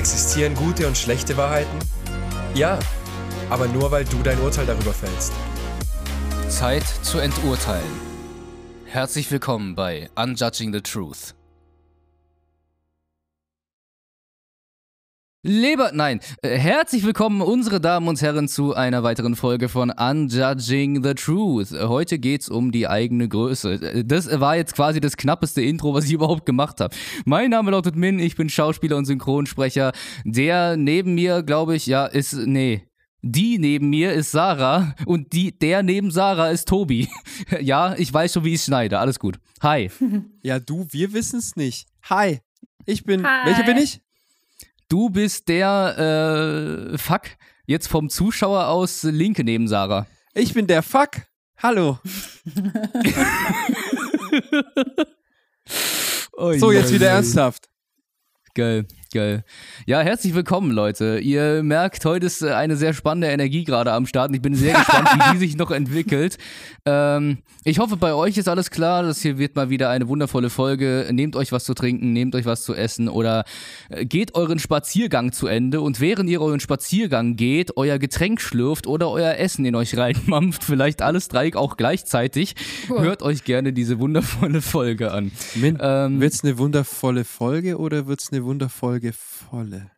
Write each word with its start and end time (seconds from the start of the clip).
Existieren 0.00 0.54
gute 0.54 0.86
und 0.86 0.96
schlechte 0.96 1.36
Wahrheiten? 1.36 1.78
Ja, 2.54 2.78
aber 3.50 3.68
nur 3.68 3.90
weil 3.90 4.06
du 4.06 4.22
dein 4.22 4.40
Urteil 4.40 4.64
darüber 4.64 4.94
fällst. 4.94 5.30
Zeit 6.48 6.84
zu 7.02 7.18
enturteilen. 7.18 7.84
Herzlich 8.86 9.30
willkommen 9.30 9.74
bei 9.74 10.08
Unjudging 10.16 10.72
the 10.72 10.80
Truth. 10.80 11.34
Leber, 15.42 15.92
nein, 15.94 16.20
äh, 16.42 16.58
herzlich 16.58 17.02
willkommen, 17.02 17.40
unsere 17.40 17.80
Damen 17.80 18.08
und 18.08 18.20
Herren, 18.20 18.46
zu 18.46 18.74
einer 18.74 19.02
weiteren 19.02 19.36
Folge 19.36 19.70
von 19.70 19.88
Unjudging 19.90 21.02
the 21.02 21.14
Truth. 21.14 21.70
Heute 21.72 22.18
geht's 22.18 22.50
um 22.50 22.70
die 22.72 22.86
eigene 22.86 23.26
Größe. 23.26 23.72
Äh, 23.72 24.04
Das 24.04 24.28
war 24.38 24.56
jetzt 24.56 24.74
quasi 24.74 25.00
das 25.00 25.16
knappeste 25.16 25.62
Intro, 25.62 25.94
was 25.94 26.04
ich 26.04 26.12
überhaupt 26.12 26.44
gemacht 26.44 26.78
habe. 26.80 26.94
Mein 27.24 27.48
Name 27.48 27.70
lautet 27.70 27.96
Min, 27.96 28.18
ich 28.18 28.36
bin 28.36 28.50
Schauspieler 28.50 28.98
und 28.98 29.06
Synchronsprecher. 29.06 29.92
Der 30.26 30.76
neben 30.76 31.14
mir, 31.14 31.42
glaube 31.42 31.74
ich, 31.74 31.86
ja, 31.86 32.04
ist, 32.04 32.34
nee, 32.34 32.86
die 33.22 33.56
neben 33.58 33.88
mir 33.88 34.12
ist 34.12 34.32
Sarah 34.32 34.94
und 35.06 35.32
die, 35.32 35.58
der 35.58 35.82
neben 35.82 36.10
Sarah 36.10 36.50
ist 36.50 36.68
Tobi. 36.68 37.08
ja, 37.62 37.94
ich 37.96 38.12
weiß 38.12 38.34
schon, 38.34 38.44
wie 38.44 38.52
ich 38.52 38.62
schneide. 38.62 38.98
Alles 38.98 39.18
gut. 39.18 39.38
Hi. 39.62 39.90
Ja, 40.42 40.58
du, 40.58 40.86
wir 40.90 41.14
wissen 41.14 41.38
es 41.38 41.56
nicht. 41.56 41.86
Hi, 42.10 42.40
ich 42.84 43.04
bin. 43.04 43.26
Hi. 43.26 43.46
Welcher 43.46 43.62
bin 43.62 43.78
ich? 43.78 44.02
Du 44.90 45.08
bist 45.08 45.48
der, 45.48 46.90
äh, 46.92 46.98
fuck, 46.98 47.22
jetzt 47.64 47.86
vom 47.86 48.10
Zuschauer 48.10 48.66
aus 48.66 49.04
Linke 49.04 49.44
neben 49.44 49.68
Sarah. 49.68 50.08
Ich 50.34 50.52
bin 50.52 50.66
der 50.66 50.82
Fuck. 50.82 51.10
Hallo. 51.58 51.98
So, 56.58 56.72
jetzt 56.72 56.92
wieder 56.92 57.10
ernsthaft. 57.10 57.68
Geil, 58.54 58.86
geil. 59.12 59.44
Ja, 59.86 60.00
herzlich 60.00 60.34
willkommen, 60.34 60.70
Leute. 60.70 61.18
Ihr 61.18 61.62
merkt, 61.64 62.04
heute 62.04 62.26
ist 62.26 62.42
äh, 62.42 62.50
eine 62.50 62.76
sehr 62.76 62.94
spannende 62.94 63.26
Energie 63.28 63.64
gerade 63.64 63.92
am 63.92 64.06
Start 64.06 64.28
und 64.28 64.36
ich 64.36 64.42
bin 64.42 64.54
sehr 64.54 64.74
gespannt, 64.74 65.08
wie 65.14 65.32
die 65.32 65.38
sich 65.46 65.56
noch 65.56 65.72
entwickelt. 65.72 66.38
Ähm, 66.86 67.38
ich 67.64 67.80
hoffe, 67.80 67.96
bei 67.96 68.14
euch 68.14 68.38
ist 68.38 68.48
alles 68.48 68.70
klar. 68.70 69.02
Das 69.02 69.20
hier 69.20 69.38
wird 69.38 69.56
mal 69.56 69.68
wieder 69.68 69.90
eine 69.90 70.06
wundervolle 70.06 70.48
Folge. 70.48 71.08
Nehmt 71.12 71.34
euch 71.34 71.50
was 71.50 71.64
zu 71.64 71.74
trinken, 71.74 72.12
nehmt 72.12 72.36
euch 72.36 72.46
was 72.46 72.62
zu 72.62 72.74
essen 72.74 73.08
oder 73.08 73.44
äh, 73.88 74.06
geht 74.06 74.34
euren 74.36 74.60
Spaziergang 74.60 75.32
zu 75.32 75.48
Ende 75.48 75.80
und 75.80 76.00
während 76.00 76.30
ihr 76.30 76.40
euren 76.40 76.60
Spaziergang 76.60 77.34
geht, 77.34 77.76
euer 77.76 77.98
Getränk 77.98 78.40
schlürft 78.40 78.86
oder 78.86 79.10
euer 79.10 79.34
Essen 79.34 79.64
in 79.64 79.74
euch 79.74 79.96
reinmampft, 79.96 80.62
vielleicht 80.62 81.02
alles 81.02 81.28
drei 81.28 81.40
auch 81.54 81.76
gleichzeitig, 81.76 82.54
hört 82.86 83.22
euch 83.22 83.44
gerne 83.44 83.72
diese 83.72 83.98
wundervolle 83.98 84.62
Folge 84.62 85.10
an. 85.10 85.32
Ähm, 85.56 86.20
wird's 86.20 86.44
eine 86.44 86.58
wundervolle 86.58 87.24
Folge 87.24 87.78
oder 87.78 88.06
wird's 88.06 88.30
eine 88.30 88.44
wundervolle 88.44 88.99
volle? 89.12 89.90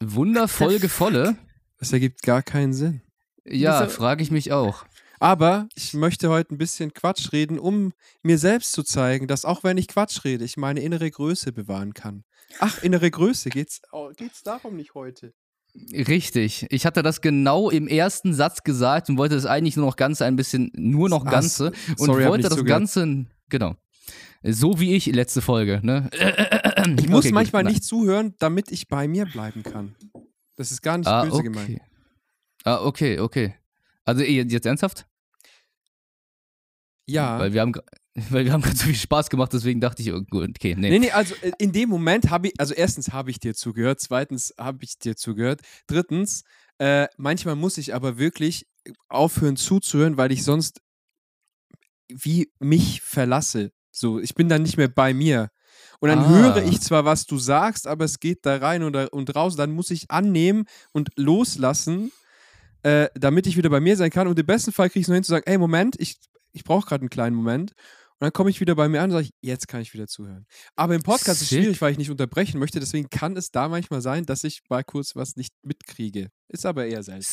Wunderfolge 0.00 0.88
volle? 0.88 1.36
Das 1.78 1.92
ergibt 1.92 2.22
gar 2.22 2.42
keinen 2.42 2.72
Sinn. 2.72 3.02
Ja, 3.44 3.86
frage 3.88 4.22
ich 4.22 4.30
mich 4.30 4.52
auch. 4.52 4.84
Aber 5.20 5.68
ich 5.74 5.94
möchte 5.94 6.28
heute 6.28 6.54
ein 6.54 6.58
bisschen 6.58 6.92
Quatsch 6.92 7.32
reden, 7.32 7.58
um 7.58 7.92
mir 8.22 8.38
selbst 8.38 8.72
zu 8.72 8.82
zeigen, 8.82 9.26
dass 9.26 9.44
auch 9.44 9.64
wenn 9.64 9.78
ich 9.78 9.88
Quatsch 9.88 10.24
rede, 10.24 10.44
ich 10.44 10.56
meine 10.56 10.80
innere 10.80 11.10
Größe 11.10 11.52
bewahren 11.52 11.94
kann. 11.94 12.24
Ach, 12.58 12.82
innere 12.82 13.10
Größe, 13.10 13.48
geht's, 13.50 13.80
oh, 13.92 14.10
geht's 14.16 14.42
darum 14.42 14.76
nicht 14.76 14.94
heute? 14.94 15.32
Richtig. 15.92 16.66
Ich 16.70 16.86
hatte 16.86 17.02
das 17.02 17.20
genau 17.20 17.70
im 17.70 17.88
ersten 17.88 18.32
Satz 18.34 18.62
gesagt 18.62 19.08
und 19.08 19.18
wollte 19.18 19.34
das 19.34 19.46
eigentlich 19.46 19.76
nur 19.76 19.86
noch 19.86 19.96
ganz 19.96 20.22
ein 20.22 20.36
bisschen, 20.36 20.70
nur 20.74 21.08
noch 21.08 21.26
Ah, 21.26 21.30
Ganze 21.30 21.72
und 21.98 22.06
sorry, 22.06 22.26
wollte 22.26 22.44
das 22.44 22.56
zugehört. 22.56 22.80
Ganze, 22.80 23.26
genau. 23.48 23.76
So 24.42 24.78
wie 24.78 24.94
ich 24.94 25.06
letzte 25.06 25.40
Folge, 25.40 25.80
ne? 25.82 26.10
Ich 26.98 27.08
muss 27.08 27.20
Okay, 27.20 27.28
gut. 27.28 27.34
manchmal 27.34 27.64
Nein. 27.64 27.72
nicht 27.72 27.84
zuhören, 27.84 28.34
damit 28.38 28.70
ich 28.70 28.88
bei 28.88 29.08
mir 29.08 29.26
bleiben 29.26 29.62
kann. 29.62 29.94
Das 30.56 30.70
ist 30.70 30.82
gar 30.82 30.98
nicht 30.98 31.06
Ah, 31.06 31.22
böse 31.24 31.34
okay. 31.36 31.42
gemeint. 31.44 31.80
Ah, 32.64 32.84
okay, 32.84 33.18
okay. 33.18 33.54
Also 34.04 34.22
jetzt 34.22 34.66
ernsthaft? 34.66 35.06
Ja. 37.06 37.38
Weil 37.38 37.52
wir 37.52 37.60
haben, 37.60 37.72
weil 38.30 38.44
wir 38.44 38.52
haben 38.52 38.62
gerade 38.62 38.76
so 38.76 38.84
viel 38.84 38.94
Spaß 38.94 39.30
gemacht, 39.30 39.52
deswegen 39.52 39.80
dachte 39.80 40.02
ich, 40.02 40.12
oh, 40.12 40.20
gut, 40.22 40.50
okay, 40.50 40.74
nee. 40.76 40.90
Nee, 40.90 40.98
nee, 40.98 41.10
also 41.10 41.34
äh, 41.42 41.52
in 41.58 41.72
dem 41.72 41.88
Moment 41.88 42.30
habe 42.30 42.48
ich, 42.48 42.54
also 42.58 42.74
erstens 42.74 43.12
habe 43.12 43.30
ich 43.30 43.38
dir 43.40 43.54
zugehört, 43.54 44.00
zweitens 44.00 44.54
habe 44.58 44.84
ich 44.84 44.98
dir 44.98 45.16
zugehört, 45.16 45.60
drittens, 45.86 46.44
äh, 46.78 47.06
manchmal 47.16 47.56
muss 47.56 47.78
ich 47.78 47.94
aber 47.94 48.18
wirklich 48.18 48.66
aufhören 49.08 49.56
zuzuhören, 49.56 50.16
weil 50.16 50.32
ich 50.32 50.44
sonst 50.44 50.80
wie 52.08 52.52
mich 52.58 53.00
verlasse. 53.00 53.72
So, 53.90 54.18
ich 54.20 54.34
bin 54.34 54.48
dann 54.48 54.62
nicht 54.62 54.76
mehr 54.76 54.88
bei 54.88 55.14
mir. 55.14 55.50
Und 56.00 56.08
dann 56.08 56.20
Ah. 56.20 56.28
höre 56.28 56.62
ich 56.64 56.80
zwar, 56.80 57.04
was 57.04 57.26
du 57.26 57.38
sagst, 57.38 57.86
aber 57.86 58.04
es 58.04 58.20
geht 58.20 58.44
da 58.46 58.56
rein 58.56 58.82
und, 58.82 58.94
und 58.96 59.34
raus. 59.34 59.56
Dann 59.56 59.72
muss 59.72 59.90
ich 59.90 60.10
annehmen 60.10 60.64
und 60.92 61.10
loslassen, 61.16 62.12
äh, 62.82 63.08
damit 63.14 63.46
ich 63.46 63.56
wieder 63.56 63.70
bei 63.70 63.80
mir 63.80 63.96
sein 63.96 64.10
kann. 64.10 64.26
Und 64.28 64.38
im 64.38 64.46
besten 64.46 64.72
Fall 64.72 64.88
kriege 64.90 65.00
ich 65.00 65.04
es 65.04 65.08
nur 65.08 65.14
hin 65.16 65.24
zu 65.24 65.30
sagen, 65.30 65.44
ey, 65.46 65.58
Moment, 65.58 65.96
ich, 65.98 66.16
ich 66.52 66.64
brauche 66.64 66.86
gerade 66.86 67.02
einen 67.02 67.10
kleinen 67.10 67.36
Moment. 67.36 67.72
Und 68.20 68.26
dann 68.26 68.32
komme 68.32 68.48
ich 68.48 68.60
wieder 68.60 68.76
bei 68.76 68.88
mir 68.88 69.00
an 69.02 69.10
und 69.10 69.16
sage, 69.16 69.30
jetzt 69.40 69.66
kann 69.66 69.80
ich 69.80 69.92
wieder 69.92 70.06
zuhören. 70.06 70.46
Aber 70.76 70.94
im 70.94 71.02
Podcast 71.02 71.40
ist 71.40 71.42
es 71.42 71.48
Sick. 71.48 71.60
schwierig, 71.62 71.80
weil 71.80 71.92
ich 71.92 71.98
nicht 71.98 72.10
unterbrechen 72.12 72.60
möchte. 72.60 72.78
Deswegen 72.78 73.10
kann 73.10 73.36
es 73.36 73.50
da 73.50 73.68
manchmal 73.68 74.00
sein, 74.02 74.24
dass 74.24 74.44
ich 74.44 74.62
mal 74.68 74.84
kurz 74.84 75.16
was 75.16 75.34
nicht 75.36 75.52
mitkriege. 75.62 76.28
Ist 76.48 76.64
aber 76.64 76.86
eher 76.86 77.02
selten. 77.02 77.24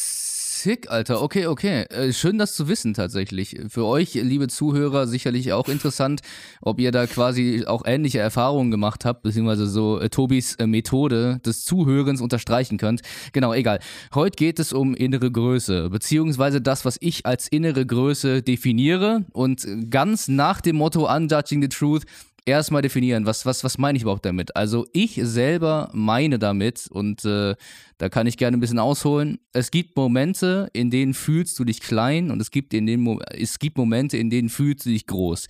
Sick, 0.62 0.92
Alter. 0.92 1.24
Okay, 1.24 1.48
okay. 1.48 1.86
Äh, 1.90 2.14
schön, 2.14 2.38
das 2.38 2.54
zu 2.54 2.68
wissen 2.68 2.94
tatsächlich. 2.94 3.60
Für 3.70 3.84
euch, 3.86 4.14
liebe 4.14 4.48
Zuhörer, 4.48 5.08
sicherlich 5.08 5.54
auch 5.54 5.68
interessant, 5.68 6.22
ob 6.62 6.80
ihr 6.80 6.92
da 6.92 7.08
quasi 7.08 7.64
auch 7.66 7.82
ähnliche 7.84 8.20
Erfahrungen 8.20 8.70
gemacht 8.70 9.04
habt, 9.04 9.24
beziehungsweise 9.24 9.66
so 9.66 10.00
äh, 10.00 10.10
Tobis 10.10 10.54
äh, 10.58 10.68
Methode 10.68 11.40
des 11.44 11.66
Zuhörens 11.66 12.22
unterstreichen 12.22 12.78
könnt. 12.78 13.02
Genau, 13.34 13.56
egal. 13.56 13.80
Heute 14.14 14.36
geht 14.36 14.60
es 14.60 14.72
um 14.72 14.94
innere 14.94 15.32
Größe, 15.32 15.90
beziehungsweise 15.90 16.62
das, 16.62 16.86
was 16.86 16.98
ich 17.00 17.26
als 17.26 17.48
innere 17.48 17.84
Größe 17.84 18.44
definiere 18.44 19.26
und 19.34 19.68
ganz 19.90 20.28
nach 20.28 20.62
dem 20.62 20.76
Motto 20.76 21.12
Unjudging 21.12 21.64
the 21.64 21.70
Truth 21.70 22.04
erstmal 22.46 22.82
definieren, 22.82 23.26
was, 23.26 23.46
was, 23.46 23.64
was 23.64 23.78
meine 23.78 23.98
ich 23.98 24.04
überhaupt 24.04 24.26
damit? 24.26 24.56
Also 24.56 24.88
ich 24.94 25.20
selber 25.24 25.90
meine 25.94 26.40
damit 26.40 26.88
und 26.90 27.24
äh, 27.26 27.56
da 28.02 28.10
kann 28.10 28.26
ich 28.26 28.38
gerne 28.38 28.58
ein 28.58 28.60
bisschen 28.60 28.80
ausholen. 28.80 29.38
Es 29.54 29.70
gibt 29.70 29.96
Momente, 29.96 30.68
in 30.74 30.90
denen 30.90 31.14
fühlst 31.14 31.60
du 31.60 31.64
dich 31.64 31.82
klein 31.82 32.32
und 32.32 32.42
es 32.42 32.50
gibt, 32.50 32.74
in 32.74 32.88
den 32.88 33.00
Mo 33.02 33.20
es 33.30 33.60
gibt 33.60 33.78
Momente, 33.78 34.18
in 34.18 34.32
denen 34.32 34.50
fühlst 34.50 34.88
du 34.88 34.90
dich 34.90 35.06
groß. 35.06 35.46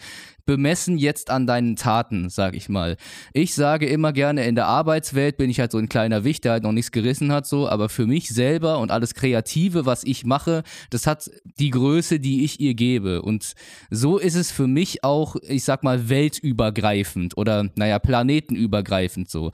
Bemessen 0.46 0.98
jetzt 0.98 1.30
an 1.30 1.48
deinen 1.48 1.78
Taten, 1.78 2.30
sag 2.30 2.54
ich 2.58 2.68
mal. 2.68 2.98
Ich 3.32 3.56
sage 3.56 3.86
immer 3.86 4.12
gerne, 4.12 4.46
in 4.46 4.56
der 4.56 4.66
Arbeitswelt 4.66 5.38
bin 5.38 5.50
ich 5.50 5.62
halt 5.62 5.72
so 5.72 5.78
ein 5.78 5.88
kleiner 5.88 6.26
Wicht, 6.26 6.44
der 6.44 6.52
halt 6.52 6.64
noch 6.64 6.74
nichts 6.74 6.92
gerissen 6.92 7.32
hat, 7.32 7.48
so, 7.48 7.70
aber 7.70 7.88
für 7.88 8.06
mich 8.06 8.28
selber 8.28 8.80
und 8.80 8.92
alles 8.92 9.14
Kreative, 9.14 9.86
was 9.86 10.04
ich 10.04 10.26
mache, 10.26 10.64
das 10.90 11.08
hat 11.08 11.32
die 11.58 11.70
Größe, 11.70 12.20
die 12.20 12.44
ich 12.44 12.60
ihr 12.60 12.74
gebe. 12.74 13.22
Und 13.22 13.54
so 13.92 14.18
ist 14.18 14.36
es 14.36 14.52
für 14.52 14.68
mich 14.68 15.06
auch, 15.06 15.38
ich 15.48 15.64
sag 15.64 15.84
mal, 15.84 16.10
weltübergreifend 16.10 17.38
oder, 17.38 17.70
naja, 17.76 18.00
planetenübergreifend 18.00 19.30
so 19.30 19.52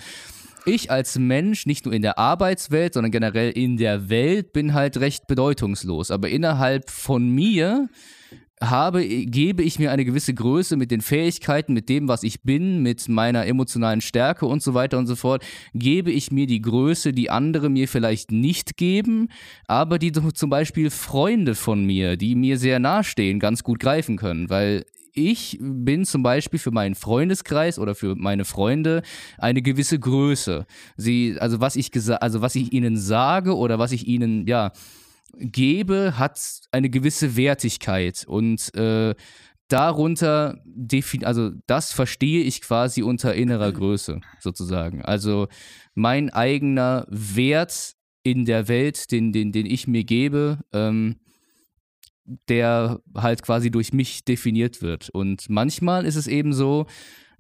ich 0.68 0.92
als 0.92 1.18
Mensch, 1.18 1.66
nicht 1.66 1.86
nur 1.86 1.94
in 1.94 2.02
der 2.02 2.18
Arbeitswelt, 2.18 2.94
sondern 2.94 3.12
generell 3.12 3.52
in 3.52 3.78
der 3.78 4.10
Welt, 4.10 4.54
bin 4.54 4.74
halt 4.74 4.98
recht 4.98 5.28
bedeutungslos. 5.28 6.12
Aber 6.12 6.30
innerhalb 6.30 6.90
von 6.90 7.30
mir 7.30 7.90
habe, 8.62 9.06
gebe 9.06 9.62
ich 9.62 9.78
mir 9.78 9.92
eine 9.92 10.04
gewisse 10.04 10.34
Größe 10.34 10.78
mit 10.78 10.90
den 10.90 11.02
Fähigkeiten, 11.02 11.74
mit 11.74 11.90
dem, 11.90 12.08
was 12.08 12.24
ich 12.24 12.42
bin, 12.42 12.82
mit 12.82 13.08
meiner 13.08 13.46
emotionalen 13.46 14.02
Stärke 14.02 14.48
und 14.48 14.64
so 14.64 14.74
weiter 14.74 14.98
und 14.98 15.06
so 15.06 15.16
fort, 15.16 15.46
gebe 15.74 16.12
ich 16.12 16.32
mir 16.32 16.48
die 16.48 16.62
Größe, 16.62 17.14
die 17.14 17.30
andere 17.30 17.70
mir 17.70 17.88
vielleicht 17.88 18.32
nicht 18.32 18.78
geben, 18.78 19.30
aber 19.68 20.00
die 20.00 20.12
zum 20.12 20.50
Beispiel 20.50 20.90
Freunde 20.90 21.54
von 21.54 21.86
mir, 21.86 22.18
die 22.18 22.36
mir 22.36 22.58
sehr 22.58 22.80
nahestehen, 22.80 23.40
ganz 23.40 23.64
gut 23.64 23.80
greifen 23.80 24.18
können, 24.18 24.50
weil 24.50 24.86
ich 25.18 25.58
bin 25.60 26.06
zum 26.06 26.24
Beispiel 26.24 26.60
für 26.60 26.72
meinen 26.72 26.96
Freundeskreis 26.96 27.80
oder 27.80 27.96
für 27.96 28.16
meine 28.16 28.46
Freunde 28.46 29.02
eine 29.38 29.62
gewisse 29.62 30.00
Größe. 30.00 30.66
Sie, 30.96 31.38
also 31.40 31.60
was 31.60 31.76
ich 31.76 31.92
also 32.22 32.42
was 32.42 32.56
ich 32.56 32.72
ihnen 32.72 32.98
sage 32.98 33.56
oder 33.56 33.80
was 33.80 33.92
ich 33.92 34.08
ihnen 34.08 34.48
ja 34.48 34.72
gebe, 35.34 36.18
hat 36.18 36.40
eine 36.72 36.90
gewisse 36.90 37.36
Wertigkeit 37.36 38.26
und 38.28 38.74
äh, 38.76 39.16
darunter 39.68 40.62
also 41.24 41.52
das 41.66 41.92
verstehe 41.92 42.44
ich 42.44 42.62
quasi 42.62 43.02
unter 43.02 43.34
innerer 43.34 43.72
Größe 43.74 44.22
sozusagen. 44.40 45.02
Also 45.02 45.48
mein 45.96 46.30
eigener 46.30 47.06
Wert 47.10 47.94
in 48.24 48.46
der 48.46 48.68
Welt, 48.68 49.12
den, 49.12 49.32
den, 49.32 49.52
den 49.52 49.66
ich 49.66 49.88
mir 49.88 50.04
gebe, 50.04 50.60
ähm, 50.74 51.18
der 52.50 53.02
halt 53.16 53.42
quasi 53.42 53.72
durch 53.72 53.94
mich 53.94 54.26
definiert 54.26 54.82
wird. 54.82 55.10
Und 55.10 55.50
manchmal 55.50 56.06
ist 56.06 56.16
es 56.16 56.28
eben 56.28 56.54
so, 56.54 56.86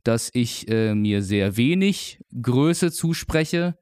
dass 0.04 0.30
ich 0.34 0.70
äh, 0.70 0.96
mir 0.96 1.22
sehr 1.22 1.58
wenig 1.58 2.20
Größe 2.42 2.92
zuspreche, 2.92 3.78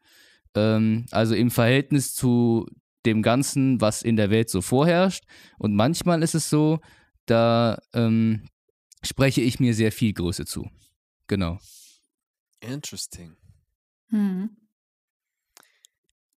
ähm, 0.55 1.05
also 1.11 1.35
im 1.35 1.51
Verhältnis 1.51 2.15
zu 2.15 2.65
dem 3.05 3.21
Ganzen, 3.21 3.79
was 3.81 4.01
in 4.01 4.15
der 4.15 4.31
Welt 4.31 4.49
so 4.49 4.61
vorherrscht. 4.61 5.25
Und 5.59 5.75
manchmal 5.75 6.23
ist 6.23 6.33
es 6.33 6.49
so, 6.49 6.79
da 7.27 7.79
ähm, 7.93 8.47
spreche 9.03 9.41
ich 9.41 9.59
mir 9.59 9.75
sehr 9.75 9.91
viel 9.91 10.13
Größe 10.13 10.45
zu. 10.45 10.67
Genau. 11.27 11.59
Interesting. 12.61 13.35
Hm. 14.09 14.49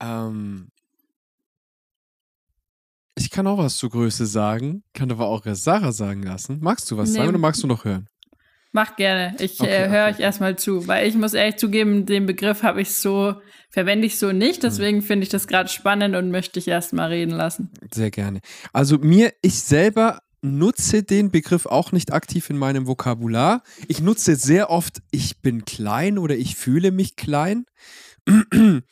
Ähm, 0.00 0.69
ich 3.28 3.32
kann 3.32 3.46
auch 3.46 3.58
was 3.58 3.76
zur 3.76 3.90
Größe 3.90 4.25
sagen, 4.25 4.84
kann 4.94 5.10
aber 5.10 5.26
auch 5.26 5.42
Sarah 5.44 5.92
sagen 5.92 6.22
lassen. 6.22 6.60
Magst 6.62 6.90
du 6.90 6.96
was 6.96 7.10
Nee. 7.10 7.16
sagen 7.19 7.28
oder 7.28 7.36
magst 7.36 7.62
du 7.62 7.66
noch 7.66 7.84
hören? 7.84 8.08
Mach 8.72 8.96
gerne. 8.96 9.36
Ich 9.38 9.60
Okay, 9.60 9.69
äh, 9.70 9.88
höre 9.90 10.06
okay. 10.06 10.14
euch 10.14 10.20
erstmal 10.20 10.56
zu, 10.56 10.88
weil 10.88 11.06
ich 11.06 11.14
muss 11.14 11.34
ehrlich 11.34 11.56
zugeben, 11.56 12.06
den 12.06 12.25
Begriff 12.25 12.62
habe 12.62 12.80
ich 12.80 12.94
so, 12.94 13.34
verwende 13.69 14.06
ich 14.06 14.19
so 14.19 14.32
nicht. 14.32 14.62
Deswegen 14.62 15.02
finde 15.02 15.25
ich 15.25 15.28
das 15.28 15.46
gerade 15.46 15.69
spannend 15.69 16.16
und 16.16 16.30
möchte 16.30 16.58
ich 16.58 16.69
erstmal 16.69 17.10
reden 17.10 17.32
lassen. 17.32 17.70
Sehr 17.92 18.10
gerne. 18.10 18.40
Also 18.72 18.96
mir, 18.96 19.34
ich 19.42 19.60
selber 19.60 20.20
nutze 20.40 21.02
den 21.02 21.31
Begriff 21.31 21.66
auch 21.66 21.92
nicht 21.92 22.14
aktiv 22.14 22.48
in 22.48 22.56
meinem 22.56 22.86
Vokabular. 22.86 23.62
Ich 23.88 24.00
nutze 24.00 24.36
sehr 24.36 24.70
oft, 24.70 25.02
ich 25.10 25.42
bin 25.42 25.66
klein 25.66 26.16
oder 26.16 26.34
ich 26.34 26.56
fühle 26.56 26.92
mich 26.92 27.14
klein. 27.16 27.66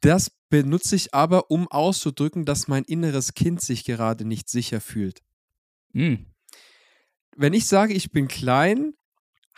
Das 0.00 0.30
benutze 0.52 0.96
ich 0.96 1.14
aber, 1.14 1.50
um 1.50 1.66
auszudrücken, 1.66 2.44
dass 2.44 2.68
mein 2.68 2.84
inneres 2.84 3.32
Kind 3.32 3.62
sich 3.62 3.84
gerade 3.84 4.26
nicht 4.26 4.50
sicher 4.50 4.82
fühlt. 4.82 5.22
Hm. 5.94 6.26
Wenn 7.34 7.54
ich 7.54 7.66
sage, 7.66 7.94
ich 7.94 8.12
bin 8.12 8.28
klein, 8.28 8.92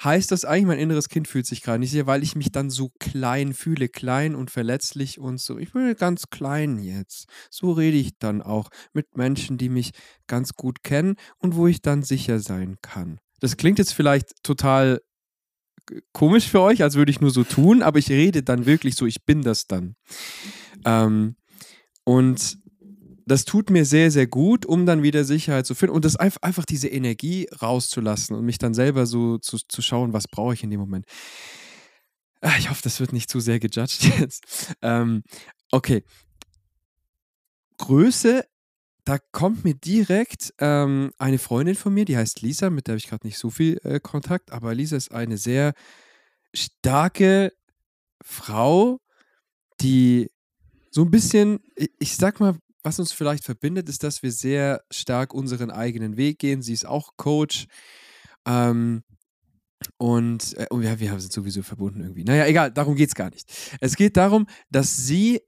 heißt 0.05 0.31
das 0.31 0.45
eigentlich, 0.45 0.69
mein 0.69 0.79
inneres 0.79 1.09
Kind 1.09 1.27
fühlt 1.27 1.47
sich 1.47 1.63
gerade 1.63 1.81
nicht 1.81 1.91
sicher, 1.91 2.07
weil 2.07 2.23
ich 2.23 2.37
mich 2.37 2.53
dann 2.53 2.71
so 2.71 2.93
klein 3.01 3.55
fühle, 3.55 3.89
klein 3.89 4.37
und 4.37 4.53
verletzlich 4.53 5.19
und 5.19 5.41
so. 5.41 5.59
Ich 5.59 5.73
bin 5.73 5.97
ganz 5.97 6.31
klein 6.31 6.79
jetzt. 6.79 7.27
So 7.51 7.73
rede 7.73 7.97
ich 7.97 8.17
dann 8.21 8.41
auch 8.41 8.71
mit 8.93 9.17
Menschen, 9.17 9.59
die 9.59 9.71
mich 9.71 9.91
ganz 10.29 10.55
gut 10.55 10.85
kennen 10.85 11.17
und 11.39 11.57
wo 11.57 11.67
ich 11.67 11.83
dann 11.83 12.05
sicher 12.05 12.39
sein 12.39 12.77
kann. 12.83 13.19
Das 13.41 13.57
klingt 13.57 13.81
jetzt 13.81 13.95
vielleicht 13.95 14.45
total 14.45 15.01
komisch 16.13 16.49
für 16.49 16.61
euch, 16.61 16.83
als 16.83 16.95
würde 16.95 17.11
ich 17.11 17.21
nur 17.21 17.31
so 17.31 17.45
tun, 17.45 17.83
aber 17.83 17.99
ich 17.99 18.11
rede 18.11 18.43
dann 18.43 18.67
wirklich 18.67 18.95
so, 18.95 19.07
ich 19.07 19.25
bin 19.25 19.43
das 19.43 19.67
dann. 19.67 19.97
Ähm, 20.85 21.37
und 22.05 22.59
das 23.27 23.45
tut 23.45 23.71
mir 23.71 23.85
sehr, 23.85 24.11
sehr 24.11 24.27
gut, 24.27 24.67
um 24.67 24.87
dann 24.87 25.03
wieder 25.03 25.25
Sicherheit 25.25 25.67
zu 25.67 25.75
finden 25.75 25.95
und 25.95 26.05
das 26.05 26.17
einfach, 26.17 26.43
einfach 26.43 26.65
diese 26.67 26.89
Energie 26.89 27.49
rauszulassen 27.63 28.37
und 28.37 28.45
mich 28.45 28.59
dann 28.59 28.75
selber 28.75 29.07
so 29.07 29.39
zu, 29.39 29.59
zu 29.59 29.83
schauen, 29.83 30.13
was 30.13 30.29
brauche 30.29 30.55
ich 30.55 30.63
in 30.63 30.71
dem 30.71 30.81
Moment. 30.81 31.07
Ah, 32.41 32.57
Ich 32.59 32.69
hoffe, 32.69 32.83
das 32.83 33.01
wird 33.01 33.13
nicht 33.15 33.31
zu 33.31 33.41
sehr 33.41 33.59
gejudged 33.59 34.03
jetzt. 34.21 34.75
Ähm, 34.83 35.23
okay. 35.71 36.05
Größe, 37.79 38.45
da 39.05 39.19
kommt 39.19 39.65
mir 39.65 39.75
direkt 39.75 40.55
ähm, 40.59 41.13
eine 41.19 41.39
Freundin 41.39 41.75
von 41.75 41.93
mir, 41.93 42.05
die 42.05 42.17
heißt 42.17 42.41
Lisa, 42.41 42.71
mit 42.71 42.87
der 42.87 42.93
habe 42.93 42.99
ich 42.99 43.09
gerade 43.09 43.27
nicht 43.27 43.39
so 43.39 43.51
viel 43.51 43.79
äh, 43.85 44.01
Kontakt, 44.01 44.53
aber 44.53 44.75
Lisa 44.75 44.97
ist 44.97 45.13
eine 45.13 45.37
sehr 45.37 45.75
starke 46.55 47.53
Frau, 48.25 49.01
die 49.81 50.31
so 50.91 51.03
ein 51.03 51.11
bisschen, 51.11 51.61
ich, 51.99 52.17
sag 52.17 52.41
mal, 52.41 52.57
was 52.83 52.99
uns 52.99 53.13
vielleicht 53.13 53.45
verbindet, 53.45 53.89
ist, 53.89 54.03
dass 54.05 54.23
wir 54.23 54.31
sehr 54.31 54.83
stark 54.91 55.35
unseren 55.35 55.71
eigenen 55.71 56.17
Weg 56.17 56.39
gehen. 56.39 56.63
Sie 56.63 56.73
ist 56.73 56.87
auch 56.87 57.11
Coach. 57.17 57.67
Ähm, 58.47 59.03
und, 59.97 60.57
äh, 60.57 60.67
und 60.71 60.83
ja, 60.83 61.01
wir 61.01 61.19
sind 61.19 61.33
sowieso 61.33 61.63
verbunden 61.63 62.01
irgendwie. 62.01 62.25
Naja, 62.25 62.47
egal, 62.47 62.71
darum 62.71 62.95
geht 62.95 63.09
es 63.09 63.15
gar 63.15 63.31
nicht. 63.31 63.51
Es 63.81 63.97
geht 63.97 64.17
darum, 64.17 64.47
dass 64.71 64.97
sie, 64.97 65.41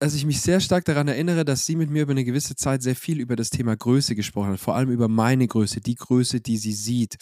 dass 0.00 0.14
ich 0.14 0.24
mich 0.24 0.40
sehr 0.40 0.60
stark 0.60 0.86
daran 0.86 1.08
erinnere, 1.08 1.44
dass 1.44 1.66
sie 1.66 1.76
mit 1.76 1.90
mir 1.90 2.02
über 2.02 2.12
eine 2.12 2.24
gewisse 2.24 2.56
Zeit 2.56 2.82
sehr 2.82 2.96
viel 2.96 3.20
über 3.20 3.36
das 3.36 3.50
Thema 3.50 3.76
Größe 3.76 4.14
gesprochen 4.14 4.52
hat. 4.52 4.60
Vor 4.60 4.74
allem 4.74 4.90
über 4.90 5.08
meine 5.08 5.46
Größe, 5.46 5.80
die 5.80 5.94
Größe, 5.94 6.40
die 6.40 6.56
sie 6.56 6.72
sieht. 6.72 7.18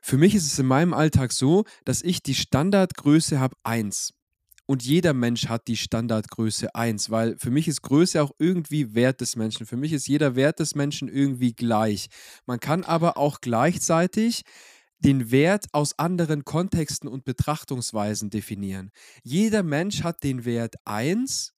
Für 0.00 0.16
mich 0.16 0.34
ist 0.34 0.46
es 0.46 0.58
in 0.58 0.66
meinem 0.66 0.94
Alltag 0.94 1.32
so, 1.32 1.64
dass 1.84 2.00
ich 2.00 2.22
die 2.22 2.36
Standardgröße 2.36 3.40
habe 3.40 3.56
1. 3.64 4.14
Und 4.66 4.84
jeder 4.84 5.14
Mensch 5.14 5.48
hat 5.48 5.66
die 5.66 5.76
Standardgröße 5.76 6.74
1, 6.76 7.10
weil 7.10 7.36
für 7.38 7.50
mich 7.50 7.66
ist 7.66 7.82
Größe 7.82 8.22
auch 8.22 8.30
irgendwie 8.38 8.94
Wert 8.94 9.20
des 9.20 9.34
Menschen. 9.34 9.66
Für 9.66 9.76
mich 9.76 9.92
ist 9.92 10.06
jeder 10.06 10.36
Wert 10.36 10.60
des 10.60 10.76
Menschen 10.76 11.08
irgendwie 11.08 11.52
gleich. 11.52 12.06
Man 12.46 12.60
kann 12.60 12.84
aber 12.84 13.16
auch 13.16 13.40
gleichzeitig 13.40 14.42
den 15.00 15.32
Wert 15.32 15.66
aus 15.72 15.98
anderen 15.98 16.44
Kontexten 16.44 17.08
und 17.08 17.24
Betrachtungsweisen 17.24 18.30
definieren. 18.30 18.90
Jeder 19.24 19.64
Mensch 19.64 20.04
hat 20.04 20.22
den 20.22 20.44
Wert 20.44 20.76
1. 20.84 21.51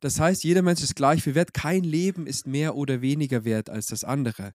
Das 0.00 0.18
heißt, 0.18 0.44
jeder 0.44 0.62
Mensch 0.62 0.82
ist 0.82 0.96
gleich 0.96 1.22
viel 1.22 1.34
wert. 1.34 1.54
Kein 1.54 1.84
Leben 1.84 2.26
ist 2.26 2.46
mehr 2.46 2.74
oder 2.74 3.00
weniger 3.00 3.44
wert 3.44 3.70
als 3.70 3.86
das 3.86 4.04
andere. 4.04 4.52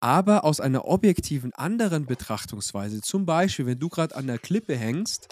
Aber 0.00 0.44
aus 0.44 0.60
einer 0.60 0.86
objektiven 0.86 1.52
anderen 1.54 2.06
Betrachtungsweise, 2.06 3.00
zum 3.00 3.26
Beispiel, 3.26 3.66
wenn 3.66 3.78
du 3.78 3.88
gerade 3.88 4.14
an 4.14 4.26
der 4.26 4.38
Klippe 4.38 4.76
hängst, 4.76 5.28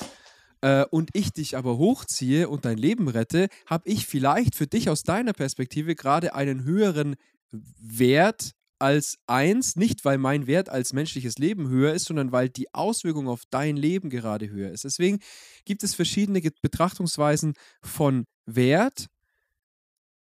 äh, 0.62 0.86
und 0.90 1.10
ich 1.12 1.32
dich 1.32 1.56
aber 1.56 1.76
hochziehe 1.76 2.48
und 2.48 2.64
dein 2.64 2.78
Leben 2.78 3.08
rette, 3.08 3.48
habe 3.66 3.88
ich 3.88 4.06
vielleicht 4.06 4.54
für 4.54 4.66
dich 4.66 4.88
aus 4.88 5.02
deiner 5.02 5.32
Perspektive 5.32 5.94
gerade 5.94 6.34
einen 6.34 6.64
höheren 6.64 7.16
Wert 7.50 8.52
als 8.78 9.18
eins, 9.26 9.76
nicht 9.76 10.04
weil 10.04 10.18
mein 10.18 10.46
Wert 10.46 10.68
als 10.68 10.92
menschliches 10.92 11.38
Leben 11.38 11.68
höher 11.68 11.92
ist, 11.92 12.06
sondern 12.06 12.32
weil 12.32 12.48
die 12.48 12.72
Auswirkung 12.74 13.28
auf 13.28 13.42
dein 13.50 13.76
Leben 13.76 14.10
gerade 14.10 14.48
höher 14.50 14.70
ist. 14.70 14.84
Deswegen 14.84 15.20
gibt 15.64 15.84
es 15.84 15.94
verschiedene 15.94 16.40
Betrachtungsweisen 16.40 17.54
von 17.80 18.24
Wert 18.46 19.06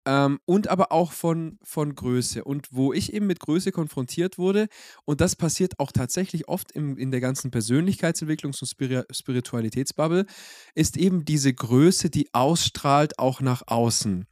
ähm, 0.06 0.39
und 0.45 0.68
aber 0.68 0.92
auch 0.92 1.12
von, 1.12 1.59
von 1.63 1.94
Größe. 1.95 2.44
Und 2.44 2.68
wo 2.71 2.94
ich 2.94 3.13
eben 3.13 3.27
mit 3.27 3.39
Größe 3.39 3.71
konfrontiert 3.71 4.38
wurde, 4.38 4.68
und 5.06 5.21
das 5.21 5.36
passiert 5.36 5.80
auch 5.80 5.92
tatsächlich 5.92 6.48
oft 6.48 6.71
im, 6.71 6.98
in 6.98 7.12
der 7.12 7.21
ganzen 7.21 7.51
Persönlichkeitsentwicklungs- 7.51 8.62
und 8.62 8.68
Spiri 8.68 9.03
Spiritualitätsbubble, 9.12 10.25
ist 10.75 10.98
eben 10.98 11.25
diese 11.25 11.53
Größe, 11.53 12.09
die 12.09 12.33
ausstrahlt 12.33 13.19
auch 13.19 13.42
nach 13.42 13.63
außen. 13.68 14.25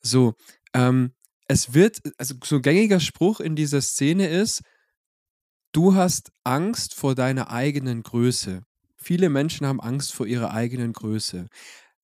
So, 0.00 0.34
ähm, 0.74 1.12
es 1.48 1.74
wird, 1.74 2.00
also 2.18 2.34
so 2.44 2.56
ein 2.56 2.62
gängiger 2.62 3.00
Spruch 3.00 3.40
in 3.40 3.56
dieser 3.56 3.80
Szene 3.80 4.28
ist, 4.28 4.62
du 5.72 5.94
hast 5.94 6.32
Angst 6.44 6.94
vor 6.94 7.14
deiner 7.14 7.50
eigenen 7.50 8.02
Größe. 8.02 8.62
Viele 8.96 9.28
Menschen 9.28 9.66
haben 9.66 9.80
Angst 9.80 10.12
vor 10.12 10.26
ihrer 10.26 10.52
eigenen 10.52 10.92
Größe. 10.92 11.48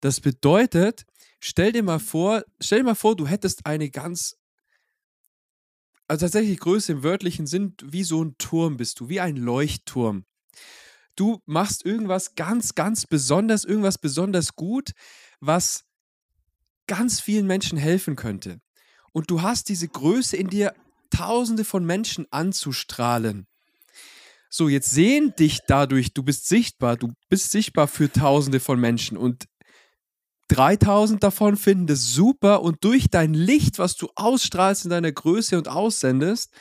Das 0.02 0.19
bedeutet, 0.19 1.06
stell 1.39 1.72
dir 1.72 1.84
mal 1.84 2.00
vor, 2.00 2.44
stell 2.60 2.80
dir 2.80 2.86
mal 2.86 2.95
vor, 2.95 3.16
du 3.16 3.28
hättest 3.28 3.66
eine 3.66 3.89
ganz 3.89 4.36
also 6.07 6.25
tatsächlich 6.25 6.60
Größe 6.60 6.94
im 6.94 7.04
wörtlichen 7.04 7.48
Sinn, 7.48 7.75
wie 7.84 8.04
so 8.04 8.24
ein 8.24 8.38
Turm 8.38 8.78
bist 8.78 9.00
du, 9.00 9.10
wie 9.10 9.19
ein 9.19 9.36
Leuchtturm. 9.36 10.25
Du 11.16 11.42
machst 11.45 11.86
irgendwas 11.86 12.36
ganz, 12.36 12.75
ganz 12.75 13.06
besonders, 13.07 13.66
irgendwas 13.66 13.98
besonders 13.98 14.56
gut, 14.56 14.92
was 15.39 15.84
ganz 16.85 17.19
vielen 17.19 17.47
Menschen 17.47 17.78
helfen 17.78 18.16
könnte. 18.16 18.62
Und 19.12 19.30
du 19.30 19.42
hast 19.42 19.68
diese 19.68 19.88
Größe 19.88 20.38
in 20.38 20.47
dir, 20.47 20.73
tausende 21.09 21.64
von 21.64 21.85
Menschen 21.85 22.26
anzustrahlen. 22.31 23.47
So, 24.50 24.69
jetzt 24.69 24.92
sehen 24.92 25.33
dich 25.38 25.62
dadurch, 25.68 26.14
du 26.14 26.23
bist 26.23 26.47
sichtbar, 26.47 26.95
du 26.95 27.14
bist 27.30 27.52
sichtbar 27.52 27.88
für 27.88 28.12
tausende 28.12 28.59
von 28.59 28.80
Menschen 28.80 29.18
und 29.18 29.45
3000 30.49 31.21
davon 31.23 31.57
finden 31.57 31.87
das 31.87 32.13
super 32.13 32.61
und 32.61 32.83
durch 32.83 33.09
dein 33.09 33.33
Licht, 33.33 33.80
was 33.80 33.95
du 33.95 34.09
ausstrahlst 34.16 34.85
in 34.85 34.92
deiner 34.92 35.11
Größe 35.11 35.57
und 35.57 35.68
aussendest, 35.68 36.51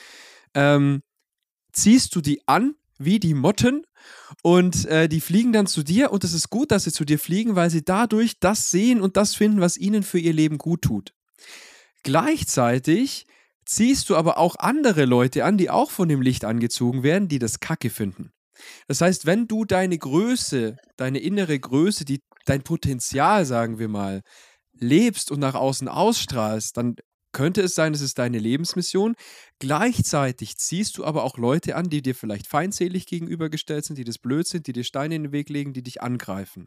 ähm, 0.54 1.02
ziehst 1.72 2.14
du 2.14 2.20
die 2.20 2.46
an 2.46 2.74
wie 2.98 3.20
die 3.20 3.34
Motten 3.34 3.86
und 4.42 4.86
äh, 4.86 5.08
die 5.08 5.20
fliegen 5.20 5.52
dann 5.52 5.66
zu 5.66 5.82
dir 5.82 6.10
und 6.10 6.24
es 6.24 6.32
ist 6.32 6.50
gut, 6.50 6.70
dass 6.70 6.84
sie 6.84 6.92
zu 6.92 7.04
dir 7.04 7.18
fliegen, 7.18 7.54
weil 7.56 7.70
sie 7.70 7.84
dadurch 7.84 8.38
das 8.40 8.70
sehen 8.70 9.00
und 9.00 9.16
das 9.16 9.34
finden, 9.34 9.60
was 9.60 9.76
ihnen 9.76 10.02
für 10.02 10.18
ihr 10.18 10.32
Leben 10.32 10.58
gut 10.58 10.82
tut. 10.82 11.12
Gleichzeitig 12.02 13.26
ziehst 13.64 14.08
du 14.08 14.16
aber 14.16 14.38
auch 14.38 14.56
andere 14.56 15.04
Leute 15.04 15.44
an, 15.44 15.58
die 15.58 15.70
auch 15.70 15.90
von 15.90 16.08
dem 16.08 16.22
Licht 16.22 16.44
angezogen 16.44 17.02
werden, 17.02 17.28
die 17.28 17.38
das 17.38 17.60
Kacke 17.60 17.90
finden. 17.90 18.32
Das 18.88 19.00
heißt, 19.00 19.26
wenn 19.26 19.48
du 19.48 19.64
deine 19.64 19.98
Größe, 19.98 20.76
deine 20.96 21.18
innere 21.18 21.58
Größe, 21.58 22.04
die, 22.04 22.22
dein 22.48 22.62
Potenzial, 22.62 23.44
sagen 23.44 23.78
wir 23.78 23.88
mal, 23.88 24.22
lebst 24.72 25.30
und 25.30 25.40
nach 25.40 25.54
außen 25.54 25.88
ausstrahlst, 25.88 26.76
dann 26.76 26.96
könnte 27.32 27.60
es 27.60 27.74
sein, 27.74 27.92
es 27.92 28.00
ist 28.00 28.18
deine 28.18 28.38
Lebensmission. 28.38 29.14
Gleichzeitig 29.58 30.56
ziehst 30.56 30.96
du 30.96 31.04
aber 31.04 31.22
auch 31.22 31.36
Leute 31.36 31.76
an, 31.76 31.90
die 31.90 32.00
dir 32.00 32.14
vielleicht 32.14 32.46
feindselig 32.46 33.06
gegenübergestellt 33.06 33.84
sind, 33.84 33.98
die 33.98 34.04
das 34.04 34.18
blöd 34.18 34.46
sind, 34.46 34.66
die 34.66 34.72
dir 34.72 34.84
Steine 34.84 35.16
in 35.16 35.24
den 35.24 35.32
Weg 35.32 35.50
legen, 35.50 35.74
die 35.74 35.82
dich 35.82 36.00
angreifen. 36.00 36.66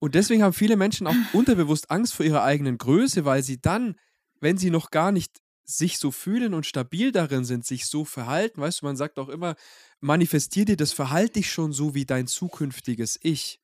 Und 0.00 0.16
deswegen 0.16 0.42
haben 0.42 0.52
viele 0.52 0.76
Menschen 0.76 1.06
auch 1.06 1.14
unterbewusst 1.32 1.90
Angst 1.90 2.14
vor 2.14 2.26
ihrer 2.26 2.42
eigenen 2.42 2.78
Größe, 2.78 3.24
weil 3.24 3.44
sie 3.44 3.60
dann, 3.60 3.94
wenn 4.40 4.58
sie 4.58 4.70
noch 4.70 4.90
gar 4.90 5.12
nicht 5.12 5.40
sich 5.64 5.98
so 5.98 6.10
fühlen 6.10 6.54
und 6.54 6.66
stabil 6.66 7.12
darin 7.12 7.44
sind, 7.44 7.64
sich 7.64 7.86
so 7.86 8.04
verhalten, 8.04 8.60
weißt 8.60 8.82
du, 8.82 8.86
man 8.86 8.96
sagt 8.96 9.18
auch 9.18 9.28
immer, 9.28 9.54
manifestier 10.00 10.64
dir 10.64 10.76
das, 10.76 10.92
verhalte 10.92 11.34
dich 11.34 11.52
schon 11.52 11.72
so 11.72 11.94
wie 11.94 12.06
dein 12.06 12.26
zukünftiges 12.26 13.18
Ich. 13.22 13.60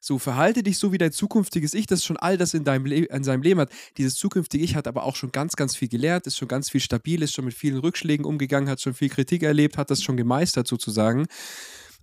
So, 0.00 0.18
verhalte 0.18 0.62
dich 0.62 0.78
so 0.78 0.92
wie 0.92 0.98
dein 0.98 1.12
zukünftiges 1.12 1.74
Ich, 1.74 1.86
das 1.86 2.04
schon 2.04 2.16
all 2.16 2.36
das 2.36 2.54
in, 2.54 2.64
deinem 2.64 2.86
Le 2.86 3.04
in 3.04 3.24
seinem 3.24 3.42
Leben 3.42 3.60
hat. 3.60 3.70
Dieses 3.96 4.14
zukünftige 4.14 4.64
Ich 4.64 4.76
hat 4.76 4.86
aber 4.86 5.04
auch 5.04 5.16
schon 5.16 5.32
ganz, 5.32 5.56
ganz 5.56 5.74
viel 5.74 5.88
gelernt, 5.88 6.26
ist 6.26 6.36
schon 6.36 6.48
ganz 6.48 6.70
viel 6.70 6.80
stabil, 6.80 7.22
ist 7.22 7.34
schon 7.34 7.44
mit 7.44 7.54
vielen 7.54 7.78
Rückschlägen 7.78 8.24
umgegangen, 8.24 8.68
hat 8.68 8.80
schon 8.80 8.94
viel 8.94 9.08
Kritik 9.08 9.42
erlebt, 9.42 9.78
hat 9.78 9.90
das 9.90 10.02
schon 10.02 10.16
gemeistert 10.16 10.68
sozusagen. 10.68 11.26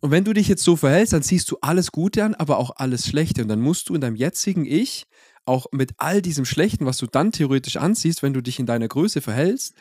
Und 0.02 0.12
wenn 0.12 0.26
du 0.26 0.34
dich 0.34 0.50
jetzt 0.50 0.64
so 0.64 0.76
verhältst, 0.76 1.14
dann 1.14 1.24
ziehst 1.24 1.50
du 1.50 1.58
alles 1.62 1.92
Gute 1.92 2.26
an, 2.26 2.36
aber 2.36 2.58
auch 2.58 2.72
alles 2.76 3.08
Schlechte. 3.08 3.42
Und 3.42 3.48
dann 3.48 3.62
musst 3.62 3.88
du 3.88 3.96
in 3.96 4.02
deinem 4.02 4.18
jetzigen 4.18 4.66
Ich 4.66 5.06
auch 5.46 5.68
mit 5.72 5.94
all 5.98 6.22
diesem 6.22 6.46
Schlechten, 6.46 6.86
was 6.86 6.98
du 6.98 7.08
dann 7.08 7.32
theoretisch 7.32 7.78
anziehst, 7.78 8.24
wenn 8.24 8.34
du 8.34 8.42
dich 8.42 8.60
in 8.60 8.66
deiner 8.66 8.88
Größe 8.88 9.22
verhältst, 9.22 9.76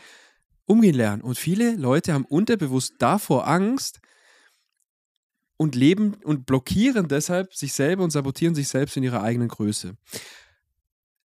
umgehen 0.67 0.95
lernen. 0.95 1.23
Und 1.23 1.39
viele 1.39 1.75
Leute 1.75 2.13
haben 2.13 2.25
unterbewusst 2.25 2.95
davor 2.99 3.49
Angst 3.49 4.01
und 5.63 5.77
leben 5.77 6.15
und 6.25 6.45
blockieren 6.45 7.09
deshalb 7.09 7.55
sich 7.55 7.73
selber 7.73 8.03
und 8.03 8.11
sabotieren 8.11 8.55
sich 8.55 8.69
selbst 8.69 8.97
in 8.97 9.05
ihrer 9.05 9.23
eigenen 9.23 9.49
Größe, 9.49 9.97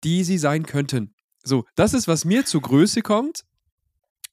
die 0.03 0.25
sie 0.25 0.39
sein 0.39 0.67
könnten. 0.67 1.15
So, 1.45 1.65
das 1.77 1.95
ist, 1.95 2.09
was 2.09 2.25
mir 2.25 2.45
zur 2.45 2.63
Größe 2.63 3.03
kommt. 3.03 3.45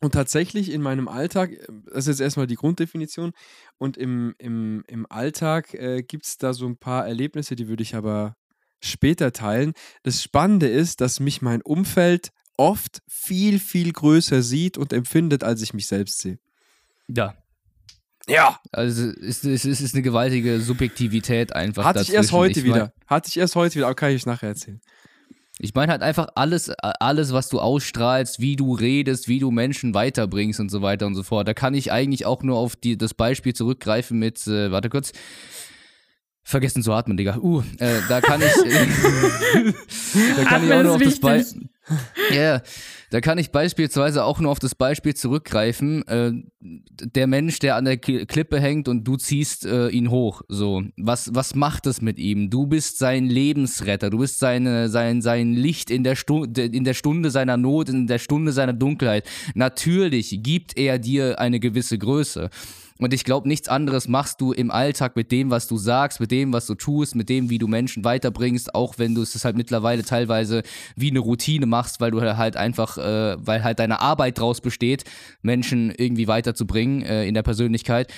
Und 0.03 0.13
tatsächlich 0.13 0.71
in 0.71 0.81
meinem 0.81 1.07
Alltag, 1.07 1.51
das 1.85 2.05
ist 2.05 2.07
jetzt 2.07 2.21
erstmal 2.21 2.47
die 2.47 2.55
Grunddefinition, 2.55 3.33
und 3.77 3.97
im, 3.97 4.33
im, 4.39 4.83
im 4.87 5.05
Alltag 5.11 5.75
äh, 5.75 6.01
gibt 6.01 6.25
es 6.25 6.39
da 6.39 6.53
so 6.53 6.65
ein 6.65 6.77
paar 6.77 7.07
Erlebnisse, 7.07 7.55
die 7.55 7.67
würde 7.67 7.83
ich 7.83 7.93
aber 7.93 8.35
später 8.79 9.31
teilen. 9.31 9.73
Das 10.01 10.23
Spannende 10.23 10.67
ist, 10.67 11.01
dass 11.01 11.19
mich 11.19 11.43
mein 11.43 11.61
Umfeld 11.61 12.31
oft 12.57 13.03
viel, 13.07 13.59
viel 13.59 13.93
größer 13.93 14.41
sieht 14.41 14.79
und 14.79 14.91
empfindet, 14.91 15.43
als 15.43 15.61
ich 15.61 15.75
mich 15.75 15.85
selbst 15.85 16.17
sehe. 16.17 16.39
Ja. 17.07 17.35
Ja. 18.31 18.59
Also 18.71 19.07
es 19.09 19.43
ist, 19.43 19.65
es 19.65 19.81
ist 19.81 19.93
eine 19.93 20.01
gewaltige 20.01 20.59
Subjektivität 20.61 21.53
einfach. 21.53 21.83
Hatte 21.83 22.01
ich 22.01 22.13
erst 22.13 22.31
heute 22.31 22.59
Ich 22.59 22.65
mein- 22.65 22.75
wieder. 22.75 22.93
Hatte 23.07 23.27
ich 23.29 23.37
erst 23.37 23.55
heute 23.55 23.75
wieder, 23.75 23.85
aber 23.87 23.95
kann 23.95 24.11
ich 24.11 24.25
nachher 24.25 24.49
erzählen. 24.49 24.79
Ich 25.59 25.75
meine 25.75 25.91
halt 25.91 26.01
einfach 26.01 26.27
alles, 26.35 26.69
alles, 26.71 27.33
was 27.33 27.49
du 27.49 27.59
ausstrahlst, 27.59 28.39
wie 28.39 28.55
du 28.55 28.73
redest, 28.73 29.27
wie 29.27 29.37
du 29.37 29.51
Menschen 29.51 29.93
weiterbringst 29.93 30.59
und 30.59 30.69
so 30.69 30.81
weiter 30.81 31.05
und 31.05 31.13
so 31.13 31.21
fort. 31.23 31.47
Da 31.47 31.53
kann 31.53 31.75
ich 31.75 31.91
eigentlich 31.91 32.25
auch 32.25 32.41
nur 32.41 32.57
auf 32.57 32.75
die, 32.75 32.97
das 32.97 33.13
Beispiel 33.13 33.53
zurückgreifen 33.53 34.17
mit, 34.17 34.47
äh, 34.47 34.71
warte 34.71 34.89
kurz, 34.89 35.11
vergessen 36.43 36.83
zu 36.83 36.91
atmen, 36.93 37.17
Digga. 37.17 37.37
Uh, 37.37 37.61
äh, 37.79 37.99
da 38.09 38.21
kann 38.21 38.41
ich, 38.41 38.65
äh, 38.65 38.85
da 40.37 40.43
kann 40.43 40.63
ich 40.63 40.71
Atmen 40.71 40.73
auch 40.73 40.83
nur 40.83 40.95
auf 40.95 41.01
ist 41.01 41.13
das 41.13 41.19
Beispiel. 41.19 41.61
wichtig. 41.61 41.71
Ja, 42.33 42.61
da 43.09 43.19
kann 43.19 43.37
ich 43.37 43.51
beispielsweise 43.51 44.23
auch 44.23 44.39
nur 44.39 44.51
auf 44.51 44.59
das 44.59 44.75
Beispiel 44.75 45.13
zurückgreifen. 45.13 46.07
Äh, 46.07 46.31
der 46.61 47.27
Mensch, 47.27 47.59
der 47.59 47.75
an 47.75 47.85
der 47.85 47.97
Klippe 47.97 48.59
hängt 48.59 48.87
und 48.87 49.03
du 49.03 49.17
ziehst 49.17 49.65
äh, 49.65 49.89
ihn 49.89 50.09
hoch. 50.09 50.43
So, 50.47 50.83
was, 50.97 51.33
was 51.33 51.55
macht 51.55 51.87
es 51.87 52.01
mit 52.01 52.17
ihm? 52.19 52.49
Du 52.49 52.67
bist 52.67 52.99
sein 52.99 53.25
Lebensretter. 53.25 54.09
Du 54.09 54.19
bist 54.19 54.39
seine, 54.39 54.89
sein, 54.89 55.21
sein 55.21 55.53
Licht 55.53 55.91
in 55.91 56.03
der, 56.03 56.15
Stu 56.15 56.45
in 56.45 56.83
der 56.83 56.93
Stunde 56.93 57.31
seiner 57.31 57.57
Not, 57.57 57.89
in 57.89 58.07
der 58.07 58.19
Stunde 58.19 58.53
seiner 58.53 58.73
Dunkelheit. 58.73 59.27
Natürlich 59.55 60.39
gibt 60.41 60.77
er 60.77 60.99
dir 60.99 61.39
eine 61.39 61.59
gewisse 61.59 61.97
Größe. 61.97 62.49
Und 63.01 63.15
ich 63.15 63.23
glaube, 63.23 63.47
nichts 63.47 63.67
anderes 63.67 64.07
machst 64.07 64.41
du 64.41 64.51
im 64.51 64.69
Alltag 64.69 65.15
mit 65.15 65.31
dem, 65.31 65.49
was 65.49 65.67
du 65.67 65.77
sagst, 65.77 66.19
mit 66.19 66.29
dem, 66.29 66.53
was 66.53 66.67
du 66.67 66.75
tust, 66.75 67.15
mit 67.15 67.29
dem, 67.29 67.49
wie 67.49 67.57
du 67.57 67.67
Menschen 67.67 68.03
weiterbringst, 68.03 68.75
auch 68.75 68.99
wenn 68.99 69.15
du 69.15 69.23
es 69.23 69.43
halt 69.43 69.57
mittlerweile 69.57 70.03
teilweise 70.03 70.61
wie 70.95 71.09
eine 71.09 71.17
Routine 71.17 71.65
machst, 71.65 71.99
weil 71.99 72.11
du 72.11 72.21
halt 72.21 72.55
einfach, 72.55 72.99
äh, 72.99 73.35
weil 73.39 73.63
halt 73.63 73.79
deine 73.79 74.01
Arbeit 74.01 74.37
draus 74.37 74.61
besteht, 74.61 75.03
Menschen 75.41 75.91
irgendwie 75.97 76.27
weiterzubringen 76.27 77.01
äh, 77.01 77.25
in 77.25 77.33
der 77.33 77.43
Persönlichkeit 77.43 78.13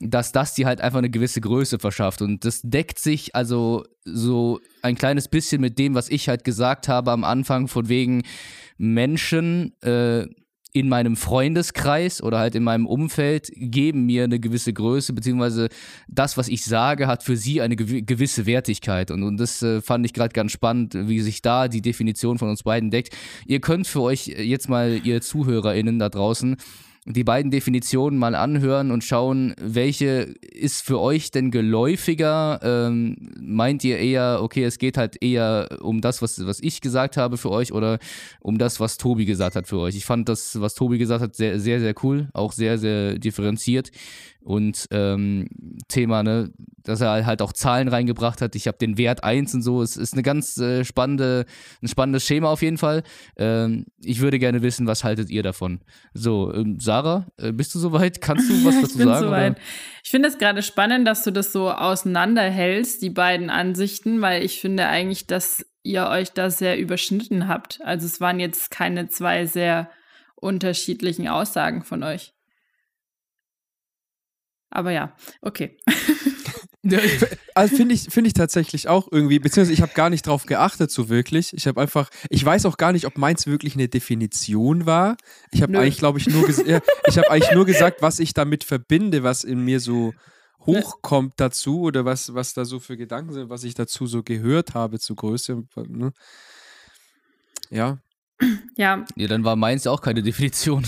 dass 0.00 0.30
das 0.30 0.54
dir 0.54 0.66
halt 0.66 0.80
einfach 0.80 0.98
eine 0.98 1.10
gewisse 1.10 1.40
Größe 1.40 1.80
verschafft. 1.80 2.22
Und 2.22 2.44
das 2.44 2.60
deckt 2.62 3.00
sich 3.00 3.34
also 3.34 3.84
so 4.04 4.60
ein 4.80 4.94
kleines 4.94 5.26
bisschen 5.26 5.60
mit 5.60 5.76
dem, 5.76 5.96
was 5.96 6.08
ich 6.08 6.28
halt 6.28 6.44
gesagt 6.44 6.86
habe 6.86 7.10
am 7.10 7.24
Anfang, 7.24 7.66
von 7.66 7.88
wegen 7.88 8.22
Menschen 8.76 9.74
äh, 9.82 10.28
in 10.78 10.88
meinem 10.88 11.16
Freundeskreis 11.16 12.22
oder 12.22 12.38
halt 12.38 12.54
in 12.54 12.62
meinem 12.62 12.86
Umfeld 12.86 13.50
geben 13.56 14.06
mir 14.06 14.24
eine 14.24 14.38
gewisse 14.38 14.72
Größe, 14.72 15.12
beziehungsweise 15.12 15.68
das, 16.06 16.36
was 16.36 16.46
ich 16.48 16.64
sage, 16.64 17.06
hat 17.08 17.24
für 17.24 17.36
sie 17.36 17.60
eine 17.60 17.74
gewi- 17.74 18.04
gewisse 18.04 18.46
Wertigkeit. 18.46 19.10
Und, 19.10 19.24
und 19.24 19.38
das 19.38 19.60
äh, 19.62 19.80
fand 19.82 20.06
ich 20.06 20.12
gerade 20.12 20.32
ganz 20.32 20.52
spannend, 20.52 20.94
wie 20.94 21.20
sich 21.20 21.42
da 21.42 21.66
die 21.66 21.82
Definition 21.82 22.38
von 22.38 22.48
uns 22.48 22.62
beiden 22.62 22.90
deckt. 22.90 23.16
Ihr 23.46 23.60
könnt 23.60 23.88
für 23.88 24.02
euch 24.02 24.28
jetzt 24.28 24.68
mal, 24.68 25.00
ihr 25.02 25.20
ZuhörerInnen 25.20 25.98
da 25.98 26.08
draußen, 26.08 26.56
die 27.14 27.24
beiden 27.24 27.50
Definitionen 27.50 28.18
mal 28.18 28.34
anhören 28.34 28.90
und 28.90 29.02
schauen, 29.02 29.54
welche 29.60 30.34
ist 30.52 30.82
für 30.82 31.00
euch 31.00 31.30
denn 31.30 31.50
geläufiger? 31.50 32.60
Ähm, 32.62 33.16
meint 33.40 33.82
ihr 33.84 33.98
eher, 33.98 34.40
okay, 34.42 34.64
es 34.64 34.78
geht 34.78 34.98
halt 34.98 35.22
eher 35.22 35.78
um 35.80 36.00
das, 36.00 36.20
was, 36.20 36.44
was 36.46 36.60
ich 36.60 36.80
gesagt 36.80 37.16
habe 37.16 37.38
für 37.38 37.50
euch 37.50 37.72
oder 37.72 37.98
um 38.40 38.58
das, 38.58 38.78
was 38.78 38.98
Tobi 38.98 39.24
gesagt 39.24 39.56
hat 39.56 39.66
für 39.66 39.78
euch? 39.78 39.96
Ich 39.96 40.04
fand 40.04 40.28
das, 40.28 40.60
was 40.60 40.74
Tobi 40.74 40.98
gesagt 40.98 41.22
hat, 41.22 41.34
sehr, 41.34 41.58
sehr, 41.58 41.80
sehr 41.80 41.94
cool, 42.02 42.28
auch 42.34 42.52
sehr, 42.52 42.78
sehr 42.78 43.18
differenziert. 43.18 43.90
Und 44.40 44.86
ähm, 44.92 45.48
Thema, 45.88 46.22
ne, 46.22 46.50
dass 46.82 47.02
er 47.02 47.26
halt 47.26 47.42
auch 47.42 47.52
Zahlen 47.52 47.88
reingebracht 47.88 48.40
hat. 48.40 48.54
Ich 48.54 48.66
habe 48.66 48.78
den 48.78 48.96
Wert 48.96 49.22
1 49.22 49.54
und 49.54 49.62
so. 49.62 49.82
Es 49.82 49.96
ist 49.96 50.14
eine 50.14 50.22
ganz 50.22 50.56
äh, 50.56 50.86
spannende, 50.86 51.44
ein 51.82 51.88
spannendes 51.88 52.24
Schema 52.24 52.48
auf 52.50 52.62
jeden 52.62 52.78
Fall. 52.78 53.02
Ähm, 53.36 53.84
ich 54.02 54.20
würde 54.20 54.38
gerne 54.38 54.62
wissen, 54.62 54.86
was 54.86 55.04
haltet 55.04 55.28
ihr 55.28 55.42
davon? 55.42 55.80
So, 56.14 56.50
ähm, 56.54 56.80
Sarah, 56.98 57.26
äh, 57.36 57.52
bist 57.52 57.74
du 57.74 57.78
soweit? 57.78 58.20
Kannst 58.20 58.50
du 58.50 58.64
was 58.64 58.74
dazu 58.80 58.86
ich 58.92 58.96
bin 58.98 59.06
sagen? 59.08 59.26
soweit. 59.26 59.52
Oder? 59.52 59.60
Ich 60.02 60.10
finde 60.10 60.28
es 60.28 60.38
gerade 60.38 60.62
spannend, 60.62 61.06
dass 61.06 61.22
du 61.22 61.30
das 61.30 61.52
so 61.52 61.70
auseinanderhältst, 61.70 63.02
die 63.02 63.10
beiden 63.10 63.50
Ansichten, 63.50 64.20
weil 64.20 64.44
ich 64.44 64.60
finde 64.60 64.86
eigentlich, 64.86 65.26
dass 65.26 65.64
ihr 65.84 66.08
euch 66.08 66.32
da 66.32 66.50
sehr 66.50 66.78
überschnitten 66.78 67.46
habt. 67.46 67.80
Also 67.82 68.06
es 68.06 68.20
waren 68.20 68.40
jetzt 68.40 68.70
keine 68.70 69.08
zwei 69.08 69.46
sehr 69.46 69.90
unterschiedlichen 70.34 71.28
Aussagen 71.28 71.84
von 71.84 72.02
euch. 72.02 72.34
Aber 74.70 74.90
ja, 74.90 75.14
okay. 75.40 75.78
Also 77.54 77.76
finde 77.76 77.94
ich, 77.94 78.04
finde 78.04 78.28
ich 78.28 78.34
tatsächlich 78.34 78.88
auch 78.88 79.08
irgendwie, 79.10 79.40
beziehungsweise 79.40 79.72
ich 79.72 79.82
habe 79.82 79.92
gar 79.94 80.10
nicht 80.10 80.26
drauf 80.26 80.46
geachtet 80.46 80.92
so 80.92 81.08
wirklich. 81.08 81.52
Ich 81.52 81.66
habe 81.66 81.80
einfach, 81.80 82.08
ich 82.30 82.44
weiß 82.44 82.66
auch 82.66 82.76
gar 82.76 82.92
nicht, 82.92 83.04
ob 83.04 83.18
meins 83.18 83.48
wirklich 83.48 83.74
eine 83.74 83.88
Definition 83.88 84.86
war. 84.86 85.16
Ich 85.50 85.60
habe 85.62 85.76
eigentlich, 85.76 85.98
glaube 85.98 86.18
ich, 86.18 86.28
nur, 86.28 86.48
ja, 86.66 86.80
ich 87.06 87.18
habe 87.18 87.30
eigentlich 87.30 87.52
nur 87.52 87.66
gesagt, 87.66 88.00
was 88.00 88.20
ich 88.20 88.32
damit 88.32 88.62
verbinde, 88.62 89.24
was 89.24 89.42
in 89.42 89.64
mir 89.64 89.80
so 89.80 90.14
hochkommt 90.60 91.34
dazu 91.36 91.80
oder 91.80 92.04
was, 92.04 92.34
was 92.34 92.54
da 92.54 92.64
so 92.64 92.78
für 92.78 92.96
Gedanken 92.96 93.32
sind, 93.32 93.50
was 93.50 93.64
ich 93.64 93.74
dazu 93.74 94.06
so 94.06 94.22
gehört 94.22 94.74
habe 94.74 95.00
zur 95.00 95.16
Größe. 95.16 95.64
Ne? 95.88 96.12
Ja, 97.70 97.98
Ja, 98.76 99.04
Ja, 99.16 99.26
dann 99.26 99.44
war 99.44 99.56
meins 99.56 99.86
auch 99.86 100.00
keine 100.00 100.22
Definition. 100.22 100.86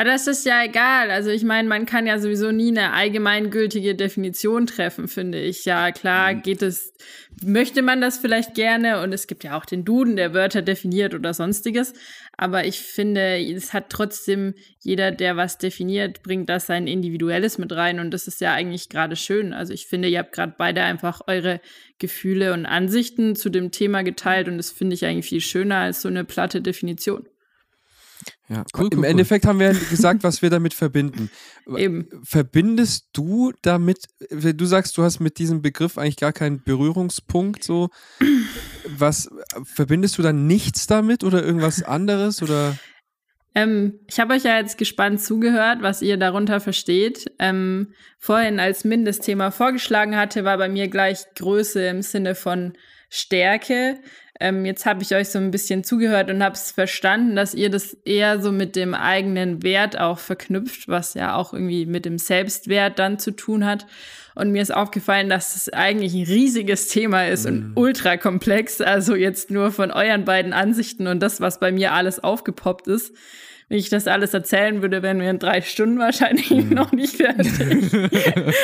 Aber 0.00 0.10
das 0.10 0.28
ist 0.28 0.46
ja 0.46 0.62
egal. 0.62 1.10
Also 1.10 1.30
ich 1.30 1.42
meine, 1.42 1.68
man 1.68 1.84
kann 1.84 2.06
ja 2.06 2.20
sowieso 2.20 2.52
nie 2.52 2.68
eine 2.68 2.92
allgemeingültige 2.92 3.96
Definition 3.96 4.68
treffen, 4.68 5.08
finde 5.08 5.40
ich. 5.40 5.64
Ja, 5.64 5.90
klar 5.90 6.36
geht 6.36 6.62
es, 6.62 6.94
möchte 7.42 7.82
man 7.82 8.00
das 8.00 8.16
vielleicht 8.16 8.54
gerne 8.54 9.02
und 9.02 9.12
es 9.12 9.26
gibt 9.26 9.42
ja 9.42 9.58
auch 9.58 9.64
den 9.64 9.84
Duden, 9.84 10.14
der 10.14 10.34
Wörter 10.34 10.62
definiert 10.62 11.14
oder 11.14 11.34
sonstiges. 11.34 11.94
Aber 12.36 12.64
ich 12.64 12.78
finde, 12.78 13.38
es 13.40 13.72
hat 13.72 13.90
trotzdem 13.90 14.54
jeder, 14.78 15.10
der 15.10 15.36
was 15.36 15.58
definiert, 15.58 16.22
bringt 16.22 16.48
das 16.48 16.66
sein 16.66 16.86
Individuelles 16.86 17.58
mit 17.58 17.72
rein 17.72 17.98
und 17.98 18.12
das 18.12 18.28
ist 18.28 18.40
ja 18.40 18.52
eigentlich 18.52 18.90
gerade 18.90 19.16
schön. 19.16 19.52
Also 19.52 19.72
ich 19.72 19.88
finde, 19.88 20.06
ihr 20.06 20.20
habt 20.20 20.30
gerade 20.30 20.54
beide 20.56 20.82
einfach 20.82 21.22
eure 21.26 21.60
Gefühle 21.98 22.52
und 22.52 22.66
Ansichten 22.66 23.34
zu 23.34 23.50
dem 23.50 23.72
Thema 23.72 24.02
geteilt 24.02 24.46
und 24.46 24.58
das 24.58 24.70
finde 24.70 24.94
ich 24.94 25.04
eigentlich 25.04 25.26
viel 25.26 25.40
schöner 25.40 25.78
als 25.78 26.02
so 26.02 26.08
eine 26.08 26.24
platte 26.24 26.62
Definition. 26.62 27.26
Ja. 28.48 28.64
Cool, 28.76 28.84
Im 28.84 28.90
cool, 28.92 28.98
cool. 28.98 29.04
Endeffekt 29.04 29.46
haben 29.46 29.60
wir 29.60 29.74
gesagt, 29.74 30.24
was 30.24 30.40
wir 30.40 30.48
damit 30.48 30.72
verbinden. 30.72 31.30
Eben. 31.76 32.08
Verbindest 32.22 33.08
du 33.12 33.52
damit, 33.62 34.06
wenn 34.30 34.56
du 34.56 34.64
sagst, 34.64 34.96
du 34.96 35.02
hast 35.02 35.20
mit 35.20 35.38
diesem 35.38 35.60
Begriff 35.60 35.98
eigentlich 35.98 36.16
gar 36.16 36.32
keinen 36.32 36.62
Berührungspunkt, 36.62 37.62
so, 37.62 37.90
was, 38.86 39.28
verbindest 39.64 40.16
du 40.16 40.22
dann 40.22 40.46
nichts 40.46 40.86
damit 40.86 41.24
oder 41.24 41.44
irgendwas 41.44 41.82
anderes 41.82 42.42
oder? 42.42 42.76
Ähm, 43.54 43.98
ich 44.06 44.20
habe 44.20 44.34
euch 44.34 44.44
ja 44.44 44.58
jetzt 44.58 44.78
gespannt 44.78 45.20
zugehört, 45.20 45.82
was 45.82 46.00
ihr 46.00 46.16
darunter 46.16 46.60
versteht. 46.60 47.26
Ähm, 47.38 47.92
vorhin 48.18 48.60
als 48.60 48.84
Mindestthema 48.84 49.50
vorgeschlagen 49.50 50.16
hatte, 50.16 50.44
war 50.44 50.56
bei 50.58 50.68
mir 50.68 50.88
gleich 50.88 51.24
Größe 51.34 51.86
im 51.86 52.02
Sinne 52.02 52.34
von 52.34 52.74
Stärke. 53.10 53.98
Ähm, 54.40 54.64
jetzt 54.64 54.86
habe 54.86 55.02
ich 55.02 55.14
euch 55.14 55.28
so 55.30 55.38
ein 55.38 55.50
bisschen 55.50 55.82
zugehört 55.84 56.30
und 56.30 56.42
habe 56.42 56.54
es 56.54 56.70
verstanden, 56.70 57.34
dass 57.34 57.54
ihr 57.54 57.70
das 57.70 57.94
eher 58.04 58.40
so 58.40 58.52
mit 58.52 58.76
dem 58.76 58.94
eigenen 58.94 59.62
Wert 59.62 59.98
auch 59.98 60.18
verknüpft, 60.18 60.88
was 60.88 61.14
ja 61.14 61.34
auch 61.34 61.52
irgendwie 61.52 61.86
mit 61.86 62.04
dem 62.04 62.18
Selbstwert 62.18 62.98
dann 62.98 63.18
zu 63.18 63.32
tun 63.32 63.64
hat. 63.64 63.86
Und 64.34 64.52
mir 64.52 64.62
ist 64.62 64.72
aufgefallen, 64.72 65.28
dass 65.28 65.56
es 65.56 65.72
eigentlich 65.72 66.14
ein 66.14 66.22
riesiges 66.22 66.86
Thema 66.86 67.26
ist 67.26 67.46
und 67.46 67.72
ultra 67.74 68.16
komplex. 68.16 68.80
Also 68.80 69.16
jetzt 69.16 69.50
nur 69.50 69.72
von 69.72 69.90
euren 69.90 70.24
beiden 70.24 70.52
Ansichten 70.52 71.08
und 71.08 71.20
das, 71.20 71.40
was 71.40 71.58
bei 71.58 71.72
mir 71.72 71.92
alles 71.92 72.22
aufgepoppt 72.22 72.86
ist. 72.86 73.12
Wenn 73.68 73.78
ich 73.78 73.88
das 73.88 74.06
alles 74.06 74.32
erzählen 74.32 74.80
würde, 74.80 75.02
wären 75.02 75.20
wir 75.20 75.28
in 75.28 75.40
drei 75.40 75.60
Stunden 75.60 75.98
wahrscheinlich 75.98 76.50
noch 76.50 76.92
nicht 76.92 77.16
fertig. 77.16 77.50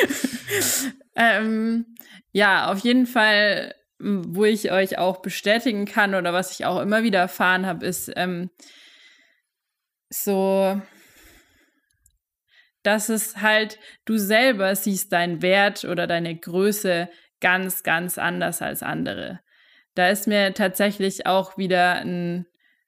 ähm, 1.15 1.85
ja, 2.31 2.71
auf 2.71 2.79
jeden 2.79 3.05
Fall, 3.05 3.75
wo 3.99 4.43
ich 4.45 4.71
euch 4.71 4.97
auch 4.97 5.21
bestätigen 5.21 5.85
kann 5.85 6.15
oder 6.15 6.33
was 6.33 6.51
ich 6.51 6.65
auch 6.65 6.81
immer 6.81 7.03
wieder 7.03 7.19
erfahren 7.19 7.65
habe, 7.65 7.85
ist 7.85 8.11
ähm, 8.15 8.49
so, 10.09 10.81
dass 12.83 13.09
es 13.09 13.37
halt, 13.37 13.79
du 14.05 14.17
selber 14.17 14.75
siehst 14.75 15.11
deinen 15.11 15.41
Wert 15.41 15.85
oder 15.85 16.07
deine 16.07 16.35
Größe 16.35 17.09
ganz, 17.41 17.83
ganz 17.83 18.17
anders 18.17 18.61
als 18.61 18.83
andere. 18.83 19.41
da 19.95 20.09
ist 20.09 20.27
mir 20.27 20.53
tatsächlich 20.53 21.25
auch 21.25 21.57
wieder 21.57 21.95
ein 21.95 22.45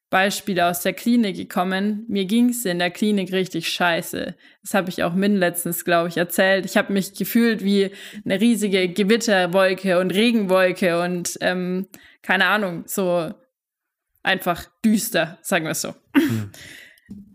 Beispiel 0.09 0.59
aus 0.61 0.81
der 0.81 0.93
Klinik 0.93 1.35
gekommen. 1.35 2.05
Mir 2.07 2.25
ging 2.25 2.49
es 2.49 2.63
in 2.65 2.79
der 2.79 2.91
Klinik 2.91 3.33
richtig 3.33 3.67
scheiße. 3.67 4.35
Das 4.61 4.73
habe 4.73 4.89
ich 4.89 5.03
auch 5.03 5.13
Min 5.13 5.35
letztens, 5.35 5.83
glaube 5.83 6.07
ich, 6.07 6.17
erzählt. 6.17 6.65
Ich 6.65 6.77
habe 6.77 6.93
mich 6.93 7.13
gefühlt 7.13 7.63
wie 7.63 7.91
eine 8.23 8.39
riesige 8.39 8.87
Gewitterwolke 8.87 9.99
und 9.99 10.13
Regenwolke 10.13 11.01
und 11.01 11.37
ähm, 11.41 11.87
keine 12.21 12.47
Ahnung, 12.47 12.83
so 12.85 13.33
einfach 14.23 14.65
düster, 14.83 15.37
sagen 15.41 15.65
wir 15.65 15.71
es 15.71 15.81
so. 15.81 15.93
Mhm. 16.13 16.51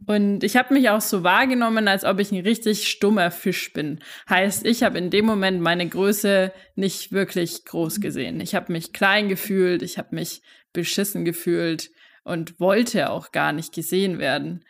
Und 0.06 0.44
ich 0.44 0.56
habe 0.56 0.74
mich 0.74 0.90
auch 0.90 1.00
so 1.00 1.22
wahrgenommen, 1.22 1.88
als 1.88 2.04
ob 2.04 2.18
ich 2.18 2.32
ein 2.32 2.40
richtig 2.40 2.88
stummer 2.88 3.30
Fisch 3.30 3.72
bin. 3.72 4.00
Heißt, 4.28 4.66
ich 4.66 4.82
habe 4.82 4.98
in 4.98 5.10
dem 5.10 5.24
Moment 5.24 5.60
meine 5.60 5.88
Größe 5.88 6.52
nicht 6.74 7.12
wirklich 7.12 7.64
groß 7.64 8.00
gesehen. 8.00 8.40
Ich 8.40 8.54
habe 8.54 8.72
mich 8.72 8.92
klein 8.92 9.28
gefühlt, 9.28 9.82
ich 9.82 9.98
habe 9.98 10.14
mich 10.14 10.42
beschissen 10.72 11.24
gefühlt 11.24 11.90
und 12.24 12.60
wollte 12.60 13.10
auch 13.10 13.32
gar 13.32 13.52
nicht 13.52 13.74
gesehen 13.74 14.18
werden. 14.18 14.64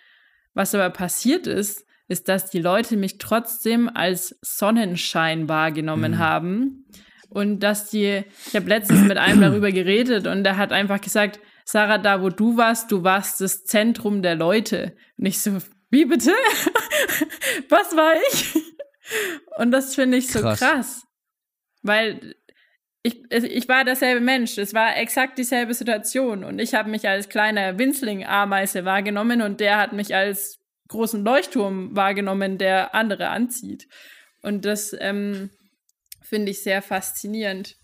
Was 0.55 0.75
aber 0.75 0.91
passiert 0.91 1.47
ist, 1.47 1.87
ist, 2.09 2.29
dass 2.29 2.51
die 2.51 2.61
Leute 2.61 2.97
mich 2.97 3.19
trotzdem 3.19 3.91
als 3.93 4.39
Sonnenschein 4.43 5.49
wahrgenommen 5.49 6.13
mhm. 6.13 6.19
haben 6.19 6.87
und 7.29 7.61
dass 7.61 7.91
die, 7.91 8.25
ich 8.47 8.55
habe 8.55 8.69
letztens 8.69 9.03
mit 9.03 9.17
einem 9.17 9.41
darüber 9.41 9.73
geredet 9.73 10.27
und 10.27 10.45
der 10.45 10.57
hat 10.57 10.73
einfach 10.73 11.01
gesagt, 11.01 11.41
Sarah, 11.65 11.99
da 11.99 12.23
wo 12.23 12.29
du 12.29 12.57
warst, 12.57 12.93
du 12.93 13.05
warst 13.05 13.41
das 13.41 13.65
Zentrum 13.65 14.21
der 14.21 14.35
Leute. 14.35 14.95
Und 15.17 15.27
ich 15.27 15.41
so, 15.41 15.59
wie 15.91 16.05
bitte? 16.05 16.33
Was 17.69 17.97
war 17.97 18.15
ich? 18.31 18.55
Und 19.57 19.71
das 19.71 19.95
finde 19.95 20.19
ich 20.19 20.29
so 20.29 20.41
krass. 20.41 20.59
krass. 20.59 21.07
Weil 21.83 22.35
ich, 23.03 23.31
ich 23.31 23.69
war 23.69 23.85
derselbe 23.85 24.21
Mensch. 24.21 24.59
Es 24.59 24.75
war 24.75 24.97
exakt 24.97 25.39
dieselbe 25.39 25.75
Situation. 25.75 26.45
Und 26.45 26.59
ich 26.59 26.75
habe 26.75 26.91
mich 26.91 27.09
als 27.09 27.29
kleiner 27.29 27.79
Winzling-Ameise 27.79 28.85
wahrgenommen 28.85 29.43
und 29.43 29.61
der 29.61 29.79
hat 29.79 29.93
mich 29.93 30.15
als 30.15 30.61
großen 30.89 31.25
Leuchtturm 31.25 31.97
wahrgenommen, 31.97 32.59
der 32.59 32.95
andere 32.95 33.29
anzieht. 33.29 33.89
Und 34.43 34.65
das 34.65 34.95
ähm, 34.99 35.51
finde 36.21 36.53
ich 36.53 36.63
sehr 36.63 36.83
faszinierend. 36.83 37.77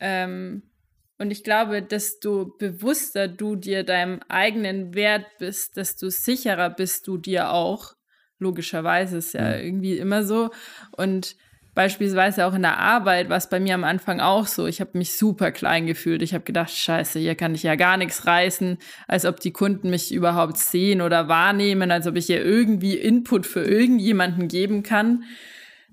Ähm, 0.00 0.70
und 1.18 1.30
ich 1.30 1.44
glaube, 1.44 1.82
desto 1.82 2.46
bewusster 2.58 3.28
du 3.28 3.56
dir 3.56 3.84
deinem 3.84 4.20
eigenen 4.28 4.94
Wert 4.94 5.26
bist, 5.38 5.76
desto 5.76 6.08
sicherer 6.08 6.70
bist 6.70 7.06
du 7.06 7.18
dir 7.18 7.50
auch. 7.50 7.94
Logischerweise 8.38 9.18
ist 9.18 9.34
ja 9.34 9.56
mhm. 9.56 9.64
irgendwie 9.64 9.98
immer 9.98 10.24
so. 10.24 10.50
Und 10.92 11.36
beispielsweise 11.74 12.46
auch 12.46 12.54
in 12.54 12.62
der 12.62 12.78
Arbeit 12.78 13.28
war 13.28 13.36
es 13.36 13.48
bei 13.48 13.60
mir 13.60 13.74
am 13.74 13.84
Anfang 13.84 14.20
auch 14.20 14.46
so. 14.46 14.66
Ich 14.66 14.80
habe 14.80 14.98
mich 14.98 15.16
super 15.16 15.52
klein 15.52 15.86
gefühlt. 15.86 16.22
Ich 16.22 16.34
habe 16.34 16.44
gedacht, 16.44 16.70
scheiße, 16.70 17.18
hier 17.18 17.34
kann 17.34 17.54
ich 17.54 17.62
ja 17.62 17.76
gar 17.76 17.96
nichts 17.96 18.26
reißen, 18.26 18.78
als 19.08 19.24
ob 19.24 19.40
die 19.40 19.52
Kunden 19.52 19.90
mich 19.90 20.12
überhaupt 20.12 20.58
sehen 20.58 21.00
oder 21.00 21.28
wahrnehmen, 21.28 21.90
als 21.90 22.06
ob 22.06 22.16
ich 22.16 22.26
hier 22.26 22.44
irgendwie 22.44 22.94
Input 22.94 23.46
für 23.46 23.64
irgendjemanden 23.64 24.48
geben 24.48 24.82
kann. 24.82 25.24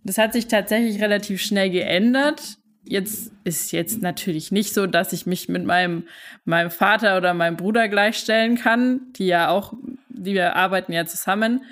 Das 0.03 0.17
hat 0.17 0.33
sich 0.33 0.47
tatsächlich 0.47 1.01
relativ 1.01 1.41
schnell 1.41 1.69
geändert 1.69 2.57
jetzt 2.89 3.31
ist 3.43 3.71
jetzt 3.71 4.01
natürlich 4.01 4.51
nicht 4.51 4.73
so, 4.73 4.87
dass 4.87 5.13
ich 5.13 5.25
mich 5.25 5.49
mit 5.49 5.65
meinem, 5.65 6.03
meinem 6.45 6.71
Vater 6.71 7.17
oder 7.17 7.33
meinem 7.33 7.57
Bruder 7.57 7.87
gleichstellen 7.87 8.57
kann, 8.57 9.01
die 9.13 9.27
ja 9.27 9.49
auch, 9.49 9.73
die 10.09 10.33
wir 10.33 10.55
arbeiten 10.55 10.93
ja 10.93 11.05
zusammen. 11.05 11.63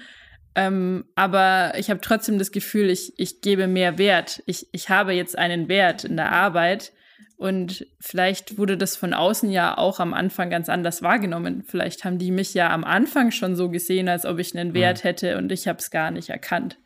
Ähm, 0.55 1.05
aber 1.15 1.73
ich 1.77 1.89
habe 1.89 1.99
trotzdem 2.01 2.39
das 2.39 2.51
Gefühl, 2.51 2.89
ich, 2.89 3.13
ich 3.17 3.41
gebe 3.41 3.67
mehr 3.67 3.97
Wert. 3.97 4.41
Ich, 4.45 4.67
ich 4.71 4.89
habe 4.89 5.13
jetzt 5.13 5.37
einen 5.37 5.67
Wert 5.67 6.05
in 6.05 6.15
der 6.15 6.31
Arbeit. 6.31 6.93
Und 7.37 7.85
vielleicht 7.99 8.57
wurde 8.57 8.77
das 8.77 8.95
von 8.95 9.13
außen 9.13 9.51
ja 9.51 9.77
auch 9.77 9.99
am 9.99 10.13
Anfang 10.13 10.49
ganz 10.49 10.69
anders 10.69 11.01
wahrgenommen. 11.01 11.63
Vielleicht 11.67 12.05
haben 12.05 12.17
die 12.17 12.31
mich 12.31 12.53
ja 12.53 12.71
am 12.71 12.85
Anfang 12.85 13.31
schon 13.31 13.57
so 13.57 13.69
gesehen, 13.69 14.07
als 14.07 14.25
ob 14.25 14.39
ich 14.39 14.57
einen 14.57 14.73
Wert 14.73 14.99
mhm. 14.99 15.07
hätte 15.07 15.37
und 15.37 15.51
ich 15.51 15.67
habe 15.67 15.79
es 15.79 15.91
gar 15.91 16.11
nicht 16.11 16.29
erkannt. 16.29 16.77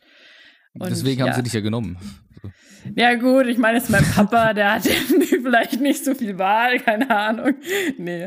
Und 0.74 0.90
Deswegen 0.90 1.20
ja. 1.20 1.26
haben 1.26 1.36
sie 1.36 1.44
dich 1.44 1.52
ja 1.52 1.60
genommen. 1.60 1.98
Ja, 2.96 3.14
gut, 3.14 3.46
ich 3.46 3.58
meine, 3.58 3.78
es 3.78 3.84
ist 3.84 3.90
mein 3.90 4.04
Papa, 4.04 4.52
der 4.54 4.74
hat 4.74 4.82
vielleicht 5.42 5.80
nicht 5.80 6.04
so 6.04 6.14
viel 6.14 6.38
Wahl, 6.38 6.80
keine 6.80 7.10
Ahnung. 7.10 7.54
Nee. 7.96 8.26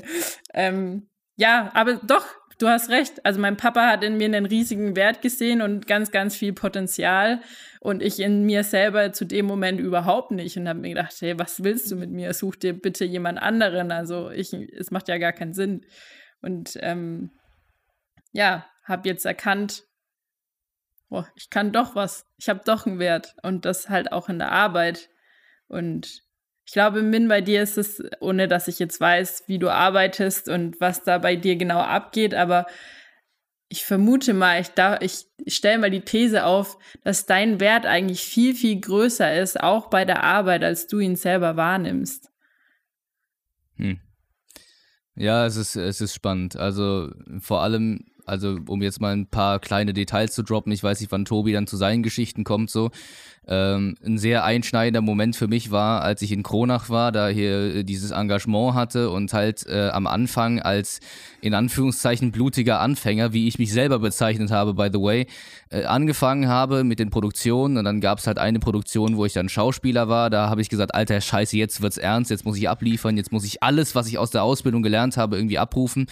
Ähm, 0.54 1.08
ja, 1.36 1.72
aber 1.74 1.96
doch, 1.96 2.26
du 2.64 2.70
hast 2.70 2.90
recht. 2.90 3.26
Also 3.26 3.40
mein 3.40 3.58
Papa 3.58 3.88
hat 3.88 4.04
in 4.04 4.18
mir 4.18 4.26
einen 4.26 4.46
riesigen 4.46 4.96
Wert 4.96 5.22
gesehen 5.22 5.62
und 5.62 5.86
ganz, 5.86 6.12
ganz 6.12 6.36
viel 6.36 6.54
Potenzial 6.54 7.42
und 7.82 8.02
ich 8.02 8.20
in 8.20 8.44
mir 8.44 8.64
selber 8.64 9.12
zu 9.12 9.26
dem 9.26 9.46
Moment 9.46 9.80
überhaupt 9.80 10.32
nicht 10.32 10.56
und 10.58 10.70
habe 10.70 10.80
mir 10.80 10.90
gedacht, 10.90 11.14
hey, 11.20 11.38
was 11.38 11.64
willst 11.64 11.92
du 11.92 11.98
mit 11.98 12.10
mir? 12.10 12.34
Such 12.34 12.56
dir 12.56 12.74
bitte 12.74 13.04
jemand 13.04 13.40
anderen. 13.40 13.92
Also 13.92 14.32
ich, 14.32 14.54
es 14.54 14.92
macht 14.92 15.10
ja 15.10 15.18
gar 15.18 15.34
keinen 15.34 15.54
Sinn. 15.54 15.86
Und 16.42 16.78
ähm, 16.82 17.32
ja, 18.32 18.66
habe 18.86 19.10
jetzt 19.10 19.26
erkannt, 19.26 19.84
boah, 21.10 21.28
ich 21.36 21.50
kann 21.50 21.74
doch 21.74 21.96
was, 21.96 22.26
ich 22.38 22.48
habe 22.48 22.62
doch 22.66 22.86
einen 22.86 23.00
Wert 23.00 23.36
und 23.44 23.66
das 23.66 23.90
halt 23.90 24.12
auch 24.14 24.30
in 24.30 24.40
der 24.40 24.54
Arbeit. 24.54 25.10
Und 25.68 26.23
ich 26.66 26.72
glaube, 26.72 27.02
Min, 27.02 27.28
bei 27.28 27.42
dir 27.42 27.62
ist 27.62 27.78
es, 27.78 28.02
ohne 28.20 28.48
dass 28.48 28.68
ich 28.68 28.80
jetzt 28.80 29.00
weiß, 29.00 29.44
wie 29.48 29.60
du 29.60 29.70
arbeitest 29.70 30.50
und 30.50 30.80
was 30.80 31.04
da 31.04 31.18
bei 31.18 31.36
dir 31.36 31.56
genau 31.56 31.80
abgeht, 31.80 32.34
aber 32.34 32.66
ich 33.68 33.86
vermute 33.86 34.34
mal, 34.34 34.62
ich, 35.02 35.26
ich, 35.46 35.56
stelle 35.56 35.80
mal 35.80 35.90
die 35.90 36.02
These 36.02 36.46
auf, 36.46 36.78
dass 37.04 37.26
dein 37.26 37.60
Wert 37.60 37.88
eigentlich 37.88 38.22
viel, 38.22 38.54
viel 38.54 38.80
größer 38.80 39.42
ist, 39.42 39.60
auch 39.60 39.90
bei 39.90 40.06
der 40.06 40.24
Arbeit, 40.24 40.64
als 40.64 40.86
du 40.88 41.00
ihn 41.00 41.16
selber 41.16 41.58
wahrnimmst. 41.58 42.30
Hm. 43.78 44.00
Ja, 45.16 45.48
es 45.48 45.56
ist, 45.56 45.76
es 45.76 46.02
ist 46.02 46.14
spannend. 46.14 46.56
Also 46.56 47.12
vor 47.40 47.62
allem 47.62 48.06
also 48.26 48.58
um 48.68 48.82
jetzt 48.82 49.02
mal 49.02 49.16
ein 49.16 49.28
paar 49.28 49.60
kleine 49.60 49.94
Details 49.94 50.34
zu 50.34 50.44
droppen, 50.44 50.72
ich 50.72 50.84
weiß 50.84 51.00
nicht, 51.00 51.12
wann 51.12 51.26
Tobi 51.26 51.54
dann 51.54 51.68
zu 51.68 51.78
seinen 51.78 52.04
Geschichten 52.04 52.44
kommt, 52.44 52.70
so. 52.70 52.92
Ähm, 53.46 53.98
ein 54.06 54.18
sehr 54.18 54.46
einschneidender 54.46 55.02
Moment 55.02 55.36
für 55.36 55.50
mich 55.50 55.70
war, 55.70 56.02
als 56.02 56.22
ich 56.22 56.32
in 56.32 56.44
Kronach 56.44 56.90
war, 56.90 57.12
da 57.12 57.28
hier 57.28 57.76
äh, 57.76 57.84
dieses 57.84 58.12
Engagement 58.12 58.74
hatte 58.74 59.10
und 59.10 59.34
halt 59.34 59.68
äh, 59.68 59.90
am 59.90 60.08
Anfang 60.08 60.62
als 60.62 61.02
in 61.42 61.54
Anführungszeichen 61.54 62.32
blutiger 62.32 62.80
Anfänger, 62.80 63.34
wie 63.34 63.50
ich 63.50 63.60
mich 63.60 63.74
selber 63.74 64.00
bezeichnet 64.00 64.50
habe, 64.50 64.76
by 64.76 64.88
the 64.94 65.02
way, 65.02 65.28
äh, 65.72 65.84
angefangen 65.84 66.48
habe 66.48 66.86
mit 66.86 67.00
den 67.00 67.10
Produktionen 67.10 67.76
und 67.76 67.84
dann 67.84 68.00
gab 68.00 68.20
es 68.20 68.28
halt 68.28 68.38
eine 68.38 68.60
Produktion, 68.60 69.18
wo 69.18 69.26
ich 69.26 69.34
dann 69.34 69.50
Schauspieler 69.50 70.08
war, 70.08 70.30
da 70.30 70.50
habe 70.50 70.62
ich 70.62 70.70
gesagt, 70.70 70.96
alter 70.96 71.20
Scheiße, 71.20 71.58
jetzt 71.58 71.82
wird's 71.82 71.98
ernst, 71.98 72.32
jetzt 72.32 72.46
muss 72.46 72.58
ich 72.58 72.70
abliefern, 72.70 73.18
jetzt 73.18 73.34
muss 73.34 73.44
ich 73.44 73.62
alles, 73.62 73.94
was 73.94 74.08
ich 74.08 74.18
aus 74.18 74.32
der 74.32 74.44
Ausbildung 74.44 74.84
gelernt 74.84 75.18
habe, 75.18 75.36
irgendwie 75.36 75.58
abrufen. 75.60 76.08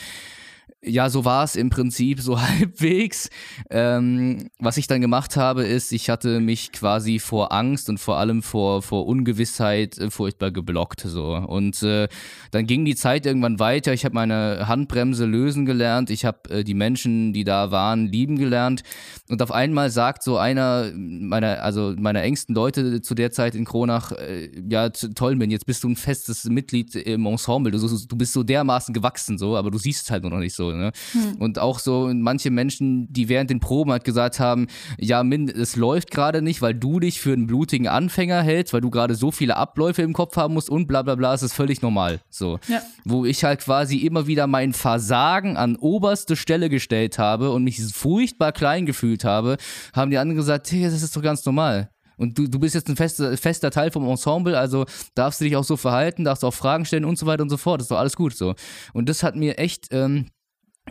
Ja, 0.83 1.11
so 1.11 1.25
war 1.25 1.43
es 1.43 1.55
im 1.55 1.69
Prinzip, 1.69 2.21
so 2.21 2.41
halbwegs. 2.41 3.29
Ähm, 3.69 4.49
was 4.57 4.77
ich 4.77 4.87
dann 4.87 4.99
gemacht 4.99 5.37
habe, 5.37 5.63
ist, 5.63 5.91
ich 5.91 6.09
hatte 6.09 6.39
mich 6.39 6.71
quasi 6.71 7.19
vor 7.19 7.51
Angst 7.51 7.87
und 7.87 7.99
vor 7.99 8.17
allem 8.17 8.41
vor, 8.41 8.81
vor 8.81 9.05
Ungewissheit 9.05 9.99
äh, 9.99 10.09
furchtbar 10.09 10.49
geblockt. 10.49 11.01
So. 11.01 11.35
Und 11.35 11.83
äh, 11.83 12.07
dann 12.49 12.65
ging 12.65 12.83
die 12.83 12.95
Zeit 12.95 13.27
irgendwann 13.27 13.59
weiter. 13.59 13.93
Ich 13.93 14.05
habe 14.05 14.15
meine 14.15 14.67
Handbremse 14.67 15.25
lösen 15.25 15.67
gelernt. 15.67 16.09
Ich 16.09 16.25
habe 16.25 16.49
äh, 16.49 16.63
die 16.63 16.73
Menschen, 16.73 17.31
die 17.31 17.43
da 17.43 17.69
waren, 17.69 18.07
lieben 18.07 18.39
gelernt. 18.39 18.81
Und 19.29 19.43
auf 19.43 19.51
einmal 19.51 19.91
sagt 19.91 20.23
so 20.23 20.37
einer 20.37 20.91
meiner, 20.95 21.61
also 21.61 21.93
meiner 21.95 22.23
engsten 22.23 22.55
Leute 22.55 23.01
zu 23.01 23.13
der 23.13 23.31
Zeit 23.31 23.53
in 23.53 23.65
Kronach, 23.65 24.13
äh, 24.13 24.49
ja, 24.67 24.89
toll, 24.89 25.35
Ben, 25.35 25.51
jetzt 25.51 25.67
bist 25.67 25.83
du 25.83 25.89
ein 25.89 25.95
festes 25.95 26.45
Mitglied 26.45 26.95
im 26.95 27.27
Ensemble. 27.27 27.71
Du, 27.71 27.77
du 27.87 28.15
bist 28.15 28.33
so 28.33 28.41
dermaßen 28.41 28.95
gewachsen, 28.95 29.37
so, 29.37 29.55
aber 29.55 29.69
du 29.69 29.77
siehst 29.77 30.05
es 30.05 30.11
halt 30.11 30.23
noch 30.23 30.31
nicht 30.39 30.55
so. 30.55 30.70
Ne? 30.75 30.91
Hm. 31.13 31.35
Und 31.39 31.59
auch 31.59 31.79
so 31.79 32.11
manche 32.13 32.51
Menschen, 32.51 33.11
die 33.11 33.29
während 33.29 33.49
den 33.49 33.59
Proben 33.59 33.91
halt 33.91 34.03
gesagt 34.03 34.39
haben, 34.39 34.67
ja, 34.97 35.23
Min, 35.23 35.49
es 35.49 35.75
läuft 35.75 36.11
gerade 36.11 36.41
nicht, 36.41 36.61
weil 36.61 36.73
du 36.73 36.99
dich 36.99 37.21
für 37.21 37.33
einen 37.33 37.47
blutigen 37.47 37.87
Anfänger 37.87 38.41
hältst, 38.41 38.73
weil 38.73 38.81
du 38.81 38.89
gerade 38.89 39.15
so 39.15 39.31
viele 39.31 39.57
Abläufe 39.57 40.01
im 40.01 40.13
Kopf 40.13 40.35
haben 40.37 40.53
musst 40.53 40.69
und 40.69 40.87
bla 40.87 41.01
bla 41.01 41.15
bla, 41.15 41.33
es 41.33 41.43
ist 41.43 41.53
völlig 41.53 41.81
normal. 41.81 42.21
So. 42.29 42.59
Ja. 42.67 42.81
Wo 43.05 43.25
ich 43.25 43.43
halt 43.43 43.61
quasi 43.61 43.97
immer 43.97 44.27
wieder 44.27 44.47
mein 44.47 44.73
Versagen 44.73 45.57
an 45.57 45.75
oberste 45.75 46.35
Stelle 46.35 46.69
gestellt 46.69 47.17
habe 47.17 47.51
und 47.51 47.63
mich 47.63 47.81
furchtbar 47.93 48.51
klein 48.51 48.85
gefühlt 48.85 49.23
habe, 49.23 49.57
haben 49.93 50.11
die 50.11 50.17
anderen 50.17 50.37
gesagt, 50.37 50.71
hey, 50.71 50.83
das 50.83 51.01
ist 51.01 51.15
doch 51.15 51.21
ganz 51.21 51.45
normal. 51.45 51.89
Und 52.21 52.37
du, 52.37 52.47
du 52.47 52.59
bist 52.59 52.75
jetzt 52.75 52.87
ein 52.87 52.95
fester, 52.95 53.35
fester 53.35 53.71
Teil 53.71 53.89
vom 53.89 54.07
Ensemble, 54.07 54.55
also 54.55 54.85
darfst 55.15 55.41
du 55.41 55.45
dich 55.45 55.55
auch 55.55 55.63
so 55.63 55.75
verhalten, 55.75 56.23
darfst 56.23 56.45
auch 56.45 56.53
Fragen 56.53 56.85
stellen 56.85 57.03
und 57.03 57.17
so 57.17 57.25
weiter 57.25 57.41
und 57.41 57.49
so 57.49 57.57
fort. 57.57 57.81
Das 57.81 57.85
ist 57.85 57.91
doch 57.91 57.97
alles 57.97 58.15
gut 58.15 58.35
so. 58.35 58.53
Und 58.93 59.09
das 59.09 59.23
hat 59.23 59.35
mir 59.35 59.57
echt 59.57 59.87
ähm, 59.89 60.27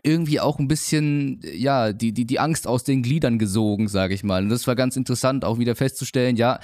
irgendwie 0.03 0.41
auch 0.41 0.59
ein 0.59 0.69
bisschen, 0.69 1.41
ja, 1.43 1.93
die, 1.93 2.13
die, 2.13 2.25
die 2.25 2.39
Angst 2.39 2.67
aus 2.67 2.85
den 2.85 3.03
Gliedern 3.03 3.39
gesogen, 3.39 3.89
sage 3.89 4.15
ich 4.15 4.23
mal. 4.23 4.43
Und 4.43 4.49
das 4.49 4.67
war 4.67 4.77
ganz 4.77 4.97
interessant, 4.97 5.45
auch 5.45 5.59
wieder 5.59 5.77
festzustellen, 5.77 6.37
ja, 6.37 6.61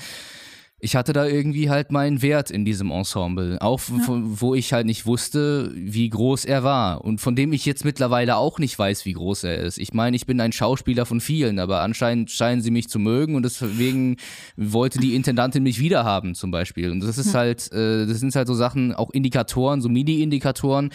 ich 0.87 0.95
hatte 0.95 1.13
da 1.13 1.27
irgendwie 1.27 1.69
halt 1.69 1.91
meinen 1.91 2.23
Wert 2.23 2.49
in 2.49 2.65
diesem 2.65 2.93
Ensemble, 2.93 3.61
auch 3.61 3.81
von, 3.81 4.41
wo 4.41 4.55
ich 4.55 4.73
halt 4.73 4.87
nicht 4.87 5.05
wusste, 5.05 5.73
wie 5.75 6.09
groß 6.09 6.45
er 6.45 6.63
war 6.63 7.05
und 7.05 7.21
von 7.21 7.35
dem 7.35 7.53
ich 7.53 7.67
jetzt 7.67 7.85
mittlerweile 7.85 8.37
auch 8.37 8.61
nicht 8.61 8.79
weiß, 8.79 9.05
wie 9.05 9.15
groß 9.15 9.43
er 9.45 9.57
ist. 9.59 9.79
Ich 9.79 9.95
meine, 9.95 10.15
ich 10.15 10.27
bin 10.27 10.41
ein 10.41 10.53
Schauspieler 10.53 11.05
von 11.05 11.21
vielen, 11.21 11.59
aber 11.59 11.81
anscheinend 11.81 12.31
scheinen 12.31 12.63
sie 12.63 12.71
mich 12.71 12.89
zu 12.89 13.01
mögen 13.01 13.35
und 13.35 13.43
deswegen 13.43 14.17
wollte 14.57 15.01
die 15.01 15.17
Intendantin 15.17 15.65
mich 15.65 15.81
wiederhaben 15.81 16.37
zum 16.37 16.53
Beispiel. 16.53 16.93
Und 16.93 17.01
das 17.01 17.19
ist 17.19 17.35
halt, 17.35 17.73
äh, 17.73 18.07
das 18.07 18.21
sind 18.21 18.33
halt 18.37 18.47
so 18.47 18.55
Sachen, 18.55 18.95
auch 18.95 19.11
Indikatoren, 19.11 19.81
so 19.81 19.89
Mini-Indikatoren, 19.89 20.91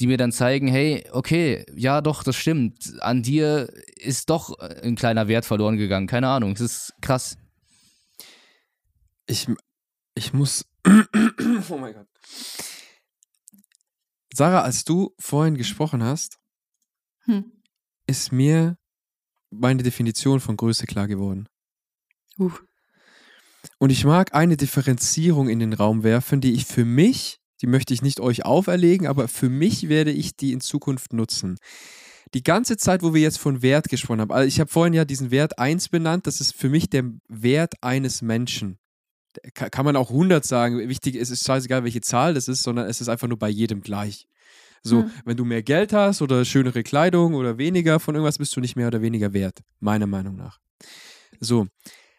die 0.00 0.06
mir 0.06 0.18
dann 0.18 0.32
zeigen, 0.32 0.68
hey, 0.68 1.04
okay, 1.12 1.64
ja 1.74 2.02
doch, 2.02 2.24
das 2.24 2.36
stimmt. 2.36 2.92
An 3.00 3.22
dir 3.22 3.70
ist 3.96 4.28
doch 4.28 4.58
ein 4.58 4.96
kleiner 4.96 5.28
Wert 5.28 5.46
verloren 5.46 5.78
gegangen. 5.78 6.06
Keine 6.06 6.28
Ahnung, 6.28 6.52
es 6.52 6.60
ist 6.60 6.94
krass. 7.00 7.38
Ich, 9.30 9.46
ich 10.16 10.32
muss. 10.32 10.66
oh 10.86 11.78
mein 11.78 11.94
Gott. 11.94 12.08
Sarah, 14.34 14.62
als 14.62 14.84
du 14.84 15.14
vorhin 15.20 15.56
gesprochen 15.56 16.02
hast, 16.02 16.38
Hm. 17.26 17.52
ist 18.08 18.32
mir 18.32 18.76
meine 19.50 19.84
Definition 19.84 20.40
von 20.40 20.56
Größe 20.56 20.86
klar 20.86 21.06
geworden. 21.06 21.48
Uh. 22.38 22.50
Und 23.78 23.90
ich 23.90 24.04
mag 24.04 24.34
eine 24.34 24.56
Differenzierung 24.56 25.48
in 25.48 25.60
den 25.60 25.74
Raum 25.74 26.02
werfen, 26.02 26.40
die 26.40 26.54
ich 26.54 26.66
für 26.66 26.84
mich, 26.84 27.38
die 27.60 27.68
möchte 27.68 27.94
ich 27.94 28.02
nicht 28.02 28.18
euch 28.18 28.44
auferlegen, 28.44 29.06
aber 29.06 29.28
für 29.28 29.48
mich 29.48 29.88
werde 29.88 30.10
ich 30.10 30.34
die 30.34 30.52
in 30.52 30.60
Zukunft 30.60 31.12
nutzen. 31.12 31.56
Die 32.34 32.42
ganze 32.42 32.76
Zeit, 32.76 33.02
wo 33.02 33.14
wir 33.14 33.20
jetzt 33.20 33.38
von 33.38 33.62
Wert 33.62 33.88
gesprochen 33.88 34.22
haben, 34.22 34.32
also 34.32 34.48
ich 34.48 34.58
habe 34.58 34.70
vorhin 34.70 34.94
ja 34.94 35.04
diesen 35.04 35.30
Wert 35.30 35.58
1 35.58 35.88
benannt, 35.88 36.26
das 36.26 36.40
ist 36.40 36.52
für 36.52 36.68
mich 36.68 36.90
der 36.90 37.04
Wert 37.28 37.74
eines 37.80 38.22
Menschen. 38.22 38.79
Ka- 39.54 39.68
Kann 39.70 39.84
man 39.84 39.96
auch 39.96 40.10
100 40.10 40.44
sagen, 40.44 40.88
wichtig 40.88 41.14
ist, 41.16 41.30
ist 41.30 41.44
scheißegal, 41.46 41.84
welche 41.84 42.00
Zahl 42.00 42.34
das 42.34 42.48
ist, 42.48 42.62
sondern 42.62 42.86
es 42.88 43.00
ist 43.00 43.08
einfach 43.08 43.28
nur 43.28 43.38
bei 43.38 43.48
jedem 43.48 43.80
gleich. 43.80 44.26
So, 44.82 45.02
Hm. 45.02 45.10
wenn 45.26 45.36
du 45.36 45.44
mehr 45.44 45.62
Geld 45.62 45.92
hast 45.92 46.22
oder 46.22 46.44
schönere 46.44 46.82
Kleidung 46.82 47.34
oder 47.34 47.58
weniger 47.58 48.00
von 48.00 48.14
irgendwas, 48.14 48.38
bist 48.38 48.56
du 48.56 48.60
nicht 48.60 48.76
mehr 48.76 48.86
oder 48.88 49.02
weniger 49.02 49.32
wert, 49.32 49.58
meiner 49.78 50.06
Meinung 50.06 50.36
nach. 50.36 50.58
So, 51.38 51.66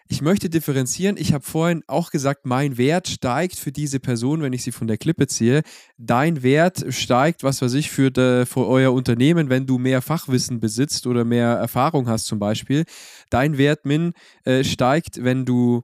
ich 0.08 0.21
möchte 0.21 0.50
differenzieren. 0.50 1.15
Ich 1.17 1.32
habe 1.34 1.43
vorhin 1.45 1.84
auch 1.88 2.12
gesagt, 2.12 2.45
mein 2.45 2.78
Wert 2.78 3.08
steigt 3.08 3.56
für 3.56 3.71
diese 3.71 4.00
Person, 4.02 4.41
wenn 4.41 4.52
ich 4.54 4.62
sie 4.62 4.71
von 4.74 4.88
der 4.88 4.97
Klippe 4.97 5.26
ziehe. 5.28 5.62
Dein 5.97 6.43
Wert 6.43 6.84
steigt, 6.89 7.43
was 7.43 7.62
weiß 7.62 7.74
ich, 7.76 7.89
für, 7.89 8.12
de, 8.12 8.45
für 8.45 8.67
euer 8.67 8.91
Unternehmen, 8.91 9.50
wenn 9.50 9.65
du 9.65 9.78
mehr 9.78 10.02
Fachwissen 10.02 10.60
besitzt 10.60 11.08
oder 11.08 11.24
mehr 11.24 11.47
Erfahrung 11.54 12.10
hast 12.10 12.26
zum 12.26 12.39
Beispiel. 12.39 12.84
Dein 13.30 13.58
Wert, 13.58 13.86
Min, 13.86 14.12
äh, 14.43 14.63
steigt, 14.65 15.24
wenn 15.24 15.45
du 15.45 15.82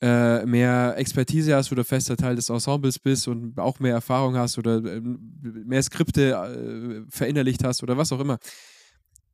äh, 0.00 0.46
mehr 0.46 0.94
Expertise 0.96 1.54
hast 1.54 1.70
oder 1.72 1.84
fester 1.84 2.16
Teil 2.16 2.36
des 2.36 2.48
Ensembles 2.48 2.98
bist 2.98 3.28
und 3.28 3.58
auch 3.58 3.80
mehr 3.80 3.92
Erfahrung 3.92 4.36
hast 4.36 4.56
oder 4.58 4.76
ähm, 4.76 5.64
mehr 5.66 5.82
Skripte 5.82 6.32
äh, 6.32 7.10
verinnerlicht 7.10 7.64
hast 7.64 7.82
oder 7.82 7.96
was 7.96 8.12
auch 8.12 8.20
immer. 8.20 8.38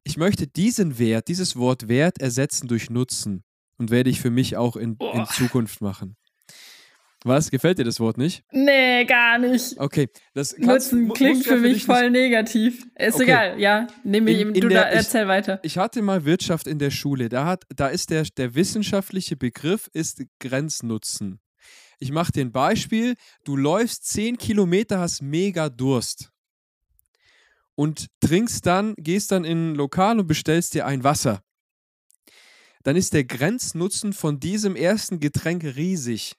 Ich 0.03 0.17
möchte 0.17 0.47
diesen 0.47 0.99
Wert, 0.99 1.29
dieses 1.29 1.57
Wort 1.57 1.89
Wert 1.89 2.21
ersetzen 2.21 2.69
durch 2.69 2.91
Nutzen 2.91 3.45
und 3.79 3.91
werde 3.91 4.11
ich 4.11 4.21
für 4.21 4.31
mich 4.31 4.57
auch 4.57 4.77
in, 4.77 4.97
in. 5.13 5.27
Zukunft 5.27 5.81
machen. 5.81 6.17
Was? 7.25 7.51
Gefällt 7.51 7.79
dir 7.79 7.85
das 7.85 7.99
Wort 7.99 8.19
nicht? 8.19 8.45
Nee, 8.53 9.05
gar 9.05 9.39
nicht. 9.39 9.79
Okay, 9.79 10.09
das 10.35 10.55
kannst- 10.55 10.93
Nutzen 10.93 11.13
klingt 11.13 11.45
für 11.45 11.57
mich 11.57 11.73
nicht- 11.75 11.87
voll 11.87 12.11
negativ. 12.11 12.87
Ist 12.95 13.15
Okay. 13.17 13.25
egal, 13.25 13.59
ja. 13.61 13.87
Nehme 14.05 14.31
ich 14.31 14.41
In- 14.41 14.49
ihm, 14.49 14.55
in 14.55 14.61
du 14.61 14.69
der- 14.69 14.83
da, 14.83 14.89
ich- 14.91 14.97
erzähl 14.97 15.27
weiter. 15.27 15.59
Ich 15.63 15.77
hatte 15.79 16.03
mal 16.03 16.25
Wirtschaft 16.25 16.67
in 16.69 16.79
der 16.79 16.91
Schule. 16.91 17.29
Da, 17.29 17.45
hat, 17.47 17.65
da 17.75 17.89
ist 17.89 18.11
der, 18.11 18.23
der 18.37 18.55
wissenschaftliche 18.55 19.37
Begriff 19.37 19.89
ist 19.93 20.23
Grenznutzen. 20.41 21.41
Ich 21.99 22.13
mache 22.13 22.31
dir 22.31 22.43
ein 22.43 22.53
Beispiel. 22.53 23.15
Du 23.45 23.57
läufst 23.57 24.07
10 24.07 24.37
Kilometer, 24.39 25.01
hast 25.01 25.23
mega 25.23 25.69
Durst. 25.69 26.31
Und 27.75 28.07
trinkst 28.21 28.65
dann, 28.67 28.95
gehst 28.97 29.33
dann 29.33 29.45
in 29.45 29.73
ein 29.73 29.75
Lokal 29.75 30.21
und 30.21 30.27
bestellst 30.27 30.75
dir 30.75 30.87
ein 30.87 31.03
Wasser. 31.05 31.43
Dann 32.85 32.97
ist 32.97 33.15
der 33.15 33.25
Grenznutzen 33.25 34.13
von 34.13 34.39
diesem 34.39 34.77
ersten 34.77 35.19
Getränk 35.19 35.65
riesig. 35.65 36.35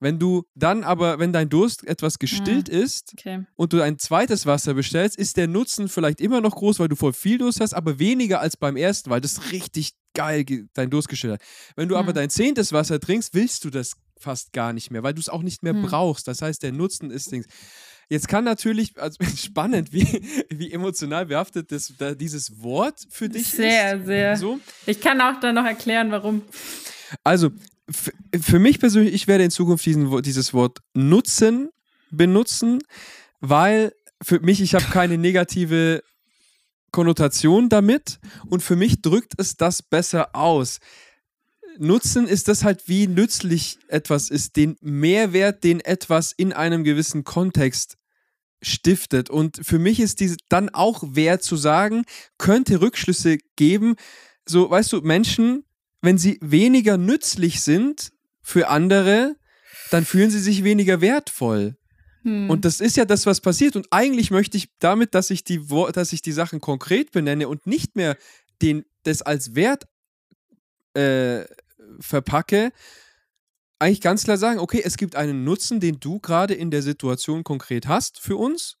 Wenn 0.00 0.18
du 0.18 0.44
dann 0.54 0.82
aber, 0.82 1.18
wenn 1.18 1.32
dein 1.32 1.48
Durst 1.50 1.86
etwas 1.86 2.18
gestillt 2.18 2.68
ist, 2.68 3.12
Okay. 3.18 3.44
und 3.56 3.72
du 3.72 3.82
ein 3.82 3.98
zweites 3.98 4.46
Wasser 4.46 4.74
bestellst, 4.74 5.16
ist 5.18 5.36
der 5.36 5.46
Nutzen 5.46 5.88
vielleicht 5.88 6.20
immer 6.20 6.40
noch 6.40 6.56
groß, 6.56 6.78
weil 6.80 6.88
du 6.88 6.96
voll 6.96 7.12
viel 7.12 7.38
Durst 7.38 7.60
hast, 7.60 7.74
aber 7.74 7.98
weniger 7.98 8.40
als 8.40 8.56
beim 8.56 8.76
ersten, 8.76 9.10
weil 9.10 9.20
das 9.20 9.52
richtig 9.52 9.92
geil 10.14 10.44
ge- 10.44 10.64
dein 10.74 10.90
Durst 10.90 11.08
gestillt 11.08 11.34
hat. 11.34 11.42
Wenn 11.76 11.88
du 11.88 11.96
aber 11.96 12.08
Hm. 12.08 12.14
dein 12.14 12.30
zehntes 12.30 12.72
Wasser 12.72 12.98
trinkst, 12.98 13.34
willst 13.34 13.64
du 13.64 13.70
das 13.70 13.92
fast 14.18 14.52
gar 14.52 14.72
nicht 14.72 14.90
mehr, 14.90 15.02
weil 15.02 15.14
du 15.14 15.20
es 15.20 15.28
auch 15.28 15.42
nicht 15.42 15.62
mehr 15.62 15.72
Hm. 15.74 15.82
brauchst. 15.82 16.26
Das 16.28 16.42
heißt, 16.42 16.62
der 16.62 16.72
Nutzen 16.72 17.10
ist 17.10 17.30
Dings. 17.30 17.46
Jetzt 18.08 18.26
kann 18.26 18.42
natürlich, 18.44 18.98
also 19.00 19.16
spannend, 19.36 19.92
wie, 19.92 20.04
wie 20.50 20.72
emotional 20.72 21.26
behaftet 21.26 21.70
das, 21.72 21.92
da, 21.96 22.14
dieses 22.14 22.60
Wort 22.62 22.98
für 23.08 23.28
dich 23.28 23.46
Sehr, 23.48 23.98
ist. 23.98 24.06
sehr. 24.06 24.36
So. 24.36 24.58
Ich 24.86 25.00
kann 25.00 25.20
auch 25.20 25.38
dann 25.40 25.54
noch 25.54 25.64
erklären, 25.64 26.10
warum. 26.10 26.42
Also, 27.24 27.50
für 27.90 28.58
mich 28.58 28.78
persönlich, 28.78 29.14
ich 29.14 29.26
werde 29.26 29.44
in 29.44 29.50
Zukunft 29.50 29.84
diesen, 29.84 30.22
dieses 30.22 30.54
Wort 30.54 30.78
Nutzen 30.94 31.70
benutzen, 32.10 32.80
weil 33.40 33.92
für 34.22 34.40
mich, 34.40 34.60
ich 34.60 34.74
habe 34.74 34.84
keine 34.86 35.18
negative 35.18 36.02
Konnotation 36.92 37.68
damit 37.68 38.18
und 38.46 38.62
für 38.62 38.76
mich 38.76 39.00
drückt 39.00 39.34
es 39.38 39.56
das 39.56 39.82
besser 39.82 40.34
aus. 40.34 40.80
Nutzen 41.78 42.26
ist 42.26 42.48
das 42.48 42.64
halt, 42.64 42.88
wie 42.88 43.06
nützlich 43.06 43.78
etwas 43.88 44.28
ist, 44.28 44.56
den 44.56 44.76
Mehrwert, 44.80 45.64
den 45.64 45.80
etwas 45.80 46.32
in 46.32 46.52
einem 46.52 46.84
gewissen 46.84 47.24
Kontext 47.24 47.96
stiftet. 48.60 49.30
Und 49.30 49.60
für 49.62 49.78
mich 49.78 50.00
ist 50.00 50.20
diese 50.20 50.36
dann 50.48 50.68
auch 50.68 51.02
wert 51.06 51.42
zu 51.42 51.56
sagen, 51.56 52.04
könnte 52.38 52.80
Rückschlüsse 52.80 53.38
geben. 53.56 53.94
So, 54.46 54.68
weißt 54.68 54.92
du, 54.92 55.00
Menschen, 55.00 55.64
wenn 56.02 56.18
sie 56.18 56.38
weniger 56.40 56.96
nützlich 56.96 57.60
sind 57.60 58.12
für 58.42 58.68
andere, 58.68 59.36
dann 59.90 60.04
fühlen 60.04 60.30
sie 60.30 60.40
sich 60.40 60.64
weniger 60.64 61.00
wertvoll. 61.00 61.76
Hm. 62.22 62.50
Und 62.50 62.64
das 62.64 62.80
ist 62.80 62.96
ja 62.96 63.04
das, 63.04 63.26
was 63.26 63.40
passiert. 63.40 63.76
Und 63.76 63.88
eigentlich 63.90 64.30
möchte 64.30 64.56
ich 64.56 64.70
damit, 64.78 65.14
dass 65.14 65.30
ich 65.30 65.44
die, 65.44 65.60
dass 65.92 66.12
ich 66.12 66.22
die 66.22 66.32
Sachen 66.32 66.60
konkret 66.60 67.12
benenne 67.12 67.48
und 67.48 67.66
nicht 67.66 67.96
mehr 67.96 68.16
den, 68.62 68.84
das 69.04 69.22
als 69.22 69.54
Wert 69.54 69.86
äh, 70.94 71.44
verpacke, 72.00 72.72
eigentlich 73.78 74.02
ganz 74.02 74.24
klar 74.24 74.36
sagen, 74.36 74.60
okay, 74.60 74.82
es 74.84 74.98
gibt 74.98 75.16
einen 75.16 75.44
Nutzen, 75.44 75.80
den 75.80 76.00
du 76.00 76.20
gerade 76.20 76.54
in 76.54 76.70
der 76.70 76.82
Situation 76.82 77.44
konkret 77.44 77.88
hast 77.88 78.20
für 78.20 78.36
uns. 78.36 78.76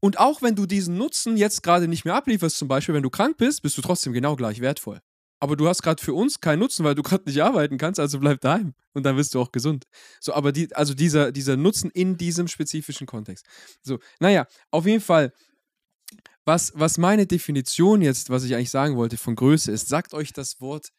Und 0.00 0.18
auch 0.18 0.42
wenn 0.42 0.54
du 0.54 0.66
diesen 0.66 0.98
Nutzen 0.98 1.38
jetzt 1.38 1.62
gerade 1.62 1.88
nicht 1.88 2.04
mehr 2.04 2.14
ablieferst, 2.14 2.58
zum 2.58 2.68
Beispiel, 2.68 2.94
wenn 2.94 3.02
du 3.02 3.10
krank 3.10 3.38
bist, 3.38 3.62
bist 3.62 3.78
du 3.78 3.82
trotzdem 3.82 4.12
genau 4.12 4.36
gleich 4.36 4.60
wertvoll. 4.60 5.00
Aber 5.38 5.56
du 5.56 5.68
hast 5.68 5.82
gerade 5.82 6.02
für 6.02 6.14
uns 6.14 6.40
keinen 6.40 6.60
Nutzen, 6.60 6.84
weil 6.84 6.94
du 6.94 7.02
gerade 7.02 7.24
nicht 7.26 7.42
arbeiten 7.42 7.76
kannst, 7.76 8.00
also 8.00 8.18
bleib 8.18 8.40
daheim 8.40 8.74
und 8.94 9.04
dann 9.04 9.16
wirst 9.16 9.34
du 9.34 9.40
auch 9.40 9.52
gesund. 9.52 9.84
So, 10.20 10.32
aber 10.32 10.52
die, 10.52 10.74
also 10.74 10.94
dieser, 10.94 11.30
dieser 11.30 11.56
Nutzen 11.56 11.90
in 11.90 12.16
diesem 12.16 12.48
spezifischen 12.48 13.06
Kontext. 13.06 13.46
So, 13.82 13.98
naja, 14.18 14.46
auf 14.70 14.86
jeden 14.86 15.02
Fall, 15.02 15.32
was, 16.46 16.72
was 16.74 16.96
meine 16.96 17.26
Definition 17.26 18.00
jetzt, 18.00 18.30
was 18.30 18.44
ich 18.44 18.54
eigentlich 18.54 18.70
sagen 18.70 18.96
wollte 18.96 19.18
von 19.18 19.34
Größe 19.34 19.70
ist, 19.72 19.88
sagt 19.88 20.14
euch 20.14 20.32
das 20.32 20.60
Wort 20.60 20.90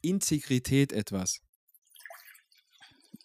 Integrität 0.00 0.92
etwas. 0.92 1.40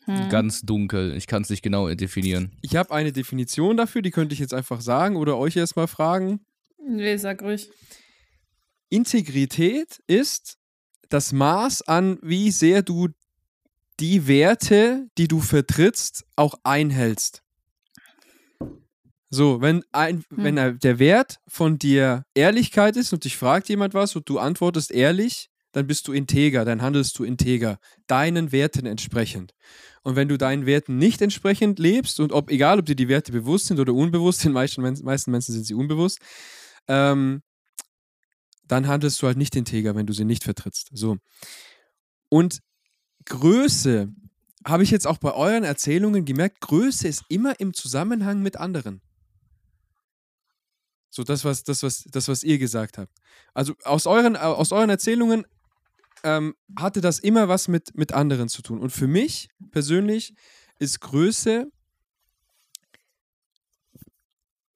Hm. 0.06 0.30
Ganz 0.30 0.62
dunkel. 0.62 1.16
Ich 1.16 1.28
kann 1.28 1.44
es 1.44 1.50
nicht 1.50 1.62
genau 1.62 1.94
definieren. 1.94 2.52
Ich 2.62 2.76
habe 2.76 2.92
eine 2.92 3.12
Definition 3.12 3.78
dafür, 3.78 4.02
die 4.02 4.12
könnte 4.12 4.34
ich 4.34 4.40
jetzt 4.40 4.54
einfach 4.54 4.82
sagen 4.82 5.16
oder 5.16 5.38
euch 5.38 5.56
erstmal 5.56 5.88
fragen. 5.88 6.42
Nee, 6.84 7.18
sag 7.18 7.44
ruhig. 7.44 7.70
Integrität 8.90 10.02
ist 10.08 10.58
das 11.10 11.32
Maß 11.32 11.84
an, 11.84 12.18
wie 12.22 12.52
sehr 12.52 12.82
du 12.82 13.10
die 14.00 14.28
Werte, 14.28 15.08
die 15.18 15.28
du 15.28 15.42
vertrittst, 15.42 16.26
auch 16.36 16.56
einhältst. 16.64 17.44
So, 19.30 19.62
wenn, 19.62 19.84
ein, 19.92 20.24
Hm. 20.30 20.44
wenn 20.44 20.80
der 20.80 21.00
Wert 21.00 21.40
von 21.48 21.78
dir 21.78 22.26
Ehrlichkeit 22.34 22.96
ist 22.96 23.14
und 23.14 23.26
dich 23.26 23.38
fragt 23.38 23.70
jemand 23.70 23.94
was 23.94 24.16
und 24.16 24.28
du 24.28 24.40
antwortest 24.40 24.92
ehrlich, 24.92 25.50
dann 25.72 25.86
bist 25.86 26.08
du 26.08 26.14
integer, 26.14 26.66
dann 26.66 26.82
handelst 26.82 27.18
du 27.20 27.24
integer, 27.24 27.78
deinen 28.08 28.52
Werten 28.52 28.88
entsprechend. 28.88 29.54
Und 30.02 30.16
wenn 30.16 30.28
du 30.28 30.38
deinen 30.38 30.66
Werten 30.66 30.98
nicht 30.98 31.22
entsprechend 31.22 31.78
lebst 31.78 32.20
und 32.20 32.32
ob, 32.32 32.50
egal 32.50 32.80
ob 32.80 32.86
dir 32.86 32.96
die 32.96 33.08
Werte 33.08 33.32
bewusst 33.32 33.68
sind 33.68 33.80
oder 33.80 33.94
unbewusst, 33.94 34.44
den 34.44 34.54
meisten, 34.54 34.82
meisten 34.82 35.32
Menschen 35.32 35.54
sind 35.54 35.66
sie 35.66 35.76
unbewusst, 35.76 36.20
ähm, 36.88 37.44
dann 38.70 38.88
handelst 38.88 39.22
du 39.22 39.28
halt 39.28 39.38
nicht 39.38 39.56
integer, 39.56 39.96
wenn 39.96 40.08
du 40.08 40.14
sie 40.14 40.26
nicht 40.26 40.44
vertrittst. 40.44 40.90
So. 40.94 41.18
Und 42.30 42.60
Größe, 43.26 44.14
habe 44.66 44.84
ich 44.84 44.92
jetzt 44.92 45.08
auch 45.08 45.18
bei 45.18 45.34
euren 45.34 45.64
Erzählungen 45.64 46.26
gemerkt, 46.26 46.62
Größe 46.62 47.08
ist 47.08 47.24
immer 47.30 47.60
im 47.60 47.74
Zusammenhang 47.74 48.42
mit 48.42 48.58
anderen. 48.58 49.02
So, 51.10 51.24
das, 51.24 51.44
was, 51.44 51.64
das, 51.64 51.82
was, 51.82 52.04
das, 52.04 52.28
was 52.28 52.44
ihr 52.44 52.60
gesagt 52.60 52.98
habt. 52.98 53.12
Also 53.54 53.74
aus 53.84 54.06
euren, 54.06 54.36
aus 54.36 54.72
euren 54.72 54.90
Erzählungen 54.90 55.46
ähm, 56.24 56.56
hatte 56.78 57.02
das 57.02 57.20
immer 57.20 57.48
was 57.48 57.68
mit, 57.68 57.96
mit 57.98 58.12
anderen 58.12 58.50
zu 58.50 58.62
tun. 58.62 58.80
Und 58.80 58.92
für 58.92 59.08
mich 59.08 59.50
persönlich 59.72 60.36
ist 60.78 61.00
Größe 61.00 61.72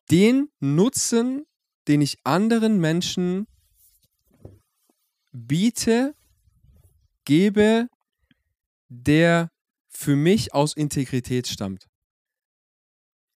den 0.10 0.50
Nutzen, 0.60 1.46
den 1.88 2.02
ich 2.02 2.18
anderen 2.24 2.80
Menschen 2.80 3.48
biete, 5.34 6.16
gebe, 7.26 7.90
der 8.88 9.52
für 9.90 10.16
mich 10.16 10.54
aus 10.54 10.74
Integrität 10.74 11.48
stammt. 11.48 11.90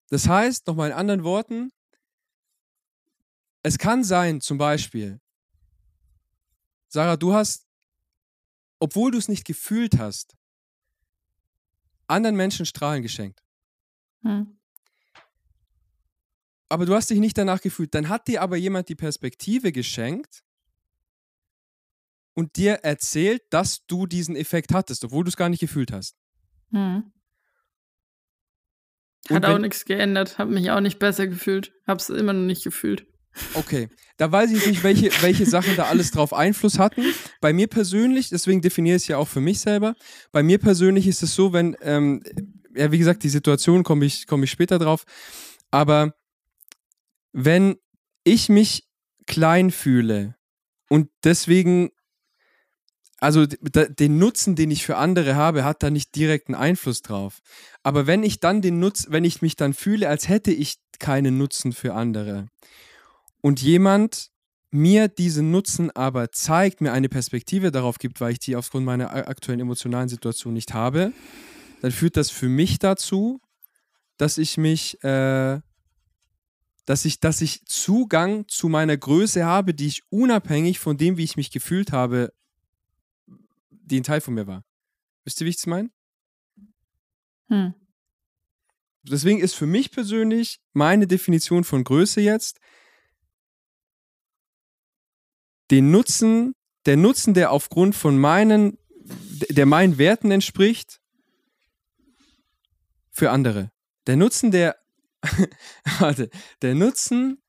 Das 0.10 0.28
heißt, 0.28 0.68
nochmal 0.68 0.92
in 0.92 0.96
anderen 0.96 1.24
Worten, 1.24 1.72
es 3.64 3.78
kann 3.78 4.04
sein, 4.04 4.40
zum 4.40 4.58
Beispiel, 4.58 5.20
Sarah, 6.88 7.18
du 7.18 7.34
hast, 7.34 7.68
obwohl 8.80 9.12
du 9.12 9.18
es 9.18 9.28
nicht 9.28 9.46
gefühlt 9.46 9.98
hast, 9.98 10.38
anderen 12.08 12.38
Menschen 12.38 12.66
Strahlen 12.66 13.02
geschenkt. 13.02 13.44
Hm. 14.22 14.58
Aber 16.70 16.86
du 16.86 16.96
hast 16.96 17.10
dich 17.10 17.20
nicht 17.20 17.38
danach 17.38 17.62
gefühlt. 17.62 17.94
Dann 17.94 18.10
hat 18.10 18.28
dir 18.28 18.42
aber 18.42 18.58
jemand 18.58 18.90
die 18.90 18.96
Perspektive 18.96 19.72
geschenkt 19.72 20.44
und 22.38 22.56
dir 22.56 22.74
erzählt, 22.84 23.42
dass 23.50 23.84
du 23.88 24.06
diesen 24.06 24.36
Effekt 24.36 24.72
hattest, 24.72 25.04
obwohl 25.04 25.24
du 25.24 25.30
es 25.30 25.38
gar 25.38 25.50
nicht 25.50 25.60
gefühlt 25.60 25.92
hast. 25.92 26.16
Hm. 26.72 27.12
Hat 29.28 29.46
auch 29.46 29.58
nichts 29.58 29.86
geändert, 29.86 30.38
habe 30.38 30.54
mich 30.54 30.70
auch 30.70 30.80
nicht 30.80 31.00
besser 31.00 31.26
gefühlt, 31.26 31.74
habe 31.88 32.00
es 32.00 32.10
immer 32.10 32.34
noch 32.34 32.46
nicht 32.46 32.64
gefühlt. 32.64 33.08
Okay, 33.56 33.90
da 34.18 34.32
weiß 34.32 34.52
ich 34.52 34.68
nicht, 34.68 34.84
welche, 34.84 35.10
welche 35.22 35.48
Sachen 35.48 35.76
da 35.76 35.86
alles 35.86 36.12
drauf 36.12 36.32
Einfluss 36.32 36.78
hatten. 36.78 37.04
Bei 37.42 37.54
mir 37.54 37.68
persönlich, 37.68 38.30
deswegen 38.30 38.62
definiere 38.62 38.98
ich 38.98 39.04
es 39.04 39.08
ja 39.08 39.18
auch 39.18 39.28
für 39.28 39.42
mich 39.42 39.60
selber, 39.60 39.96
bei 40.32 40.44
mir 40.44 40.60
persönlich 40.60 41.08
ist 41.08 41.24
es 41.24 41.34
so, 41.34 41.54
wenn, 41.54 41.76
ähm, 41.82 42.22
ja, 42.76 42.92
wie 42.92 43.00
gesagt, 43.00 43.24
die 43.24 43.30
Situation 43.30 43.84
komme 43.84 44.06
ich, 44.06 44.28
komm 44.28 44.44
ich 44.44 44.52
später 44.52 44.78
drauf, 44.78 45.06
aber 45.72 46.14
wenn 47.32 47.78
ich 48.24 48.48
mich 48.48 48.88
klein 49.26 49.72
fühle 49.72 50.36
und 50.88 51.10
deswegen 51.24 51.90
also 53.20 53.46
den 53.48 54.20
Nutzen, 54.20 54.56
den 54.56 54.70
ich 54.70 54.86
für 54.86 54.98
andere 54.98 55.36
habe, 55.36 55.64
hat 55.64 55.82
da 55.82 55.90
nicht 55.90 56.16
direkten 56.16 56.54
Einfluss 56.54 57.02
drauf. 57.02 57.40
Aber 57.84 58.06
wenn 58.06 58.24
ich 58.24 58.40
dann 58.40 58.62
den 58.62 58.80
Nutzen, 58.80 59.12
wenn 59.12 59.24
ich 59.24 59.42
mich 59.42 59.56
dann 59.56 59.74
fühle, 59.74 60.08
als 60.08 60.30
hätte 60.30 60.52
ich 60.52 60.78
keinen 61.00 61.38
Nutzen 61.38 61.74
für 61.74 61.94
andere 61.94 62.48
und 63.42 63.62
jemand 63.62 64.32
mir 64.70 65.08
diesen 65.08 65.52
Nutzen 65.52 65.90
aber 65.92 66.32
zeigt, 66.32 66.82
mir 66.82 66.92
eine 66.92 67.10
Perspektive 67.10 67.72
darauf 67.72 67.98
gibt, 67.98 68.22
weil 68.22 68.34
ich 68.34 68.40
die 68.40 68.56
aufgrund 68.56 68.86
meiner 68.86 69.14
aktuellen 69.14 69.62
emotionalen 69.62 70.10
Situation 70.10 70.54
nicht 70.54 70.74
habe, 70.74 71.14
dann 71.82 71.92
führt 71.92 72.18
das 72.18 72.30
für 72.30 72.50
mich 72.50 72.80
dazu, 72.80 73.40
dass 74.18 74.38
ich 74.38 74.58
mich, 74.58 75.02
äh, 75.04 75.60
dass 76.86 77.06
ich, 77.06 77.20
dass 77.20 77.42
ich 77.42 77.66
Zugang 77.66 78.48
zu 78.48 78.68
meiner 78.68 78.98
Größe 78.98 79.46
habe, 79.46 79.74
die 79.74 79.88
ich 79.88 80.04
unabhängig 80.10 80.80
von 80.80 80.98
dem, 80.98 81.18
wie 81.18 81.24
ich 81.24 81.38
mich 81.38 81.52
gefühlt 81.52 81.92
habe, 81.92 82.34
die 83.88 84.00
ein 84.00 84.04
Teil 84.04 84.22
von 84.22 84.34
mir 84.34 84.48
war. 84.48 84.64
Wisst 85.24 85.42
ihr, 85.42 85.46
wie 85.46 85.50
ich 85.52 85.58
es 85.58 85.66
meine? 85.66 85.90
Hm. 87.50 87.74
Deswegen 89.04 89.40
ist 89.40 89.56
für 89.56 89.66
mich 89.66 89.92
persönlich 89.92 90.60
meine 90.74 91.08
Definition 91.08 91.64
von 91.64 91.84
Größe 91.84 92.22
jetzt 92.22 92.60
den 95.72 95.92
Nutzen, 95.92 96.54
der 96.86 96.98
Nutzen, 96.98 97.34
der 97.34 97.52
aufgrund 97.52 97.96
von 97.96 98.18
meinen, 98.18 98.78
der 99.50 99.66
meinen 99.66 99.98
Werten 99.98 100.32
entspricht, 100.32 101.02
für 103.12 103.32
andere. 103.32 103.72
Der 104.06 104.16
Nutzen, 104.16 104.52
der, 104.52 104.78
warte, 106.00 106.30
der 106.62 106.76
Nutzen, 106.76 107.42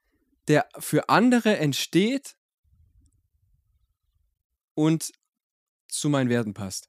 der 0.48 0.66
für 0.79 1.09
andere 1.09 1.59
entsteht 1.59 2.37
und 4.74 5.12
zu 5.88 6.09
meinen 6.09 6.31
Werten 6.31 6.55
passt. 6.55 6.88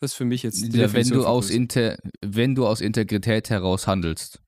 Das 0.00 0.12
ist 0.12 0.16
für 0.16 0.24
mich 0.24 0.42
jetzt 0.42 0.62
die 0.62 0.76
ja, 0.76 0.92
wenn 0.92 1.08
du 1.08 1.26
aus 1.26 1.50
Inter 1.50 1.98
wenn 2.20 2.54
du 2.54 2.66
aus 2.66 2.80
Integrität 2.80 3.50
heraus 3.50 3.86
handelst. 3.86 4.42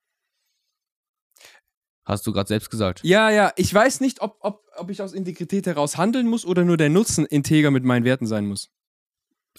Hast 2.04 2.26
du 2.26 2.32
gerade 2.32 2.48
selbst 2.48 2.70
gesagt. 2.70 3.00
Ja, 3.02 3.30
ja, 3.30 3.52
ich 3.56 3.72
weiß 3.72 4.00
nicht, 4.00 4.22
ob, 4.22 4.38
ob, 4.40 4.64
ob 4.76 4.90
ich 4.90 5.02
aus 5.02 5.12
Integrität 5.12 5.66
heraus 5.66 5.98
handeln 5.98 6.26
muss 6.26 6.46
oder 6.46 6.64
nur 6.64 6.78
der 6.78 6.88
Nutzen 6.88 7.26
integer 7.26 7.70
mit 7.70 7.84
meinen 7.84 8.04
Werten 8.04 8.26
sein 8.26 8.46
muss. 8.46 8.70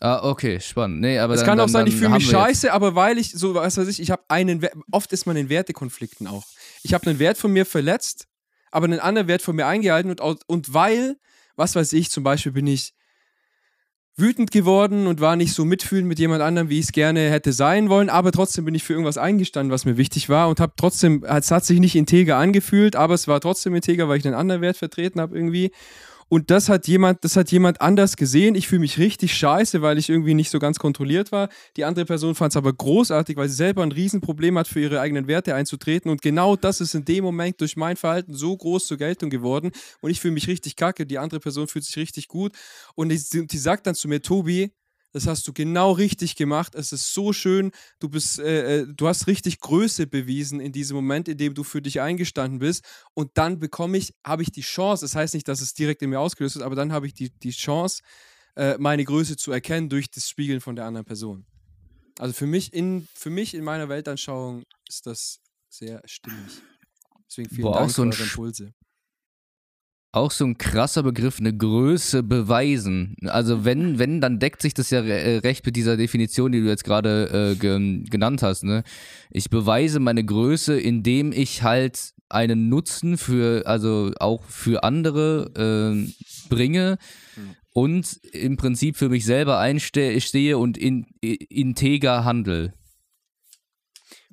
Ah, 0.02 0.28
okay, 0.28 0.60
spannend. 0.60 1.02
Nee, 1.02 1.20
aber 1.20 1.34
es 1.34 1.44
kann 1.44 1.60
auch 1.60 1.68
sein, 1.68 1.86
ich 1.86 1.96
fühle 1.96 2.12
mich 2.12 2.28
scheiße, 2.28 2.68
jetzt. 2.68 2.74
aber 2.74 2.96
weil 2.96 3.18
ich 3.18 3.34
so, 3.34 3.54
was 3.54 3.78
weiß 3.78 3.88
ich, 3.88 4.00
ich 4.00 4.12
habe 4.12 4.24
einen, 4.30 4.66
oft 4.92 5.12
ist 5.12 5.26
man 5.26 5.36
in 5.36 5.50
Wertekonflikten 5.50 6.26
auch. 6.26 6.46
Ich 6.84 6.94
habe 6.94 7.08
einen 7.08 7.20
Wert 7.20 7.38
von 7.38 7.52
mir 7.52 7.66
verletzt, 7.66 8.28
aber 8.72 8.86
einen 8.86 9.00
anderen 9.00 9.28
Wert 9.28 9.42
von 9.42 9.56
mir 9.56 9.68
eingehalten 9.68 10.10
und, 10.10 10.42
und 10.48 10.74
weil, 10.74 11.18
was 11.56 11.76
weiß 11.76 11.94
ich, 11.94 12.10
zum 12.10 12.24
Beispiel 12.24 12.54
bin 12.54 12.66
ich 12.66 12.94
wütend 14.20 14.52
geworden 14.52 15.08
und 15.08 15.22
war 15.22 15.36
nicht 15.36 15.54
so 15.54 15.66
mitfühlend 15.66 16.08
mit 16.08 16.20
jemand 16.20 16.42
anderem, 16.42 16.70
wie 16.70 16.80
ich 16.80 16.86
es 16.86 16.92
gerne 16.92 17.30
hätte 17.30 17.54
sein 17.54 17.90
wollen, 17.90 18.10
aber 18.10 18.32
trotzdem 18.32 18.66
bin 18.66 18.76
ich 18.76 18.84
für 18.84 18.94
irgendwas 18.94 19.18
eingestanden, 19.18 19.72
was 19.72 19.86
mir 19.86 19.98
wichtig 19.98 20.30
war 20.30 20.50
und 20.50 20.60
habe 20.60 20.74
trotzdem, 20.76 21.24
es 21.24 21.52
hat 21.52 21.66
sich 21.66 21.80
nicht 21.80 21.96
integer 21.96 22.38
angefühlt, 22.38 22.96
aber 22.96 23.14
es 23.14 23.28
war 23.28 23.40
trotzdem 23.42 23.76
integer, 23.76 24.10
weil 24.10 24.18
ich 24.18 24.26
einen 24.26 24.36
anderen 24.36 24.62
Wert 24.62 24.78
vertreten 24.78 25.20
habe 25.20 25.36
irgendwie 25.36 25.72
und 26.30 26.52
das 26.52 26.70
hat 26.70 26.88
jemand, 26.88 27.24
das 27.24 27.36
hat 27.36 27.52
jemand 27.52 27.82
anders 27.82 28.16
gesehen. 28.16 28.54
Ich 28.54 28.68
fühle 28.68 28.82
mich 28.82 29.00
richtig 29.00 29.34
scheiße, 29.34 29.82
weil 29.82 29.98
ich 29.98 30.10
irgendwie 30.10 30.36
nicht 30.36 30.52
so 30.52 30.60
ganz 30.60 30.78
kontrolliert 30.78 31.32
war. 31.32 31.50
Die 31.76 31.86
andere 31.86 32.06
Person 32.06 32.36
fand 32.36 32.54
es 32.54 32.58
aber 32.58 32.72
großartig, 32.72 33.36
weil 33.36 33.50
sie 33.50 33.56
selber 33.56 33.82
ein 33.82 33.92
Riesenproblem 33.92 34.58
hat, 34.60 34.68
für 34.68 34.80
ihre 34.80 35.02
eigenen 35.02 35.28
Werte 35.28 35.56
einzutreten. 35.56 36.12
Und 36.12 36.22
genau 36.22 36.56
das 36.56 36.82
ist 36.82 36.94
in 36.94 37.04
dem 37.04 37.24
Moment 37.24 37.60
durch 37.62 37.76
mein 37.76 37.98
Verhalten 37.98 38.36
so 38.36 38.56
groß 38.56 38.86
zur 38.86 38.98
Geltung 38.98 39.32
geworden. 39.32 39.72
Und 40.02 40.12
ich 40.12 40.22
fühle 40.22 40.36
mich 40.36 40.48
richtig 40.48 40.76
kacke. 40.76 41.08
Die 41.08 41.18
andere 41.18 41.40
Person 41.40 41.68
fühlt 41.68 41.86
sich 41.86 41.98
richtig 41.98 42.28
gut. 42.28 42.54
Und 42.94 43.10
die, 43.10 43.48
die 43.48 43.58
sagt 43.58 43.88
dann 43.88 43.96
zu 43.96 44.08
mir, 44.08 44.22
Tobi, 44.22 44.72
das 45.12 45.28
hast 45.28 45.48
du 45.48 45.54
genau 45.54 45.92
richtig 45.92 46.36
gemacht. 46.36 46.76
Es 46.76 46.92
ist 46.92 47.14
so 47.14 47.34
schön. 47.34 47.72
Du 48.00 48.10
bist, 48.10 48.40
äh, 48.40 48.82
äh, 48.82 48.88
du 48.88 49.08
hast 49.08 49.28
richtig 49.28 49.60
Größe 49.60 50.08
bewiesen 50.08 50.60
in 50.60 50.72
diesem 50.72 50.96
Moment, 50.96 51.28
in 51.28 51.38
dem 51.38 51.54
du 51.54 51.64
für 51.64 51.82
dich 51.82 52.00
eingestanden 52.02 52.60
bist. 52.60 52.86
Und 53.14 53.32
dann 53.36 53.60
bekomme 53.60 53.98
ich, 53.98 54.14
habe 54.26 54.44
ich 54.44 54.52
die 54.52 54.62
Chance. 54.62 55.04
Das 55.04 55.16
heißt 55.16 55.34
nicht, 55.34 55.48
dass 55.48 55.62
es 55.62 55.74
direkt 55.74 56.02
in 56.02 56.12
mir 56.12 56.20
ausgelöst 56.20 56.58
ist, 56.58 56.62
aber 56.62 56.76
dann 56.76 56.92
habe 56.92 57.08
ich 57.08 57.14
die, 57.14 57.32
die 57.32 57.52
Chance, 57.52 58.04
äh, 58.56 58.78
meine 58.78 59.04
Größe 59.04 59.36
zu 59.36 59.52
erkennen 59.52 59.90
durch 59.90 60.12
das 60.12 60.30
Spiegeln 60.30 60.62
von 60.62 60.76
der 60.76 60.86
anderen 60.86 61.06
Person. 61.06 61.46
Also 62.20 62.34
für 62.34 62.48
mich 62.48 62.74
in, 62.74 63.08
für 63.16 63.30
mich 63.30 63.54
in 63.54 63.64
meiner 63.64 63.90
Weltanschauung 63.90 64.64
ist 64.88 65.08
das 65.08 65.40
sehr 65.70 66.02
stimmig. 66.06 66.62
Deswegen 67.28 67.50
vielen 67.50 67.62
Boah, 67.64 67.80
Dank 67.80 67.92
für 67.92 68.02
eure 68.02 68.24
Impulse 68.24 68.74
auch 70.12 70.32
so 70.32 70.46
ein 70.46 70.58
krasser 70.58 71.04
Begriff, 71.04 71.40
eine 71.40 71.56
Größe 71.56 72.24
beweisen. 72.24 73.16
Also 73.26 73.64
wenn, 73.64 74.00
wenn, 74.00 74.22
dann 74.22 74.40
deckt 74.40 74.62
sich 74.62 74.74
das 74.74 74.90
ja 74.90 75.02
äh, 75.02 75.38
recht 75.38 75.66
mit 75.66 75.76
dieser 75.76 75.98
Definition, 75.98 76.52
die 76.52 76.62
du 76.62 76.68
jetzt 76.68 76.84
gerade 76.84 77.52
äh, 77.52 77.56
ge 77.56 78.04
genannt 78.10 78.42
hast. 78.42 78.64
Ne? 78.64 78.84
Ich 79.30 79.50
beweise 79.50 80.00
meine 80.00 80.24
Größe, 80.24 80.80
indem 80.80 81.32
ich 81.32 81.62
halt 81.62 82.14
einen 82.28 82.70
Nutzen 82.70 83.18
für, 83.18 83.68
also 83.68 84.12
auch 84.20 84.44
für 84.44 84.84
andere 84.84 85.52
äh, 85.96 86.50
bringe 86.50 86.98
hm. 87.36 87.56
und 87.74 88.20
im 88.34 88.58
Prinzip 88.58 88.98
für 88.98 89.10
mich 89.10 89.26
selber 89.26 89.60
einstehe 89.60 90.58
und 90.58 90.78
in, 90.78 91.06
integer 91.22 92.26
handle. 92.26 92.74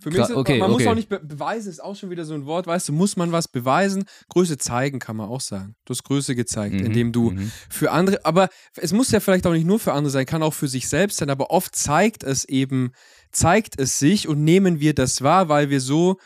Für 0.07 0.13
mich 0.13 0.21
ist 0.21 0.31
okay, 0.31 0.59
man 0.59 0.71
okay. 0.71 0.85
muss 0.85 0.93
auch 0.93 0.95
nicht 0.95 1.09
be 1.09 1.19
beweisen, 1.19 1.69
ist 1.69 1.83
auch 1.83 1.97
schon 1.97 2.11
wieder 2.11 2.25
so 2.25 2.35
ein 2.35 2.47
Wort, 2.47 2.69
weißt 2.69 2.89
du, 2.89 2.93
muss 2.93 3.17
man 3.17 3.33
was 3.33 3.49
beweisen? 3.49 4.05
Größe 4.29 4.57
zeigen 4.57 5.01
kann 5.01 5.17
man 5.17 5.29
auch 5.29 5.41
sagen. 5.41 5.75
Du 5.85 5.91
hast 5.91 6.05
Größe 6.05 6.37
gezeigt, 6.37 6.77
mhm, 6.77 6.87
indem 6.87 7.11
du 7.11 7.33
mhm. 7.33 7.51
für 7.69 7.91
andere, 7.91 8.25
aber 8.25 8.49
es 8.77 8.93
muss 8.93 9.11
ja 9.11 9.19
vielleicht 9.19 9.49
auch 9.49 9.53
nicht 9.53 9.67
nur 9.67 9.81
für 9.81 9.95
andere 9.95 10.13
sein, 10.13 10.25
kann 10.25 10.45
auch 10.45 10.55
für 10.55 10.69
sich 10.69 10.89
selbst 10.89 11.17
sein, 11.17 11.29
aber 11.29 11.51
oft 11.51 11.75
zeigt 11.75 12.23
es 12.23 12.45
eben, 12.45 12.93
zeigt 13.33 13.81
es 13.81 13.99
sich 13.99 14.29
und 14.29 14.45
nehmen 14.45 14.79
wir 14.79 14.95
das 14.95 15.23
wahr, 15.23 15.49
weil 15.49 15.71
wir 15.71 15.81
so, 15.81 16.19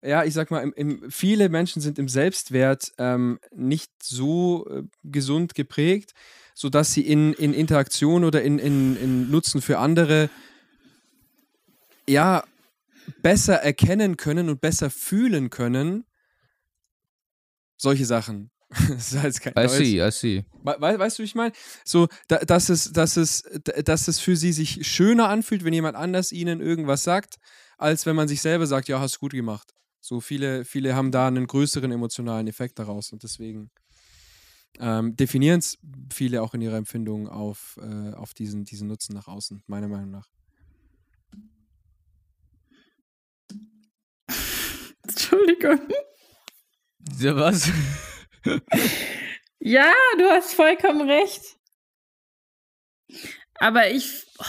ja, 0.00 0.22
ich 0.22 0.32
sag 0.32 0.52
mal, 0.52 0.60
im, 0.60 0.72
im, 0.74 1.10
viele 1.10 1.48
Menschen 1.48 1.82
sind 1.82 1.98
im 1.98 2.08
Selbstwert 2.08 2.92
ähm, 2.98 3.40
nicht 3.52 3.90
so 4.00 4.64
äh, 4.70 4.82
gesund 5.02 5.56
geprägt, 5.56 6.12
sodass 6.54 6.92
sie 6.92 7.02
in, 7.02 7.32
in 7.32 7.52
Interaktion 7.52 8.22
oder 8.22 8.42
in, 8.42 8.60
in, 8.60 8.96
in 8.96 9.30
Nutzen 9.32 9.60
für 9.60 9.80
andere 9.80 10.30
ja 12.06 12.44
besser 13.24 13.54
erkennen 13.54 14.18
können 14.18 14.50
und 14.50 14.60
besser 14.60 14.90
fühlen 14.90 15.48
können, 15.48 16.04
solche 17.78 18.04
Sachen. 18.04 18.50
das 18.70 19.12
ist 19.12 19.22
halt 19.22 19.40
kein 19.40 19.54
I 19.56 19.68
see, 19.68 20.06
I 20.06 20.10
see. 20.10 20.44
We 20.62 20.98
weißt 20.98 21.18
du, 21.18 21.22
wie 21.22 21.26
ich 21.26 21.34
meine? 21.34 21.52
So, 21.84 22.08
da, 22.28 22.38
dass, 22.38 22.68
es, 22.68 22.92
dass, 22.92 23.16
es, 23.16 23.42
dass 23.62 24.08
es 24.08 24.20
für 24.20 24.36
sie 24.36 24.52
sich 24.52 24.86
schöner 24.86 25.30
anfühlt, 25.30 25.64
wenn 25.64 25.72
jemand 25.72 25.96
anders 25.96 26.32
ihnen 26.32 26.60
irgendwas 26.60 27.02
sagt, 27.02 27.36
als 27.78 28.04
wenn 28.04 28.14
man 28.14 28.28
sich 28.28 28.42
selber 28.42 28.66
sagt, 28.66 28.88
ja, 28.88 29.00
hast 29.00 29.16
du 29.16 29.20
gut 29.20 29.32
gemacht. 29.32 29.72
So 30.00 30.20
viele, 30.20 30.66
viele 30.66 30.94
haben 30.94 31.10
da 31.10 31.26
einen 31.26 31.46
größeren 31.46 31.90
emotionalen 31.90 32.46
Effekt 32.46 32.78
daraus 32.78 33.10
und 33.10 33.22
deswegen 33.22 33.70
ähm, 34.80 35.16
definieren 35.16 35.60
es 35.60 35.78
viele 36.12 36.42
auch 36.42 36.52
in 36.52 36.60
ihrer 36.60 36.76
Empfindung 36.76 37.28
auf, 37.28 37.78
äh, 37.80 38.12
auf 38.12 38.34
diesen, 38.34 38.64
diesen 38.64 38.88
Nutzen 38.88 39.14
nach 39.14 39.28
außen, 39.28 39.62
meiner 39.66 39.88
Meinung 39.88 40.10
nach. 40.10 40.33
Entschuldigung. 45.08 45.80
Ja, 47.18 47.36
was? 47.36 47.70
Ja, 49.60 49.92
du 50.18 50.24
hast 50.24 50.54
vollkommen 50.54 51.08
recht. 51.08 51.42
Aber 53.54 53.90
ich. 53.90 54.26
oh, 54.38 54.44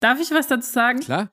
Darf 0.00 0.20
ich 0.20 0.30
was 0.30 0.46
dazu 0.46 0.70
sagen? 0.70 1.00
Klar? 1.00 1.30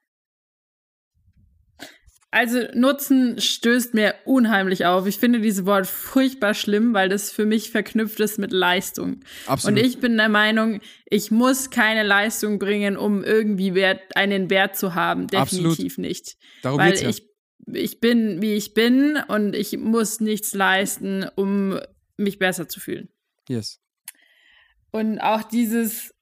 Also 2.32 2.64
Nutzen 2.74 3.40
stößt 3.40 3.94
mir 3.94 4.16
unheimlich 4.26 4.88
auf. 4.88 5.06
Ich 5.06 5.20
finde 5.20 5.40
dieses 5.40 5.68
Wort 5.68 5.86
furchtbar 5.86 6.56
schlimm, 6.56 6.96
weil 6.96 7.08
das 7.08 7.32
für 7.32 7.46
mich 7.46 7.70
verknüpft 7.70 8.20
ist 8.20 8.40
mit 8.40 8.52
Leistung. 8.52 9.20
Absolut. 9.46 9.78
Und 9.78 9.86
ich 9.86 10.00
bin 10.00 10.18
der 10.18 10.30
Meinung, 10.30 10.82
ich 11.06 11.30
muss 11.30 11.70
keine 11.70 12.02
Leistung 12.02 12.58
bringen, 12.58 12.98
um 12.98 13.24
irgendwie 13.24 13.76
Wert, 13.76 14.02
einen 14.16 14.50
Wert 14.50 14.76
zu 14.76 14.96
haben. 14.96 15.28
Absolut. 15.36 15.74
Definitiv 15.74 16.00
nicht. 16.00 16.34
Darum 16.64 16.80
weil 16.80 16.90
geht's 16.90 17.04
ja. 17.04 17.10
ich, 17.10 17.22
ich 17.72 18.00
bin, 18.00 18.42
wie 18.42 18.54
ich 18.54 18.74
bin 18.74 19.18
und 19.28 19.56
ich 19.56 19.78
muss 19.78 20.20
nichts 20.20 20.54
leisten, 20.54 21.28
um 21.36 21.80
mich 22.18 22.40
besser 22.40 22.68
zu 22.68 22.80
fühlen. 22.80 23.10
yes. 23.48 23.80
Und 24.92 25.20
auch 25.20 25.42
dieses, 25.42 26.14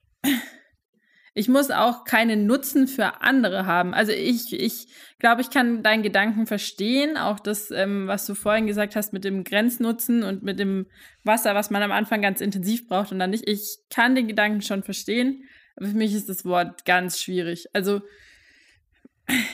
ich 1.34 1.48
muss 1.48 1.70
auch 1.70 2.04
keinen 2.04 2.46
Nutzen 2.46 2.88
für 2.88 3.20
andere 3.20 3.66
haben. 3.66 3.92
Also 3.92 4.12
ich, 4.12 4.52
ich 4.52 4.88
glaube, 5.18 5.42
ich 5.42 5.50
kann 5.50 5.82
deinen 5.82 6.02
Gedanken 6.02 6.46
verstehen. 6.46 7.16
Auch 7.16 7.38
das, 7.38 7.70
ähm, 7.70 8.06
was 8.06 8.26
du 8.26 8.34
vorhin 8.34 8.66
gesagt 8.66 8.96
hast 8.96 9.12
mit 9.12 9.24
dem 9.24 9.44
Grenznutzen 9.44 10.22
und 10.22 10.42
mit 10.42 10.58
dem 10.58 10.86
Wasser, 11.22 11.54
was 11.54 11.70
man 11.70 11.82
am 11.82 11.92
Anfang 11.92 12.22
ganz 12.22 12.40
intensiv 12.40 12.88
braucht 12.88 13.12
und 13.12 13.18
dann 13.18 13.30
nicht. 13.30 13.48
Ich 13.48 13.78
kann 13.90 14.14
den 14.14 14.28
Gedanken 14.28 14.62
schon 14.62 14.82
verstehen. 14.82 15.44
Aber 15.76 15.86
für 15.86 15.96
mich 15.96 16.14
ist 16.14 16.28
das 16.28 16.44
Wort 16.44 16.84
ganz 16.84 17.20
schwierig. 17.20 17.68
Also, 17.74 18.02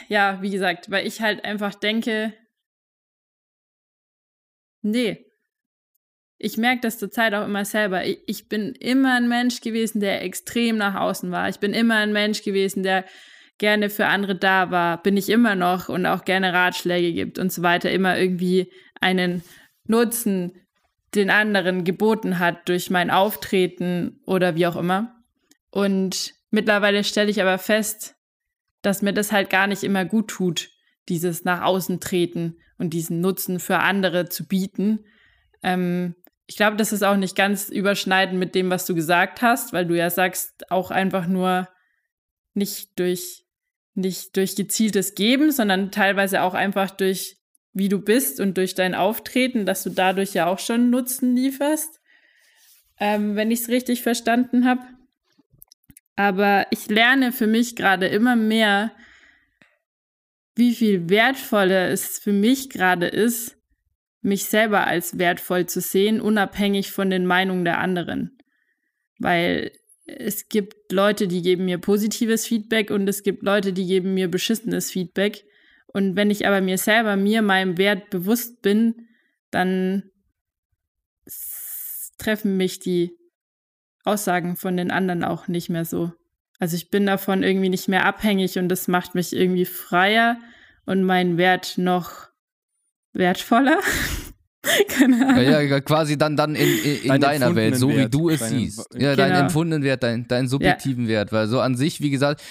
ja, 0.08 0.40
wie 0.42 0.50
gesagt, 0.50 0.90
weil 0.90 1.06
ich 1.06 1.20
halt 1.20 1.44
einfach 1.44 1.74
denke, 1.74 2.34
nee, 4.82 5.24
ich 6.38 6.56
merke 6.56 6.80
das 6.82 6.98
zurzeit 6.98 7.34
auch 7.34 7.44
immer 7.44 7.64
selber. 7.64 8.06
Ich, 8.06 8.20
ich 8.26 8.48
bin 8.48 8.72
immer 8.74 9.16
ein 9.16 9.28
Mensch 9.28 9.60
gewesen, 9.60 10.00
der 10.00 10.22
extrem 10.22 10.76
nach 10.76 10.94
außen 10.94 11.30
war. 11.32 11.48
Ich 11.48 11.58
bin 11.58 11.72
immer 11.72 11.96
ein 11.96 12.12
Mensch 12.12 12.42
gewesen, 12.42 12.82
der 12.84 13.04
gerne 13.58 13.90
für 13.90 14.06
andere 14.06 14.36
da 14.36 14.70
war. 14.70 15.02
Bin 15.02 15.16
ich 15.16 15.28
immer 15.28 15.56
noch 15.56 15.88
und 15.88 16.06
auch 16.06 16.24
gerne 16.24 16.52
Ratschläge 16.52 17.12
gibt 17.12 17.40
und 17.40 17.52
so 17.52 17.62
weiter. 17.62 17.90
Immer 17.90 18.16
irgendwie 18.18 18.72
einen 19.00 19.42
Nutzen 19.84 20.52
den 21.14 21.30
anderen 21.30 21.84
geboten 21.84 22.38
hat 22.38 22.68
durch 22.68 22.90
mein 22.90 23.10
Auftreten 23.10 24.20
oder 24.26 24.54
wie 24.54 24.66
auch 24.66 24.76
immer. 24.76 25.24
Und 25.70 26.34
mittlerweile 26.50 27.02
stelle 27.02 27.30
ich 27.30 27.40
aber 27.42 27.58
fest, 27.58 28.17
dass 28.82 29.02
mir 29.02 29.12
das 29.12 29.32
halt 29.32 29.50
gar 29.50 29.66
nicht 29.66 29.82
immer 29.82 30.04
gut 30.04 30.28
tut, 30.28 30.70
dieses 31.08 31.44
nach 31.44 31.62
außen 31.62 32.00
treten 32.00 32.56
und 32.78 32.90
diesen 32.90 33.20
Nutzen 33.20 33.60
für 33.60 33.78
andere 33.78 34.28
zu 34.28 34.46
bieten. 34.46 35.04
Ähm, 35.62 36.14
ich 36.46 36.56
glaube, 36.56 36.76
das 36.76 36.92
ist 36.92 37.02
auch 37.02 37.16
nicht 37.16 37.36
ganz 37.36 37.68
überschneidend 37.68 38.38
mit 38.38 38.54
dem, 38.54 38.70
was 38.70 38.86
du 38.86 38.94
gesagt 38.94 39.42
hast, 39.42 39.72
weil 39.72 39.86
du 39.86 39.96
ja 39.96 40.08
sagst, 40.08 40.70
auch 40.70 40.90
einfach 40.90 41.26
nur 41.26 41.68
nicht 42.54 42.98
durch, 42.98 43.44
nicht 43.94 44.36
durch 44.36 44.56
gezieltes 44.56 45.14
Geben, 45.14 45.52
sondern 45.52 45.90
teilweise 45.90 46.42
auch 46.42 46.54
einfach 46.54 46.90
durch, 46.90 47.36
wie 47.74 47.88
du 47.88 48.00
bist 48.00 48.40
und 48.40 48.56
durch 48.56 48.74
dein 48.74 48.94
Auftreten, 48.94 49.66
dass 49.66 49.82
du 49.82 49.90
dadurch 49.90 50.32
ja 50.32 50.46
auch 50.46 50.58
schon 50.58 50.90
Nutzen 50.90 51.36
lieferst, 51.36 52.00
ähm, 52.98 53.36
wenn 53.36 53.50
ich 53.50 53.60
es 53.60 53.68
richtig 53.68 54.02
verstanden 54.02 54.66
habe. 54.66 54.82
Aber 56.18 56.66
ich 56.72 56.88
lerne 56.88 57.30
für 57.30 57.46
mich 57.46 57.76
gerade 57.76 58.08
immer 58.08 58.34
mehr, 58.34 58.90
wie 60.56 60.74
viel 60.74 61.08
wertvoller 61.08 61.90
es 61.90 62.18
für 62.18 62.32
mich 62.32 62.70
gerade 62.70 63.06
ist, 63.06 63.56
mich 64.20 64.46
selber 64.46 64.88
als 64.88 65.18
wertvoll 65.18 65.66
zu 65.66 65.80
sehen, 65.80 66.20
unabhängig 66.20 66.90
von 66.90 67.08
den 67.08 67.24
Meinungen 67.24 67.64
der 67.64 67.78
anderen. 67.78 68.36
Weil 69.20 69.70
es 70.06 70.48
gibt 70.48 70.90
Leute, 70.90 71.28
die 71.28 71.40
geben 71.40 71.66
mir 71.66 71.78
positives 71.78 72.48
Feedback 72.48 72.90
und 72.90 73.08
es 73.08 73.22
gibt 73.22 73.44
Leute, 73.44 73.72
die 73.72 73.86
geben 73.86 74.14
mir 74.14 74.28
beschissenes 74.28 74.90
Feedback. 74.90 75.44
Und 75.86 76.16
wenn 76.16 76.32
ich 76.32 76.48
aber 76.48 76.60
mir 76.60 76.78
selber, 76.78 77.14
mir 77.14 77.42
meinem 77.42 77.78
Wert 77.78 78.10
bewusst 78.10 78.60
bin, 78.60 79.06
dann 79.52 80.10
treffen 82.18 82.56
mich 82.56 82.80
die 82.80 83.17
Aussagen 84.08 84.56
von 84.56 84.76
den 84.76 84.90
anderen 84.90 85.24
auch 85.24 85.48
nicht 85.48 85.68
mehr 85.68 85.84
so. 85.84 86.12
Also 86.58 86.76
ich 86.76 86.90
bin 86.90 87.06
davon 87.06 87.42
irgendwie 87.42 87.68
nicht 87.68 87.88
mehr 87.88 88.04
abhängig 88.04 88.58
und 88.58 88.68
das 88.68 88.88
macht 88.88 89.14
mich 89.14 89.34
irgendwie 89.34 89.64
freier 89.64 90.38
und 90.86 91.04
meinen 91.04 91.36
Wert 91.36 91.78
noch 91.78 92.28
wertvoller. 93.12 93.78
Keine 94.88 95.26
Ahnung. 95.28 95.42
Ja, 95.42 95.60
ja, 95.60 95.80
quasi 95.80 96.16
dann, 96.18 96.36
dann 96.36 96.54
in, 96.54 96.68
in, 96.68 97.02
in 97.02 97.08
Deinen 97.08 97.20
deiner 97.20 97.54
Welt, 97.54 97.76
so 97.76 97.88
wie 97.90 98.06
du 98.08 98.28
es 98.30 98.40
deinen- 98.40 98.58
siehst. 98.58 98.86
Ja, 98.98 99.16
deinen 99.16 99.28
Genau. 99.32 99.40
empfundenen 99.44 99.82
Wert, 99.84 100.02
deinen, 100.02 100.26
deinen 100.28 100.48
subjektiven 100.48 101.08
Wert. 101.08 101.32
Weil 101.32 101.46
so 101.48 101.60
an 101.60 101.76
sich, 101.76 102.00
wie 102.00 102.10
gesagt, 102.10 102.42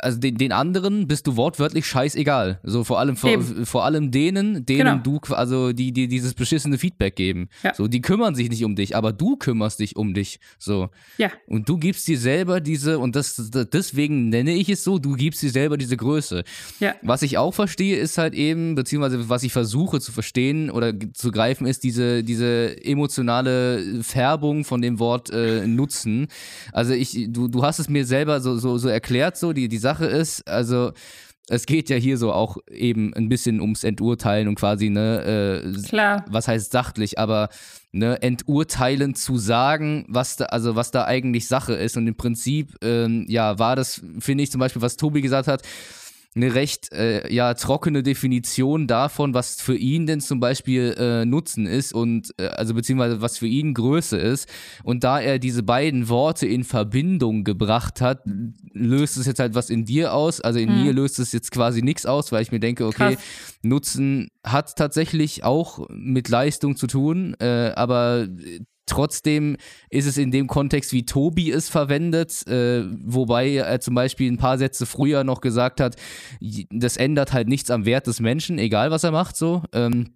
also 0.00 0.18
den, 0.18 0.36
den 0.36 0.52
anderen 0.52 1.06
bist 1.06 1.26
du 1.26 1.36
wortwörtlich 1.36 1.86
scheißegal. 1.86 2.60
So 2.62 2.84
vor 2.84 2.98
allem 2.98 3.16
vor, 3.16 3.30
Eben. 3.30 3.66
vor 3.66 3.84
allem 3.84 4.10
denen, 4.10 4.64
denen 4.66 5.02
Genau. 5.02 5.18
du, 5.20 5.34
also 5.34 5.72
die, 5.72 5.92
die 5.92 6.08
dieses 6.08 6.34
beschissene 6.34 6.78
Feedback 6.78 7.16
geben. 7.16 7.48
Ja. 7.62 7.74
So, 7.74 7.88
die 7.88 8.00
kümmern 8.00 8.34
sich 8.34 8.48
nicht 8.50 8.64
um 8.64 8.76
dich, 8.76 8.94
aber 8.96 9.12
du 9.12 9.36
kümmerst 9.36 9.80
dich 9.80 9.96
um 9.96 10.14
dich. 10.14 10.40
So. 10.58 10.90
Ja, 11.18 11.30
Und 11.46 11.68
du 11.68 11.76
gibst 11.78 12.06
dir 12.08 12.18
selber 12.18 12.60
diese, 12.60 12.98
und 12.98 13.16
das, 13.16 13.36
das 13.50 13.68
deswegen 13.70 14.28
nenne 14.28 14.52
ich 14.52 14.68
es 14.68 14.84
so, 14.84 14.98
du 14.98 15.14
gibst 15.14 15.42
dir 15.42 15.50
selber 15.50 15.76
diese 15.76 15.96
Größe. 15.96 16.44
ja. 16.80 16.94
Was 17.02 17.22
ich 17.22 17.38
auch 17.38 17.54
verstehe, 17.54 17.96
ist 17.96 18.18
halt 18.18 18.34
eben, 18.34 18.74
beziehungsweise 18.74 19.28
was 19.28 19.42
ich 19.42 19.52
versuche 19.52 20.00
zu 20.00 20.12
verstehen 20.12 20.70
oder 20.70 20.92
zu 21.14 21.30
greifen, 21.30 21.47
ist 21.48 21.84
diese, 21.84 22.22
diese 22.22 22.84
emotionale 22.84 24.02
Färbung 24.02 24.64
von 24.64 24.82
dem 24.82 24.98
Wort 24.98 25.30
äh, 25.30 25.66
Nutzen. 25.66 26.28
Also 26.72 26.92
ich, 26.92 27.26
du, 27.28 27.48
du 27.48 27.62
hast 27.62 27.78
es 27.78 27.88
mir 27.88 28.04
selber 28.04 28.40
so, 28.40 28.56
so, 28.58 28.78
so 28.78 28.88
erklärt, 28.88 29.36
so 29.36 29.52
die, 29.52 29.68
die 29.68 29.78
Sache 29.78 30.06
ist, 30.06 30.46
also 30.48 30.92
es 31.48 31.66
geht 31.66 31.88
ja 31.88 31.96
hier 31.96 32.18
so 32.18 32.32
auch 32.32 32.58
eben 32.70 33.14
ein 33.14 33.28
bisschen 33.28 33.60
ums 33.60 33.84
Enturteilen 33.84 34.48
und 34.48 34.56
quasi, 34.56 34.90
ne, 34.90 35.64
äh, 35.64 35.82
Klar. 35.82 36.24
was 36.28 36.46
heißt 36.46 36.70
sachlich, 36.70 37.18
aber 37.18 37.48
ne, 37.92 38.20
enturteilend 38.20 39.16
zu 39.16 39.38
sagen, 39.38 40.04
was 40.08 40.36
da, 40.36 40.46
also 40.46 40.76
was 40.76 40.90
da 40.90 41.04
eigentlich 41.06 41.48
Sache 41.48 41.72
ist. 41.74 41.96
Und 41.96 42.06
im 42.06 42.16
Prinzip, 42.16 42.76
ähm, 42.82 43.24
ja, 43.28 43.58
war 43.58 43.76
das, 43.76 44.02
finde 44.18 44.44
ich 44.44 44.50
zum 44.50 44.58
Beispiel, 44.60 44.82
was 44.82 44.96
Tobi 44.96 45.22
gesagt 45.22 45.48
hat, 45.48 45.62
eine 46.34 46.54
recht 46.54 46.92
äh, 46.92 47.32
ja, 47.32 47.54
trockene 47.54 48.02
Definition 48.02 48.86
davon, 48.86 49.34
was 49.34 49.60
für 49.60 49.76
ihn 49.76 50.06
denn 50.06 50.20
zum 50.20 50.40
Beispiel 50.40 50.94
äh, 50.98 51.24
Nutzen 51.24 51.66
ist 51.66 51.92
und 51.92 52.32
äh, 52.38 52.46
also 52.46 52.74
beziehungsweise 52.74 53.20
was 53.20 53.38
für 53.38 53.46
ihn 53.46 53.74
Größe 53.74 54.16
ist. 54.16 54.48
Und 54.84 55.04
da 55.04 55.20
er 55.20 55.38
diese 55.38 55.62
beiden 55.62 56.08
Worte 56.08 56.46
in 56.46 56.64
Verbindung 56.64 57.44
gebracht 57.44 58.00
hat, 58.00 58.22
löst 58.72 59.16
es 59.16 59.26
jetzt 59.26 59.40
halt 59.40 59.54
was 59.54 59.70
in 59.70 59.84
dir 59.84 60.12
aus. 60.12 60.40
Also 60.40 60.58
in 60.58 60.68
Mhm. 60.68 60.84
mir 60.84 60.92
löst 60.92 61.18
es 61.18 61.32
jetzt 61.32 61.50
quasi 61.50 61.82
nichts 61.82 62.06
aus, 62.06 62.30
weil 62.30 62.42
ich 62.42 62.52
mir 62.52 62.60
denke, 62.60 62.86
okay, 62.86 63.14
Krass. 63.16 63.24
Nutzen 63.62 64.28
hat 64.44 64.76
tatsächlich 64.76 65.44
auch 65.44 65.88
mit 65.90 66.28
Leistung 66.28 66.76
zu 66.76 66.86
tun, 66.86 67.34
äh, 67.40 67.72
aber 67.74 68.28
trotzdem 68.88 69.56
ist 69.90 70.06
es 70.06 70.18
in 70.18 70.30
dem 70.30 70.46
Kontext, 70.46 70.92
wie 70.92 71.04
Tobi 71.04 71.50
es 71.50 71.68
verwendet, 71.68 72.46
äh, 72.46 72.84
wobei 73.04 73.50
er 73.50 73.80
zum 73.80 73.94
Beispiel 73.94 74.30
ein 74.30 74.38
paar 74.38 74.58
Sätze 74.58 74.86
früher 74.86 75.24
noch 75.24 75.40
gesagt 75.40 75.80
hat, 75.80 75.96
das 76.70 76.96
ändert 76.96 77.32
halt 77.32 77.48
nichts 77.48 77.70
am 77.70 77.84
Wert 77.84 78.06
des 78.06 78.20
Menschen, 78.20 78.58
egal 78.58 78.90
was 78.90 79.04
er 79.04 79.12
macht, 79.12 79.36
so. 79.36 79.62
Ähm, 79.72 80.14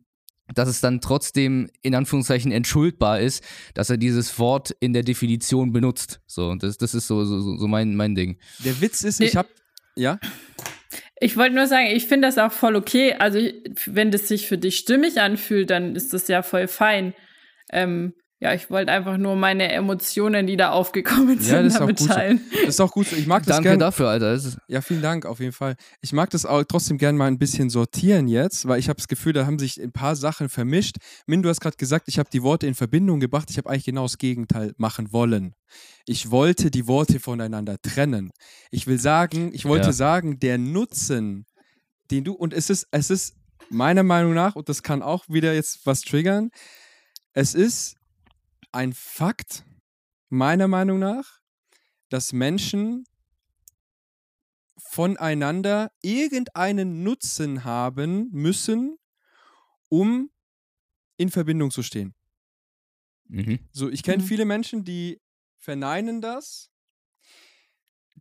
dass 0.54 0.68
es 0.68 0.80
dann 0.80 1.00
trotzdem 1.00 1.70
in 1.82 1.94
Anführungszeichen 1.94 2.52
entschuldbar 2.52 3.20
ist, 3.20 3.44
dass 3.74 3.90
er 3.90 3.96
dieses 3.96 4.38
Wort 4.38 4.74
in 4.80 4.92
der 4.92 5.02
Definition 5.02 5.72
benutzt. 5.72 6.20
So, 6.26 6.54
das, 6.56 6.78
das 6.78 6.94
ist 6.94 7.06
so, 7.06 7.24
so, 7.24 7.56
so 7.56 7.68
mein, 7.68 7.94
mein 7.94 8.14
Ding. 8.14 8.38
Der 8.64 8.80
Witz 8.80 9.02
ist, 9.02 9.20
ich 9.20 9.36
habe. 9.36 9.48
Ja? 9.96 10.18
Ich 11.20 11.36
wollte 11.36 11.54
nur 11.54 11.66
sagen, 11.66 11.86
ich 11.86 12.06
finde 12.06 12.28
das 12.28 12.38
auch 12.38 12.52
voll 12.52 12.76
okay. 12.76 13.14
Also, 13.14 13.38
wenn 13.86 14.10
das 14.10 14.28
sich 14.28 14.46
für 14.48 14.58
dich 14.58 14.76
stimmig 14.76 15.20
anfühlt, 15.20 15.70
dann 15.70 15.94
ist 15.94 16.12
das 16.12 16.28
ja 16.28 16.42
voll 16.42 16.66
fein. 16.66 17.14
Ähm, 17.72 18.14
ja, 18.42 18.52
ich 18.54 18.70
wollte 18.70 18.90
einfach 18.90 19.18
nur 19.18 19.36
meine 19.36 19.70
Emotionen, 19.70 20.48
die 20.48 20.56
da 20.56 20.70
aufgekommen 20.72 21.38
sind, 21.38 21.52
Ja, 21.52 21.62
das 21.62 21.74
ist 21.74 21.76
auch 21.76 21.80
damit 21.80 21.98
gut 21.98 22.08
so. 22.08 22.12
teilen. 22.14 22.40
Das 22.52 22.68
ist 22.70 22.80
auch 22.80 22.90
gut 22.90 23.06
so. 23.06 23.14
Ich 23.14 23.28
mag 23.28 23.44
das 23.44 23.54
Danke 23.56 23.68
gerne. 23.68 23.78
dafür, 23.78 24.08
Alter. 24.08 24.32
Das 24.32 24.44
ist, 24.44 24.58
Ja, 24.66 24.80
vielen 24.80 25.00
Dank, 25.00 25.26
auf 25.26 25.38
jeden 25.38 25.52
Fall. 25.52 25.76
Ich 26.00 26.12
mag 26.12 26.28
das 26.30 26.44
auch 26.44 26.64
trotzdem 26.64 26.98
gerne 26.98 27.16
mal 27.16 27.26
ein 27.28 27.38
bisschen 27.38 27.70
sortieren 27.70 28.26
jetzt, 28.26 28.66
weil 28.66 28.80
ich 28.80 28.88
habe 28.88 28.96
das 28.96 29.06
Gefühl, 29.06 29.32
da 29.32 29.46
haben 29.46 29.60
sich 29.60 29.80
ein 29.80 29.92
paar 29.92 30.16
Sachen 30.16 30.48
vermischt. 30.48 30.96
Min, 31.26 31.42
du 31.42 31.48
hast 31.48 31.60
gerade 31.60 31.76
gesagt, 31.76 32.08
ich 32.08 32.18
habe 32.18 32.28
die 32.32 32.42
Worte 32.42 32.66
in 32.66 32.74
Verbindung 32.74 33.20
gebracht. 33.20 33.48
Ich 33.50 33.58
habe 33.58 33.70
eigentlich 33.70 33.84
genau 33.84 34.02
das 34.02 34.18
Gegenteil 34.18 34.72
machen 34.76 35.12
wollen. 35.12 35.54
Ich 36.04 36.32
wollte 36.32 36.72
die 36.72 36.88
Worte 36.88 37.20
voneinander 37.20 37.76
trennen. 37.80 38.32
Ich 38.72 38.88
will 38.88 38.98
sagen, 38.98 39.52
ich 39.54 39.64
wollte 39.66 39.86
Ja. 39.86 39.92
sagen, 39.92 40.40
der 40.40 40.58
Nutzen, 40.58 41.46
den 42.10 42.24
du, 42.24 42.32
und 42.32 42.52
es 42.52 42.70
ist, 42.70 42.88
es 42.90 43.08
ist 43.08 43.34
meiner 43.70 44.02
Meinung 44.02 44.34
nach, 44.34 44.56
und 44.56 44.68
das 44.68 44.82
kann 44.82 45.00
auch 45.00 45.24
wieder 45.28 45.54
jetzt 45.54 45.86
was 45.86 46.00
triggern, 46.00 46.50
es 47.34 47.54
ist 47.54 47.94
ein 48.72 48.92
Fakt, 48.92 49.64
meiner 50.28 50.68
Meinung 50.68 50.98
nach, 50.98 51.40
dass 52.08 52.32
Menschen 52.32 53.04
voneinander 54.78 55.92
irgendeinen 56.02 57.02
Nutzen 57.02 57.64
haben 57.64 58.28
müssen, 58.32 58.98
um 59.88 60.30
in 61.18 61.30
Verbindung 61.30 61.70
zu 61.70 61.82
stehen. 61.82 62.14
Mhm. 63.28 63.58
So, 63.72 63.88
ich 63.90 64.02
kenne 64.02 64.22
Mhm. 64.22 64.26
viele 64.26 64.44
Menschen, 64.44 64.84
die 64.84 65.20
verneinen 65.58 66.20
das. 66.20 66.70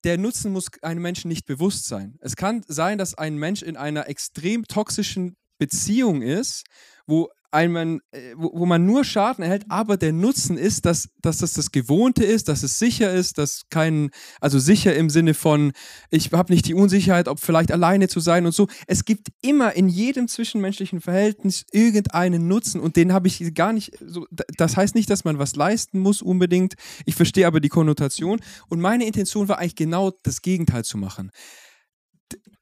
Der 0.04 0.18
Nutzen 0.18 0.52
muss 0.52 0.68
einem 0.82 1.02
Menschen 1.02 1.28
nicht 1.28 1.46
bewusst 1.46 1.86
sein. 1.86 2.18
Es 2.22 2.36
kann 2.36 2.64
sein, 2.68 2.98
dass 2.98 3.14
ein 3.16 3.38
Mensch 3.38 3.62
in 3.62 3.78
einer 3.78 4.08
extrem 4.08 4.66
toxischen 4.66 5.36
Beziehung 5.60 6.22
ist, 6.22 6.64
wo, 7.06 7.30
ein, 7.52 8.00
äh, 8.12 8.34
wo, 8.36 8.52
wo 8.54 8.66
man 8.66 8.86
nur 8.86 9.04
Schaden 9.04 9.44
erhält, 9.44 9.66
aber 9.70 9.98
der 9.98 10.14
Nutzen 10.14 10.58
ist, 10.58 10.86
dass, 10.86 11.10
dass 11.22 11.40
das 11.40 11.54
das 11.54 11.72
Gewohnte 11.72 12.24
ist, 12.24 12.48
dass 12.48 12.64
es 12.64 12.80
sicher 12.80 13.12
ist, 13.12 13.38
dass 13.38 13.64
kein, 13.70 14.10
also 14.40 14.58
sicher 14.58 14.96
im 14.96 15.10
Sinne 15.10 15.34
von, 15.34 15.74
ich 16.10 16.32
habe 16.32 16.54
nicht 16.54 16.68
die 16.68 16.74
Unsicherheit, 16.74 17.28
ob 17.28 17.40
vielleicht 17.40 17.72
alleine 17.72 18.08
zu 18.08 18.22
sein 18.22 18.46
und 18.46 18.54
so. 18.54 18.68
Es 18.88 19.04
gibt 19.04 19.28
immer 19.42 19.74
in 19.74 19.90
jedem 19.90 20.28
zwischenmenschlichen 20.28 21.02
Verhältnis 21.02 21.66
irgendeinen 21.72 22.48
Nutzen 22.48 22.80
und 22.80 22.96
den 22.96 23.12
habe 23.12 23.28
ich 23.28 23.54
gar 23.54 23.74
nicht 23.74 23.98
so. 24.00 24.26
Das 24.58 24.78
heißt 24.78 24.96
nicht, 24.96 25.10
dass 25.10 25.26
man 25.26 25.38
was 25.38 25.56
leisten 25.56 26.00
muss 26.00 26.22
unbedingt. 26.22 26.76
Ich 27.06 27.16
verstehe 27.16 27.48
aber 27.48 27.60
die 27.60 27.70
Konnotation 27.70 28.40
und 28.70 28.80
meine 28.80 29.06
Intention 29.06 29.50
war 29.50 29.60
eigentlich 29.60 29.76
genau 29.76 30.12
das 30.24 30.42
Gegenteil 30.42 30.86
zu 30.86 30.98
machen. 30.98 31.32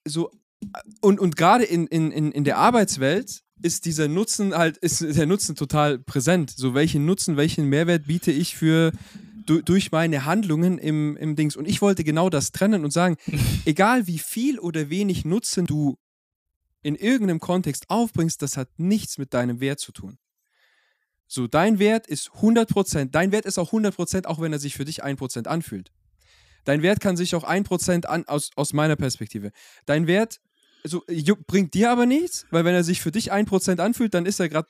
So 0.06 0.32
und, 1.02 1.20
und 1.20 1.36
gerade 1.36 1.64
in, 1.64 1.88
in, 1.88 2.12
in 2.12 2.44
der 2.44 2.58
Arbeitswelt 2.58 3.44
ist 3.62 3.86
dieser 3.86 4.08
Nutzen 4.08 4.54
halt, 4.56 4.78
ist 4.78 5.02
der 5.02 5.26
Nutzen 5.26 5.56
total 5.56 6.00
präsent. 6.00 6.52
So, 6.56 6.74
welchen 6.74 7.06
Nutzen, 7.06 7.38
welchen 7.38 7.66
Mehrwert 7.66 8.08
biete 8.08 8.32
ich 8.32 8.56
für 8.56 8.92
du, 9.46 9.62
durch 9.62 9.92
meine 9.92 10.26
Handlungen 10.26 10.78
im, 10.78 11.18
im 11.18 11.36
Dings. 11.36 11.56
Und 11.56 11.68
ich 11.68 11.82
wollte 11.82 12.04
genau 12.04 12.30
das 12.30 12.52
trennen 12.52 12.84
und 12.84 12.92
sagen, 12.92 13.18
egal 13.66 14.08
wie 14.08 14.20
viel 14.20 14.60
oder 14.60 14.90
wenig 14.90 15.26
Nutzen 15.26 15.66
du 15.66 15.98
in 16.82 16.96
irgendeinem 16.96 17.40
Kontext 17.40 17.90
aufbringst, 17.90 18.42
das 18.42 18.56
hat 18.56 18.70
nichts 18.78 19.18
mit 19.18 19.34
deinem 19.34 19.60
Wert 19.60 19.80
zu 19.80 19.92
tun. 19.92 20.18
So, 21.28 21.46
dein 21.46 21.78
Wert 21.78 22.08
ist 22.08 22.30
100%. 22.30 23.12
Dein 23.12 23.32
Wert 23.32 23.46
ist 23.46 23.60
auch 23.60 23.72
100%, 23.72 24.26
auch 24.26 24.42
wenn 24.42 24.54
er 24.54 24.60
sich 24.60 24.76
für 24.76 24.86
dich 24.86 25.04
1% 25.04 25.48
anfühlt. 25.48 25.92
Dein 26.64 26.82
Wert 26.82 27.00
kann 27.00 27.18
sich 27.18 27.36
auch 27.36 27.44
1% 27.48 28.06
an, 28.06 28.28
aus, 28.28 28.52
aus 28.56 28.74
meiner 28.74 28.96
Perspektive. 28.96 29.52
Dein 29.86 30.08
Wert 30.08 30.40
also, 30.84 31.04
ju- 31.10 31.38
bringt 31.48 31.74
dir 31.74 31.92
aber 31.92 32.06
nichts, 32.06 32.46
weil 32.52 32.66
wenn 32.66 32.76
er 32.76 32.84
sich 32.84 33.02
für 33.02 33.12
dich 33.12 33.32
1% 33.32 33.80
anfühlt, 33.80 34.14
dann 34.14 34.26
ist 34.26 34.40
er 34.40 34.50
gerade 34.50 34.68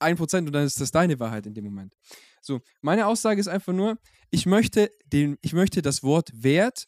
1% 0.00 0.46
und 0.46 0.52
dann 0.52 0.64
ist 0.66 0.80
das 0.80 0.90
deine 0.90 1.18
Wahrheit 1.20 1.46
in 1.46 1.54
dem 1.54 1.64
Moment. 1.64 1.94
So, 2.40 2.60
meine 2.80 3.06
Aussage 3.06 3.40
ist 3.40 3.48
einfach 3.48 3.72
nur, 3.72 3.98
ich 4.30 4.46
möchte, 4.46 4.90
den, 5.06 5.38
ich 5.42 5.52
möchte 5.52 5.82
das 5.82 6.02
Wort 6.02 6.30
Wert 6.34 6.86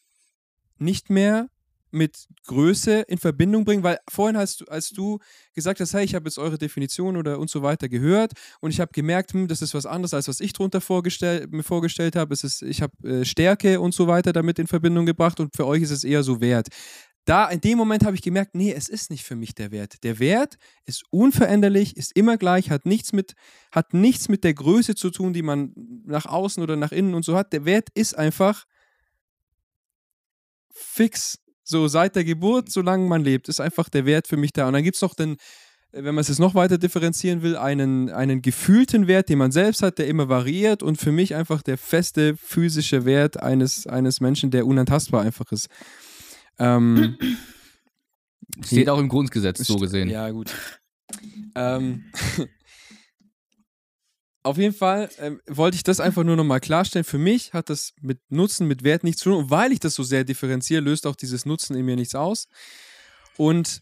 nicht 0.77 1.09
mehr 1.09 1.49
mit 1.93 2.27
Größe 2.47 3.01
in 3.01 3.17
Verbindung 3.17 3.65
bringen, 3.65 3.83
weil 3.83 3.99
vorhin 4.09 4.37
hast 4.37 4.61
du, 4.61 4.65
als 4.65 4.89
du 4.91 5.19
gesagt 5.53 5.81
hast, 5.81 5.93
hey, 5.93 6.05
ich 6.05 6.15
habe 6.15 6.25
jetzt 6.25 6.37
eure 6.37 6.57
Definition 6.57 7.17
oder 7.17 7.37
und 7.37 7.49
so 7.49 7.63
weiter 7.63 7.89
gehört 7.89 8.31
und 8.61 8.71
ich 8.71 8.79
habe 8.79 8.91
gemerkt, 8.93 9.33
hm, 9.33 9.49
das 9.49 9.61
ist 9.61 9.73
was 9.73 9.85
anderes, 9.85 10.13
als 10.13 10.29
was 10.29 10.39
ich 10.39 10.53
darunter 10.53 10.79
vorgestell, 10.79 11.47
mir 11.47 11.63
vorgestellt 11.63 12.15
habe. 12.15 12.33
Ich 12.33 12.81
habe 12.81 13.07
äh, 13.07 13.25
Stärke 13.25 13.81
und 13.81 13.93
so 13.93 14.07
weiter 14.07 14.31
damit 14.31 14.57
in 14.57 14.67
Verbindung 14.67 15.05
gebracht 15.05 15.41
und 15.41 15.53
für 15.53 15.67
euch 15.67 15.81
ist 15.83 15.91
es 15.91 16.05
eher 16.05 16.23
so 16.23 16.39
Wert. 16.39 16.69
Da 17.31 17.47
in 17.47 17.61
dem 17.61 17.77
Moment 17.77 18.03
habe 18.03 18.13
ich 18.13 18.21
gemerkt, 18.21 18.55
nee, 18.55 18.73
es 18.73 18.89
ist 18.89 19.09
nicht 19.09 19.23
für 19.23 19.37
mich 19.37 19.55
der 19.55 19.71
Wert. 19.71 20.03
Der 20.03 20.19
Wert 20.19 20.57
ist 20.83 21.05
unveränderlich, 21.11 21.95
ist 21.95 22.13
immer 22.13 22.35
gleich, 22.35 22.69
hat 22.69 22.85
nichts 22.85 23.13
mit, 23.13 23.35
hat 23.71 23.93
nichts 23.93 24.27
mit 24.27 24.43
der 24.43 24.53
Größe 24.53 24.95
zu 24.95 25.11
tun, 25.11 25.31
die 25.31 25.41
man 25.41 25.71
nach 26.03 26.25
außen 26.25 26.61
oder 26.61 26.75
nach 26.75 26.91
innen 26.91 27.13
und 27.13 27.23
so 27.23 27.37
hat. 27.37 27.53
Der 27.53 27.63
Wert 27.63 27.87
ist 27.93 28.17
einfach 28.17 28.65
fix. 30.73 31.39
So 31.63 31.87
seit 31.87 32.17
der 32.17 32.25
Geburt, 32.25 32.69
solange 32.69 33.07
man 33.07 33.23
lebt, 33.23 33.47
ist 33.47 33.61
einfach 33.61 33.87
der 33.87 34.05
Wert 34.05 34.27
für 34.27 34.35
mich 34.35 34.51
da. 34.51 34.67
Und 34.67 34.73
dann 34.73 34.83
gibt 34.83 34.97
es 34.97 35.01
noch 35.01 35.13
den, 35.13 35.37
wenn 35.93 36.13
man 36.13 36.23
es 36.23 36.27
jetzt 36.27 36.39
noch 36.39 36.53
weiter 36.53 36.77
differenzieren 36.77 37.43
will, 37.43 37.55
einen, 37.55 38.09
einen 38.09 38.41
gefühlten 38.41 39.07
Wert, 39.07 39.29
den 39.29 39.37
man 39.37 39.53
selbst 39.53 39.83
hat, 39.83 39.99
der 39.99 40.07
immer 40.07 40.27
variiert 40.27 40.83
und 40.83 40.97
für 40.97 41.13
mich 41.13 41.33
einfach 41.33 41.61
der 41.61 41.77
feste 41.77 42.35
physische 42.35 43.05
Wert 43.05 43.41
eines, 43.41 43.87
eines 43.87 44.19
Menschen, 44.19 44.51
der 44.51 44.67
unantastbar 44.67 45.21
einfach 45.21 45.49
ist. 45.53 45.69
Ähm, 46.61 47.17
Steht 48.63 48.89
auch 48.89 48.99
im 48.99 49.09
Grundgesetz 49.09 49.65
so 49.65 49.77
gesehen. 49.77 50.09
Ja, 50.09 50.29
gut. 50.29 50.53
ähm, 51.55 52.03
auf 54.43 54.57
jeden 54.57 54.75
Fall 54.75 55.09
ähm, 55.17 55.41
wollte 55.47 55.75
ich 55.75 55.83
das 55.83 55.99
einfach 55.99 56.23
nur 56.23 56.35
nochmal 56.35 56.59
klarstellen. 56.59 57.03
Für 57.03 57.17
mich 57.17 57.53
hat 57.53 57.69
das 57.69 57.93
mit 58.01 58.19
Nutzen, 58.29 58.67
mit 58.67 58.83
Wert 58.83 59.03
nichts 59.03 59.21
zu 59.21 59.31
tun. 59.31 59.43
Und 59.43 59.49
weil 59.49 59.71
ich 59.71 59.79
das 59.79 59.95
so 59.95 60.03
sehr 60.03 60.23
differenziere, 60.23 60.81
löst 60.81 61.07
auch 61.07 61.15
dieses 61.15 61.45
Nutzen 61.45 61.75
in 61.75 61.85
mir 61.85 61.95
nichts 61.95 62.13
aus. 62.13 62.47
Und, 63.37 63.81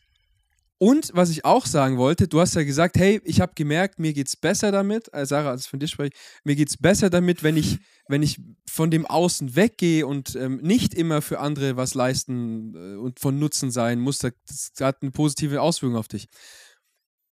und 0.81 1.11
was 1.13 1.29
ich 1.29 1.43
auch 1.43 1.65
sagen 1.65 1.97
wollte, 1.97 2.29
du 2.29 2.39
hast 2.39 2.55
ja 2.55 2.63
gesagt, 2.63 2.97
hey, 2.97 3.19
ich 3.25 3.41
habe 3.41 3.51
gemerkt, 3.53 3.99
mir 3.99 4.13
geht 4.13 4.27
es 4.27 4.37
besser 4.37 4.71
damit, 4.71 5.13
äh, 5.13 5.25
Sarah, 5.25 5.51
als 5.51 5.67
von 5.67 5.77
dir 5.77 5.89
spreche, 5.89 6.13
mir 6.45 6.55
geht 6.55 6.69
es 6.69 6.77
besser 6.77 7.09
damit, 7.09 7.43
wenn 7.43 7.57
ich, 7.57 7.79
wenn 8.07 8.23
ich 8.23 8.39
von 8.65 8.89
dem 8.89 9.05
Außen 9.05 9.57
weggehe 9.57 10.07
und 10.07 10.35
ähm, 10.35 10.61
nicht 10.63 10.93
immer 10.93 11.21
für 11.21 11.39
andere 11.39 11.75
was 11.75 11.95
leisten 11.95 12.73
äh, 12.75 12.95
und 12.95 13.19
von 13.19 13.37
Nutzen 13.37 13.71
sein 13.71 13.99
muss. 13.99 14.19
Das, 14.19 14.71
hat 14.79 15.01
eine 15.01 15.11
positive 15.11 15.61
Auswirkung 15.61 15.97
auf 15.97 16.07
dich. 16.07 16.29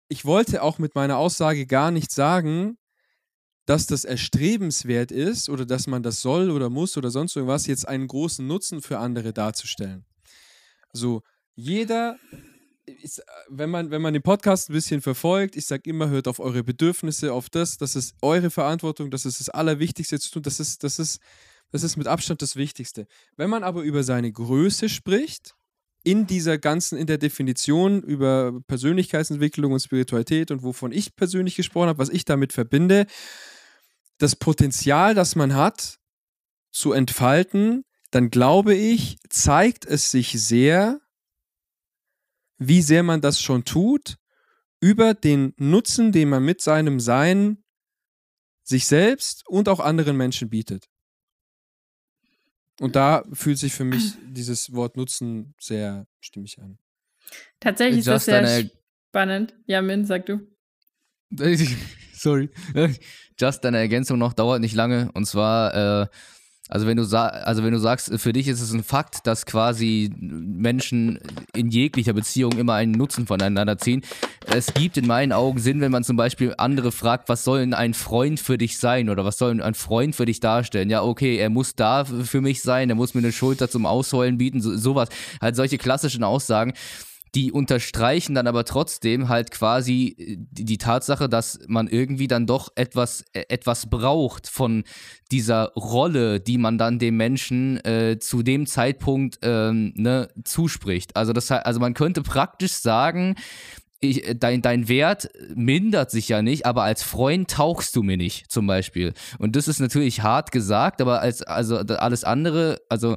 Ich 0.09 0.24
wollte 0.24 0.62
auch 0.62 0.78
mit 0.78 0.97
meiner 0.97 1.16
Aussage 1.16 1.66
gar 1.66 1.92
nicht 1.92 2.11
sagen, 2.11 2.78
dass 3.64 3.86
das 3.86 4.05
erstrebenswert 4.05 5.12
ist 5.12 5.49
oder 5.49 5.64
dass 5.66 5.86
man 5.86 6.03
das 6.03 6.20
soll 6.20 6.51
oder 6.51 6.68
muss 6.68 6.97
oder 6.97 7.11
sonst 7.11 7.36
irgendwas, 7.36 7.68
jetzt 7.68 7.86
einen 7.86 8.09
großen 8.09 8.44
Nutzen 8.44 8.82
für 8.82 8.99
andere 8.99 9.32
darzustellen. 9.32 10.05
Also 10.92 11.22
jeder, 11.55 12.16
ist, 12.87 13.22
wenn, 13.49 13.70
man, 13.70 13.91
wenn 13.91 14.03
man 14.03 14.12
den 14.12 14.22
Podcast 14.22 14.70
ein 14.70 14.72
bisschen 14.72 15.01
verfolgt, 15.01 15.57
ich 15.57 15.66
sage 15.66 15.89
immer, 15.91 16.09
hört 16.09 16.28
auf 16.28 16.39
eure 16.39 16.62
Bedürfnisse, 16.62 17.32
auf 17.32 17.51
das, 17.51 17.76
das 17.78 17.97
ist 17.97 18.14
eure 18.22 18.51
Verantwortung, 18.51 19.11
das 19.11 19.26
ist 19.26 19.41
das 19.41 19.49
Allerwichtigste 19.49 20.18
zu 20.18 20.30
tun, 20.30 20.43
das 20.43 20.61
ist, 20.61 20.84
das 20.84 20.99
ist, 20.99 21.20
das 21.72 21.82
ist 21.82 21.97
mit 21.97 22.07
Abstand 22.07 22.43
das 22.43 22.57
Wichtigste. 22.57 23.07
Wenn 23.37 23.51
man 23.51 23.64
aber 23.64 23.82
über 23.82 24.03
seine 24.05 24.30
Größe 24.32 24.89
spricht, 24.89 25.55
in 26.05 26.28
dieser 26.28 26.57
ganzen, 26.57 26.97
in 26.97 27.09
der 27.09 27.18
Definition 27.18 28.01
über 28.01 28.61
Persönlichkeitsentwicklung 28.68 29.72
und 29.72 29.80
Spiritualität 29.80 30.53
und 30.53 30.62
wovon 30.62 30.93
ich 30.93 31.16
persönlich 31.16 31.57
gesprochen 31.57 31.89
habe, 31.89 31.99
was 31.99 32.11
ich 32.11 32.24
damit 32.24 32.53
verbinde, 32.53 33.07
das 34.18 34.37
Potenzial, 34.37 35.14
das 35.14 35.34
man 35.34 35.57
hat, 35.57 35.99
zu 36.70 36.93
entfalten, 36.93 37.82
dann 38.12 38.30
glaube 38.30 38.74
ich, 38.74 39.18
zeigt 39.30 39.84
es 39.84 40.12
sich 40.12 40.41
sehr, 40.41 41.01
wie 42.59 42.82
sehr 42.82 43.02
man 43.02 43.20
das 43.20 43.40
schon 43.40 43.64
tut, 43.64 44.16
über 44.80 45.14
den 45.14 45.54
Nutzen, 45.57 46.12
den 46.12 46.28
man 46.28 46.44
mit 46.44 46.61
seinem 46.61 47.00
Sein 47.00 47.64
sich 48.62 48.86
selbst 48.86 49.46
und 49.46 49.68
auch 49.68 49.80
anderen 49.80 50.16
Menschen 50.16 50.50
bietet. 50.50 50.88
Und 52.80 52.94
da 52.94 53.24
fühlt 53.32 53.59
sich 53.59 53.72
für 53.72 53.84
mich 53.84 54.14
dieses 54.26 54.72
Wort 54.72 54.96
Nutzen 54.96 55.54
sehr 55.61 56.07
stimmig 56.20 56.59
an. 56.59 56.78
Tatsächlich 57.61 58.00
ist 58.00 58.09
das 58.09 58.26
sehr 58.26 58.70
spannend. 59.09 59.54
Ja, 59.66 59.82
Min, 59.82 60.04
sag 60.04 60.26
du. 60.26 60.40
Sorry. 62.12 62.50
Just 63.38 63.64
eine 63.66 63.78
Ergänzung 63.78 64.18
noch, 64.18 64.32
dauert 64.32 64.61
nicht 64.61 64.74
lange. 64.74 65.11
Und 65.12 65.26
zwar, 65.26 66.02
äh, 66.02 66.07
also 66.68 66.86
wenn 66.86 66.96
du 66.96 67.04
also 67.04 67.62
wenn 67.62 67.72
du 67.72 67.78
sagst, 67.78 68.12
für 68.20 68.32
dich 68.32 68.48
ist 68.48 68.60
es 68.60 68.72
ein 68.72 68.82
Fakt, 68.82 69.26
dass 69.26 69.46
quasi 69.46 70.10
Menschen 70.18 71.18
in 71.54 71.68
jeglicher 71.70 72.12
Beziehung 72.12 72.52
immer 72.52 72.74
einen 72.74 72.92
Nutzen 72.92 73.26
voneinander 73.26 73.78
ziehen. 73.78 74.02
Es 74.46 74.74
gibt 74.74 74.96
in 74.96 75.06
meinen 75.06 75.32
Augen 75.32 75.58
Sinn, 75.58 75.80
wenn 75.80 75.92
man 75.92 76.02
zum 76.02 76.16
Beispiel 76.16 76.54
andere 76.58 76.90
fragt, 76.90 77.28
was 77.28 77.44
soll 77.44 77.60
denn 77.60 77.74
ein 77.74 77.94
Freund 77.94 78.40
für 78.40 78.58
dich 78.58 78.78
sein 78.78 79.08
oder 79.08 79.24
was 79.24 79.38
soll 79.38 79.50
denn 79.50 79.62
ein 79.62 79.74
Freund 79.74 80.16
für 80.16 80.26
dich 80.26 80.40
darstellen? 80.40 80.90
Ja, 80.90 81.02
okay, 81.02 81.36
er 81.36 81.50
muss 81.50 81.76
da 81.76 82.04
für 82.04 82.40
mich 82.40 82.62
sein, 82.62 82.88
er 82.88 82.96
muss 82.96 83.14
mir 83.14 83.20
eine 83.20 83.32
Schulter 83.32 83.68
zum 83.68 83.86
Ausheulen 83.86 84.38
bieten, 84.38 84.60
so, 84.60 84.76
sowas. 84.76 85.08
Halt 85.40 85.56
solche 85.56 85.78
klassischen 85.78 86.24
Aussagen 86.24 86.72
die 87.34 87.52
unterstreichen 87.52 88.34
dann 88.34 88.46
aber 88.46 88.64
trotzdem 88.64 89.28
halt 89.28 89.50
quasi 89.50 90.16
äh, 90.18 90.36
die, 90.38 90.78
Tatsache, 90.78 91.28
dass 91.28 91.58
man 91.66 91.88
irgendwie 91.88 92.28
dann 92.28 92.46
doch 92.46 92.70
etwas, 92.76 93.24
äh, 93.32 93.44
etwas 93.48 93.90
braucht 93.90 94.48
von 94.48 94.84
dieser 95.30 95.72
Rolle, 95.74 96.40
die 96.40 96.58
man 96.58 96.78
dann 96.78 96.98
dem 96.98 97.16
Menschen 97.16 97.84
äh, 97.84 98.18
zu 98.20 98.42
dem 98.42 98.66
Zeitpunkt 98.66 99.38
ähm, 99.42 99.92
ne, 99.96 100.28
zuspricht. 100.44 101.16
Also, 101.16 101.32
das, 101.32 101.50
also 101.50 101.80
man 101.80 101.94
könnte 101.94 102.22
praktisch 102.22 102.72
sagen, 102.72 103.34
ich, 104.00 104.26
äh, 104.26 104.34
dein, 104.34 104.62
dein 104.62 104.88
Wert 104.88 105.28
mindert 105.54 106.10
sich 106.10 106.28
ja 106.28 106.42
nicht, 106.42 106.66
aber 106.66 106.82
als 106.82 107.02
Freund 107.02 107.50
tauchst 107.50 107.96
du 107.96 108.02
mir 108.02 108.16
nicht, 108.16 108.50
zum 108.50 108.66
Beispiel. 108.66 109.12
Und 109.38 109.56
das 109.56 109.68
ist 109.68 109.80
natürlich 109.80 110.22
hart 110.22 110.52
gesagt, 110.52 111.00
aber 111.00 111.20
als 111.20 111.42
also 111.42 111.76
alles 111.76 112.24
andere, 112.24 112.80
also 112.88 113.16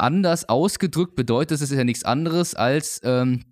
anders 0.00 0.48
ausgedrückt 0.48 1.14
bedeutet 1.14 1.60
es 1.60 1.70
ja 1.70 1.84
nichts 1.84 2.04
anderes 2.04 2.54
als, 2.54 3.00
ähm, 3.04 3.44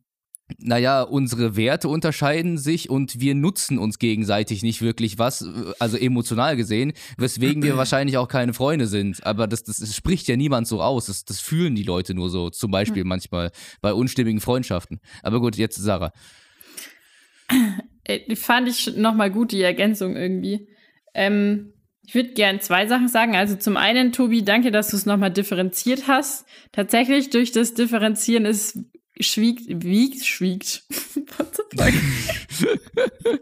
naja, 0.57 1.03
unsere 1.03 1.57
Werte 1.57 1.89
unterscheiden 1.89 2.57
sich 2.57 2.89
und 2.89 3.21
wir 3.21 3.35
nutzen 3.35 3.79
uns 3.79 3.99
gegenseitig 3.99 4.63
nicht 4.63 4.81
wirklich 4.81 5.19
was, 5.19 5.47
also 5.79 5.99
emotional 5.99 6.57
gesehen, 6.57 6.93
weswegen 7.19 7.63
wir 7.63 7.77
wahrscheinlich 7.77 8.17
auch 8.17 8.29
keine 8.29 8.55
Freunde 8.55 8.87
sind. 8.87 9.25
Aber 9.27 9.47
das, 9.47 9.65
das, 9.65 9.77
das 9.77 9.95
spricht 9.95 10.27
ja 10.27 10.37
niemand 10.37 10.67
so 10.67 10.81
aus. 10.83 11.07
Das, 11.07 11.25
das 11.25 11.41
fühlen 11.41 11.75
die 11.75 11.83
Leute 11.83 12.15
nur 12.15 12.31
so, 12.31 12.51
zum 12.51 12.71
Beispiel 12.71 13.05
manchmal 13.05 13.51
bei 13.83 13.93
unstimmigen 13.93 14.41
Freundschaften. 14.41 15.01
Aber 15.23 15.41
gut, 15.41 15.57
jetzt 15.57 15.77
Sarah. 15.77 16.13
Äh, 18.05 18.35
fand 18.37 18.69
ich 18.69 18.97
nochmal 18.97 19.31
gut, 19.31 19.53
die 19.53 19.63
Ergänzung 19.63 20.17
irgendwie. 20.17 20.67
Ähm, 21.15 21.75
ich 22.09 22.15
würde 22.15 22.31
gern 22.31 22.59
zwei 22.63 22.87
Sachen 22.87 23.09
sagen. 23.09 23.37
Also 23.37 23.55
zum 23.57 23.77
einen, 23.77 24.13
Tobi, 24.13 24.43
danke, 24.43 24.71
dass 24.71 24.89
du 24.89 24.97
es 24.97 25.05
nochmal 25.05 25.31
differenziert 25.31 26.09
hast. 26.09 26.47
Tatsächlich 26.73 27.29
durch 27.29 27.53
das 27.53 27.75
Differenzieren 27.75 28.47
ist 28.47 28.79
schwiegt, 29.21 29.65
wiegt, 29.85 30.25
schwiegt. 30.25 30.85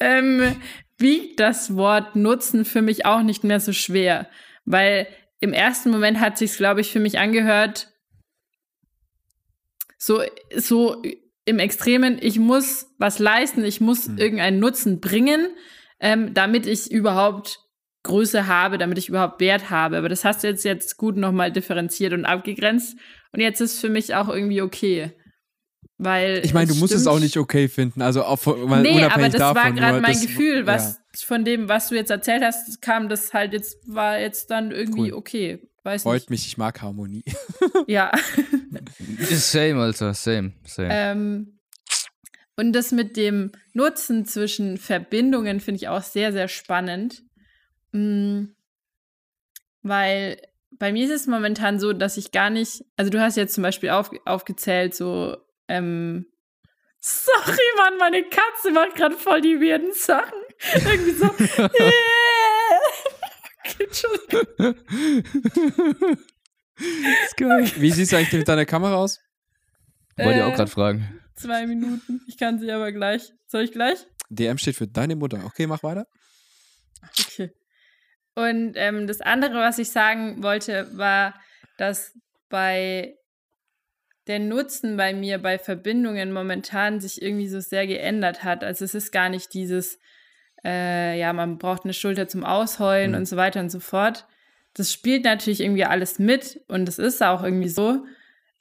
ähm, 0.00 0.56
wiegt 0.96 1.40
das 1.40 1.76
Wort 1.76 2.16
Nutzen 2.16 2.64
für 2.64 2.80
mich 2.80 3.04
auch 3.04 3.22
nicht 3.22 3.44
mehr 3.44 3.60
so 3.60 3.74
schwer, 3.74 4.30
weil 4.64 5.06
im 5.40 5.52
ersten 5.52 5.90
Moment 5.90 6.20
hat 6.20 6.38
sich 6.38 6.56
glaube 6.56 6.80
ich, 6.80 6.90
für 6.90 7.00
mich 7.00 7.18
angehört, 7.18 7.92
so, 9.98 10.22
so 10.56 11.02
im 11.44 11.58
Extremen, 11.58 12.16
ich 12.18 12.38
muss 12.38 12.86
was 12.96 13.18
leisten, 13.18 13.62
ich 13.62 13.82
muss 13.82 14.06
hm. 14.06 14.16
irgendeinen 14.16 14.58
Nutzen 14.58 15.00
bringen, 15.00 15.48
ähm, 16.02 16.34
damit 16.34 16.66
ich 16.66 16.90
überhaupt 16.90 17.60
Größe 18.02 18.48
habe, 18.48 18.76
damit 18.76 18.98
ich 18.98 19.08
überhaupt 19.08 19.40
Wert 19.40 19.70
habe. 19.70 19.96
Aber 19.96 20.08
das 20.08 20.24
hast 20.24 20.42
du 20.42 20.48
jetzt, 20.48 20.64
jetzt 20.64 20.96
gut 20.96 21.16
nochmal 21.16 21.52
differenziert 21.52 22.12
und 22.12 22.24
abgegrenzt. 22.24 22.96
Und 23.32 23.40
jetzt 23.40 23.60
ist 23.60 23.80
für 23.80 23.88
mich 23.88 24.14
auch 24.14 24.28
irgendwie 24.28 24.60
okay. 24.60 25.12
Weil 25.98 26.42
ich 26.44 26.52
meine, 26.52 26.66
du 26.66 26.74
musst 26.74 26.92
es 26.92 27.06
auch 27.06 27.20
nicht 27.20 27.36
okay 27.36 27.68
finden. 27.68 28.02
Also 28.02 28.24
auch 28.24 28.44
mal 28.66 28.82
nee, 28.82 29.04
aber 29.04 29.28
das 29.28 29.38
davon, 29.38 29.62
war 29.62 29.72
gerade 29.72 30.00
mein 30.00 30.14
das, 30.14 30.22
Gefühl, 30.22 30.66
was 30.66 30.96
ja. 31.14 31.26
von 31.26 31.44
dem, 31.44 31.68
was 31.68 31.88
du 31.88 31.94
jetzt 31.94 32.10
erzählt 32.10 32.42
hast, 32.42 32.82
kam 32.82 33.08
das 33.08 33.32
halt 33.32 33.52
jetzt, 33.52 33.78
war 33.86 34.18
jetzt 34.18 34.50
dann 34.50 34.72
irgendwie 34.72 35.12
cool. 35.12 35.18
okay. 35.18 35.68
Weiß 35.84 36.02
Freut 36.02 36.22
nicht. 36.22 36.30
mich, 36.30 36.46
ich 36.46 36.58
mag 36.58 36.82
Harmonie. 36.82 37.24
ja. 37.86 38.10
same, 39.30 39.80
Alter, 39.80 40.14
same, 40.14 40.52
same. 40.64 40.88
Ähm, 40.90 41.58
und 42.56 42.72
das 42.72 42.92
mit 42.92 43.16
dem 43.16 43.52
Nutzen 43.72 44.26
zwischen 44.26 44.76
Verbindungen 44.76 45.60
finde 45.60 45.76
ich 45.76 45.88
auch 45.88 46.02
sehr, 46.02 46.32
sehr 46.32 46.48
spannend. 46.48 47.22
Mhm. 47.92 48.54
Weil 49.82 50.40
bei 50.70 50.92
mir 50.92 51.04
ist 51.04 51.10
es 51.10 51.26
momentan 51.26 51.80
so, 51.80 51.92
dass 51.92 52.16
ich 52.16 52.32
gar 52.32 52.50
nicht, 52.50 52.84
also 52.96 53.10
du 53.10 53.20
hast 53.20 53.36
jetzt 53.36 53.54
zum 53.54 53.62
Beispiel 53.62 53.90
auf, 53.90 54.10
aufgezählt, 54.24 54.94
so, 54.94 55.36
ähm, 55.68 56.26
sorry, 57.00 57.58
Mann, 57.76 57.98
meine 57.98 58.24
Katze 58.24 58.72
macht 58.72 58.96
gerade 58.96 59.16
voll 59.16 59.40
die 59.40 59.60
weirden 59.60 59.92
Sachen. 59.92 60.38
Irgendwie 60.74 61.12
so, 61.12 61.26
yeah. 61.26 61.70
Wie 67.76 67.90
siehst 67.90 68.12
du 68.12 68.16
eigentlich 68.16 68.32
mit 68.32 68.48
deiner 68.48 68.66
Kamera 68.66 68.96
aus? 68.96 69.20
Wollte 70.16 70.38
ich 70.38 70.44
auch 70.44 70.54
gerade 70.54 70.70
fragen. 70.70 71.20
Zwei 71.34 71.66
Minuten. 71.66 72.20
Ich 72.26 72.36
kann 72.38 72.58
sie 72.58 72.70
aber 72.70 72.92
gleich. 72.92 73.32
Soll 73.46 73.62
ich 73.62 73.72
gleich? 73.72 74.06
DM 74.30 74.58
steht 74.58 74.76
für 74.76 74.86
deine 74.86 75.16
Mutter. 75.16 75.44
Okay, 75.44 75.66
mach 75.66 75.82
weiter. 75.82 76.06
Okay. 77.18 77.52
Und 78.34 78.72
ähm, 78.76 79.06
das 79.06 79.20
andere, 79.20 79.54
was 79.54 79.78
ich 79.78 79.90
sagen 79.90 80.42
wollte, 80.42 80.88
war, 80.96 81.34
dass 81.76 82.16
bei 82.48 83.16
der 84.26 84.38
Nutzen 84.38 84.96
bei 84.96 85.12
mir 85.12 85.38
bei 85.38 85.58
Verbindungen 85.58 86.32
momentan 86.32 87.00
sich 87.00 87.20
irgendwie 87.20 87.48
so 87.48 87.60
sehr 87.60 87.86
geändert 87.86 88.44
hat. 88.44 88.62
Also 88.62 88.84
es 88.84 88.94
ist 88.94 89.10
gar 89.10 89.28
nicht 89.28 89.52
dieses, 89.52 89.98
äh, 90.64 91.18
ja, 91.18 91.32
man 91.32 91.58
braucht 91.58 91.84
eine 91.84 91.92
Schulter 91.92 92.28
zum 92.28 92.44
Ausheulen 92.44 93.10
mhm. 93.10 93.16
und 93.18 93.24
so 93.26 93.36
weiter 93.36 93.60
und 93.60 93.70
so 93.70 93.80
fort. 93.80 94.26
Das 94.74 94.92
spielt 94.92 95.24
natürlich 95.24 95.60
irgendwie 95.60 95.84
alles 95.84 96.18
mit 96.18 96.60
und 96.68 96.88
es 96.88 96.98
ist 96.98 97.22
auch 97.22 97.42
irgendwie 97.42 97.68
so. 97.68 98.04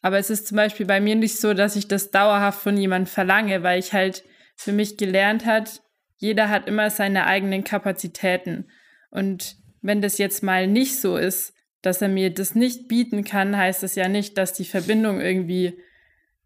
Aber 0.01 0.17
es 0.17 0.29
ist 0.29 0.47
zum 0.47 0.57
Beispiel 0.57 0.85
bei 0.85 0.99
mir 0.99 1.15
nicht 1.15 1.39
so, 1.39 1.53
dass 1.53 1.75
ich 1.75 1.87
das 1.87 2.11
dauerhaft 2.11 2.61
von 2.61 2.77
jemandem 2.77 3.07
verlange, 3.07 3.63
weil 3.63 3.79
ich 3.79 3.93
halt 3.93 4.23
für 4.55 4.71
mich 4.71 4.97
gelernt 4.97 5.45
hat, 5.45 5.81
jeder 6.17 6.49
hat 6.49 6.67
immer 6.67 6.89
seine 6.89 7.25
eigenen 7.25 7.63
Kapazitäten. 7.63 8.69
Und 9.09 9.57
wenn 9.81 10.01
das 10.01 10.17
jetzt 10.17 10.43
mal 10.43 10.67
nicht 10.67 10.99
so 10.99 11.17
ist, 11.17 11.53
dass 11.81 12.01
er 12.01 12.09
mir 12.09 12.31
das 12.31 12.53
nicht 12.53 12.87
bieten 12.87 13.23
kann, 13.23 13.57
heißt 13.57 13.81
das 13.81 13.95
ja 13.95 14.07
nicht, 14.07 14.37
dass 14.37 14.53
die 14.53 14.65
Verbindung 14.65 15.19
irgendwie 15.19 15.79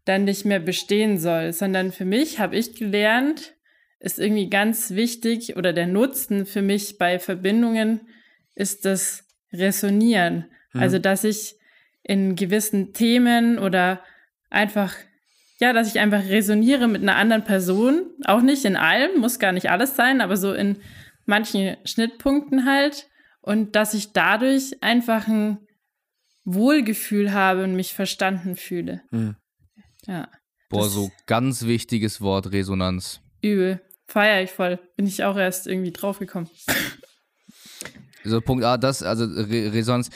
dann 0.06 0.24
nicht 0.24 0.44
mehr 0.44 0.60
bestehen 0.60 1.18
soll, 1.18 1.52
sondern 1.52 1.92
für 1.92 2.06
mich 2.06 2.38
habe 2.38 2.56
ich 2.56 2.74
gelernt, 2.74 3.54
ist 3.98 4.18
irgendwie 4.18 4.48
ganz 4.48 4.92
wichtig 4.92 5.56
oder 5.56 5.72
der 5.72 5.86
Nutzen 5.86 6.46
für 6.46 6.62
mich 6.62 6.96
bei 6.96 7.18
Verbindungen 7.18 8.00
ist 8.54 8.84
das 8.84 9.24
Resonieren. 9.52 10.46
Mhm. 10.72 10.80
Also, 10.80 10.98
dass 10.98 11.24
ich 11.24 11.56
in 12.08 12.36
gewissen 12.36 12.92
Themen 12.92 13.58
oder 13.58 14.00
einfach, 14.48 14.94
ja, 15.58 15.72
dass 15.72 15.88
ich 15.88 15.98
einfach 15.98 16.24
resoniere 16.24 16.86
mit 16.86 17.02
einer 17.02 17.16
anderen 17.16 17.44
Person, 17.44 18.02
auch 18.24 18.42
nicht 18.42 18.64
in 18.64 18.76
allem, 18.76 19.20
muss 19.20 19.38
gar 19.38 19.52
nicht 19.52 19.70
alles 19.70 19.96
sein, 19.96 20.20
aber 20.20 20.36
so 20.36 20.52
in 20.52 20.78
manchen 21.24 21.76
Schnittpunkten 21.84 22.64
halt 22.64 23.08
und 23.40 23.74
dass 23.74 23.92
ich 23.92 24.12
dadurch 24.12 24.82
einfach 24.82 25.26
ein 25.26 25.58
Wohlgefühl 26.44 27.32
habe 27.32 27.64
und 27.64 27.74
mich 27.74 27.92
verstanden 27.94 28.54
fühle. 28.54 29.02
Mhm. 29.10 29.34
Ja. 30.06 30.28
Boah, 30.68 30.88
so 30.88 31.10
ganz 31.26 31.64
wichtiges 31.64 32.20
Wort, 32.20 32.52
Resonanz. 32.52 33.20
Übel. 33.42 33.80
Feier 34.06 34.42
ich 34.42 34.52
voll. 34.52 34.78
Bin 34.96 35.06
ich 35.06 35.24
auch 35.24 35.36
erst 35.36 35.66
irgendwie 35.66 35.92
draufgekommen. 35.92 36.48
So, 38.22 38.40
Punkt 38.40 38.64
A, 38.64 38.76
das, 38.76 39.02
also 39.02 39.24
Re 39.24 39.72
Resonanz. 39.72 40.10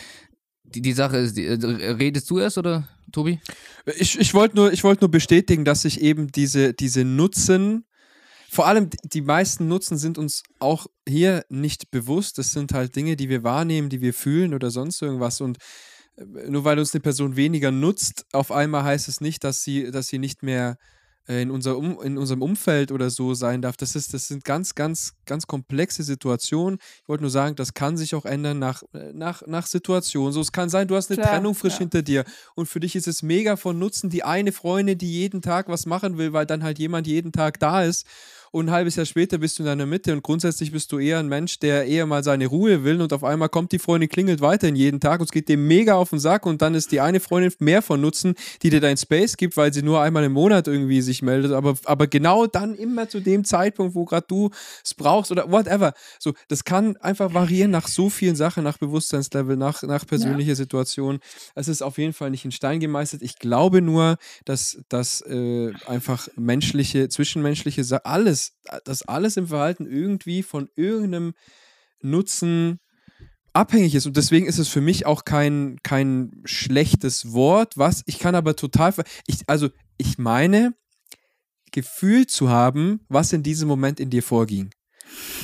Die, 0.74 0.82
die 0.82 0.92
Sache 0.92 1.18
ist, 1.18 1.36
die, 1.36 1.46
äh, 1.46 1.90
redest 1.92 2.30
du 2.30 2.38
erst 2.38 2.58
oder 2.58 2.88
Tobi? 3.12 3.40
Ich, 3.98 4.18
ich 4.18 4.34
wollte 4.34 4.56
nur, 4.56 4.72
wollt 4.82 5.00
nur 5.00 5.10
bestätigen, 5.10 5.64
dass 5.64 5.82
sich 5.82 6.00
eben 6.00 6.30
diese, 6.32 6.74
diese 6.74 7.04
Nutzen 7.04 7.84
vor 8.52 8.66
allem 8.66 8.90
die 9.04 9.20
meisten 9.20 9.68
Nutzen 9.68 9.96
sind 9.96 10.18
uns 10.18 10.42
auch 10.58 10.88
hier 11.08 11.44
nicht 11.50 11.92
bewusst. 11.92 12.36
Das 12.36 12.50
sind 12.50 12.72
halt 12.72 12.96
Dinge, 12.96 13.14
die 13.14 13.28
wir 13.28 13.44
wahrnehmen, 13.44 13.90
die 13.90 14.00
wir 14.00 14.12
fühlen 14.12 14.54
oder 14.54 14.72
sonst 14.72 15.00
irgendwas. 15.00 15.40
Und 15.40 15.58
äh, 16.16 16.24
nur 16.50 16.64
weil 16.64 16.80
uns 16.80 16.92
eine 16.92 17.00
Person 17.00 17.36
weniger 17.36 17.70
nutzt, 17.70 18.26
auf 18.32 18.50
einmal 18.50 18.82
heißt 18.82 19.06
es 19.06 19.20
nicht, 19.20 19.44
dass 19.44 19.62
sie, 19.62 19.92
dass 19.92 20.08
sie 20.08 20.18
nicht 20.18 20.42
mehr 20.42 20.78
in, 21.38 21.50
unser 21.50 21.76
um, 21.76 22.00
in 22.02 22.18
unserem 22.18 22.42
Umfeld 22.42 22.92
oder 22.92 23.10
so 23.10 23.34
sein 23.34 23.62
darf. 23.62 23.76
Das, 23.76 23.94
ist, 23.94 24.14
das 24.14 24.28
sind 24.28 24.44
ganz, 24.44 24.74
ganz, 24.74 25.14
ganz 25.26 25.46
komplexe 25.46 26.02
Situationen. 26.02 26.78
Ich 27.02 27.08
wollte 27.08 27.22
nur 27.22 27.30
sagen, 27.30 27.56
das 27.56 27.74
kann 27.74 27.96
sich 27.96 28.14
auch 28.14 28.24
ändern 28.24 28.58
nach, 28.58 28.82
äh, 28.92 29.12
nach, 29.12 29.46
nach 29.46 29.66
Situationen. 29.66 30.32
So, 30.32 30.40
es 30.40 30.52
kann 30.52 30.68
sein, 30.68 30.88
du 30.88 30.96
hast 30.96 31.10
eine 31.10 31.20
Klar, 31.20 31.34
Trennung 31.34 31.54
frisch 31.54 31.74
ja. 31.74 31.78
hinter 31.80 32.02
dir 32.02 32.24
und 32.54 32.66
für 32.66 32.80
dich 32.80 32.96
ist 32.96 33.08
es 33.08 33.22
mega 33.22 33.56
von 33.56 33.78
Nutzen, 33.78 34.10
die 34.10 34.22
eine 34.22 34.52
Freundin, 34.52 34.98
die 34.98 35.12
jeden 35.12 35.42
Tag 35.42 35.68
was 35.68 35.86
machen 35.86 36.18
will, 36.18 36.32
weil 36.32 36.46
dann 36.46 36.62
halt 36.62 36.78
jemand 36.78 37.06
jeden 37.06 37.32
Tag 37.32 37.60
da 37.60 37.82
ist 37.82 38.06
und 38.52 38.68
ein 38.68 38.72
halbes 38.72 38.96
Jahr 38.96 39.06
später 39.06 39.38
bist 39.38 39.58
du 39.58 39.62
in 39.62 39.66
deiner 39.66 39.86
Mitte 39.86 40.12
und 40.12 40.22
grundsätzlich 40.22 40.72
bist 40.72 40.90
du 40.90 40.98
eher 40.98 41.18
ein 41.18 41.28
Mensch, 41.28 41.60
der 41.60 41.86
eher 41.86 42.06
mal 42.06 42.24
seine 42.24 42.46
Ruhe 42.46 42.82
will 42.82 43.00
und 43.00 43.12
auf 43.12 43.22
einmal 43.22 43.48
kommt 43.48 43.70
die 43.70 43.78
Freundin, 43.78 44.08
klingelt 44.08 44.40
weiterhin 44.40 44.74
jeden 44.74 44.98
Tag 44.98 45.20
und 45.20 45.26
es 45.26 45.30
geht 45.30 45.48
dem 45.48 45.68
mega 45.68 45.94
auf 45.94 46.10
den 46.10 46.18
Sack 46.18 46.46
und 46.46 46.60
dann 46.60 46.74
ist 46.74 46.90
die 46.90 47.00
eine 47.00 47.20
Freundin 47.20 47.52
mehr 47.60 47.80
von 47.80 48.00
Nutzen, 48.00 48.34
die 48.62 48.70
dir 48.70 48.80
dein 48.80 48.96
Space 48.96 49.36
gibt, 49.36 49.56
weil 49.56 49.72
sie 49.72 49.82
nur 49.82 50.00
einmal 50.00 50.24
im 50.24 50.32
Monat 50.32 50.66
irgendwie 50.66 51.00
sich 51.00 51.22
meldet, 51.22 51.52
aber, 51.52 51.76
aber 51.84 52.08
genau 52.08 52.46
dann 52.46 52.74
immer 52.74 53.08
zu 53.08 53.20
dem 53.20 53.44
Zeitpunkt, 53.44 53.94
wo 53.94 54.04
gerade 54.04 54.26
du 54.26 54.50
es 54.84 54.94
brauchst 54.94 55.30
oder 55.30 55.50
whatever. 55.50 55.92
So, 56.18 56.34
das 56.48 56.64
kann 56.64 56.96
einfach 56.96 57.32
variieren 57.32 57.70
nach 57.70 57.86
so 57.86 58.10
vielen 58.10 58.34
Sachen, 58.34 58.64
nach 58.64 58.78
Bewusstseinslevel, 58.78 59.56
nach, 59.56 59.82
nach 59.84 60.06
persönlicher 60.06 60.50
ja. 60.50 60.56
Situation. 60.56 61.20
Es 61.54 61.68
ist 61.68 61.82
auf 61.82 61.98
jeden 61.98 62.12
Fall 62.12 62.30
nicht 62.30 62.44
in 62.44 62.52
Stein 62.52 62.80
gemeißelt. 62.80 63.22
Ich 63.22 63.38
glaube 63.38 63.80
nur, 63.80 64.16
dass, 64.44 64.78
dass 64.88 65.20
äh, 65.22 65.72
einfach 65.86 66.28
menschliche, 66.36 67.08
zwischenmenschliche, 67.08 68.04
alles 68.04 68.39
dass 68.84 69.02
alles 69.02 69.36
im 69.36 69.48
Verhalten 69.48 69.86
irgendwie 69.86 70.42
von 70.42 70.68
irgendeinem 70.76 71.34
Nutzen 72.02 72.80
abhängig 73.52 73.94
ist. 73.94 74.06
Und 74.06 74.16
deswegen 74.16 74.46
ist 74.46 74.58
es 74.58 74.68
für 74.68 74.80
mich 74.80 75.06
auch 75.06 75.24
kein, 75.24 75.78
kein 75.82 76.40
schlechtes 76.44 77.32
Wort, 77.32 77.76
was 77.76 78.02
ich 78.06 78.18
kann 78.18 78.34
aber 78.34 78.56
total, 78.56 78.94
ich, 79.26 79.42
also 79.48 79.68
ich 79.96 80.18
meine, 80.18 80.74
gefühlt 81.72 82.30
zu 82.30 82.48
haben, 82.48 83.00
was 83.08 83.32
in 83.32 83.42
diesem 83.42 83.68
Moment 83.68 84.00
in 84.00 84.10
dir 84.10 84.22
vorging. 84.22 84.70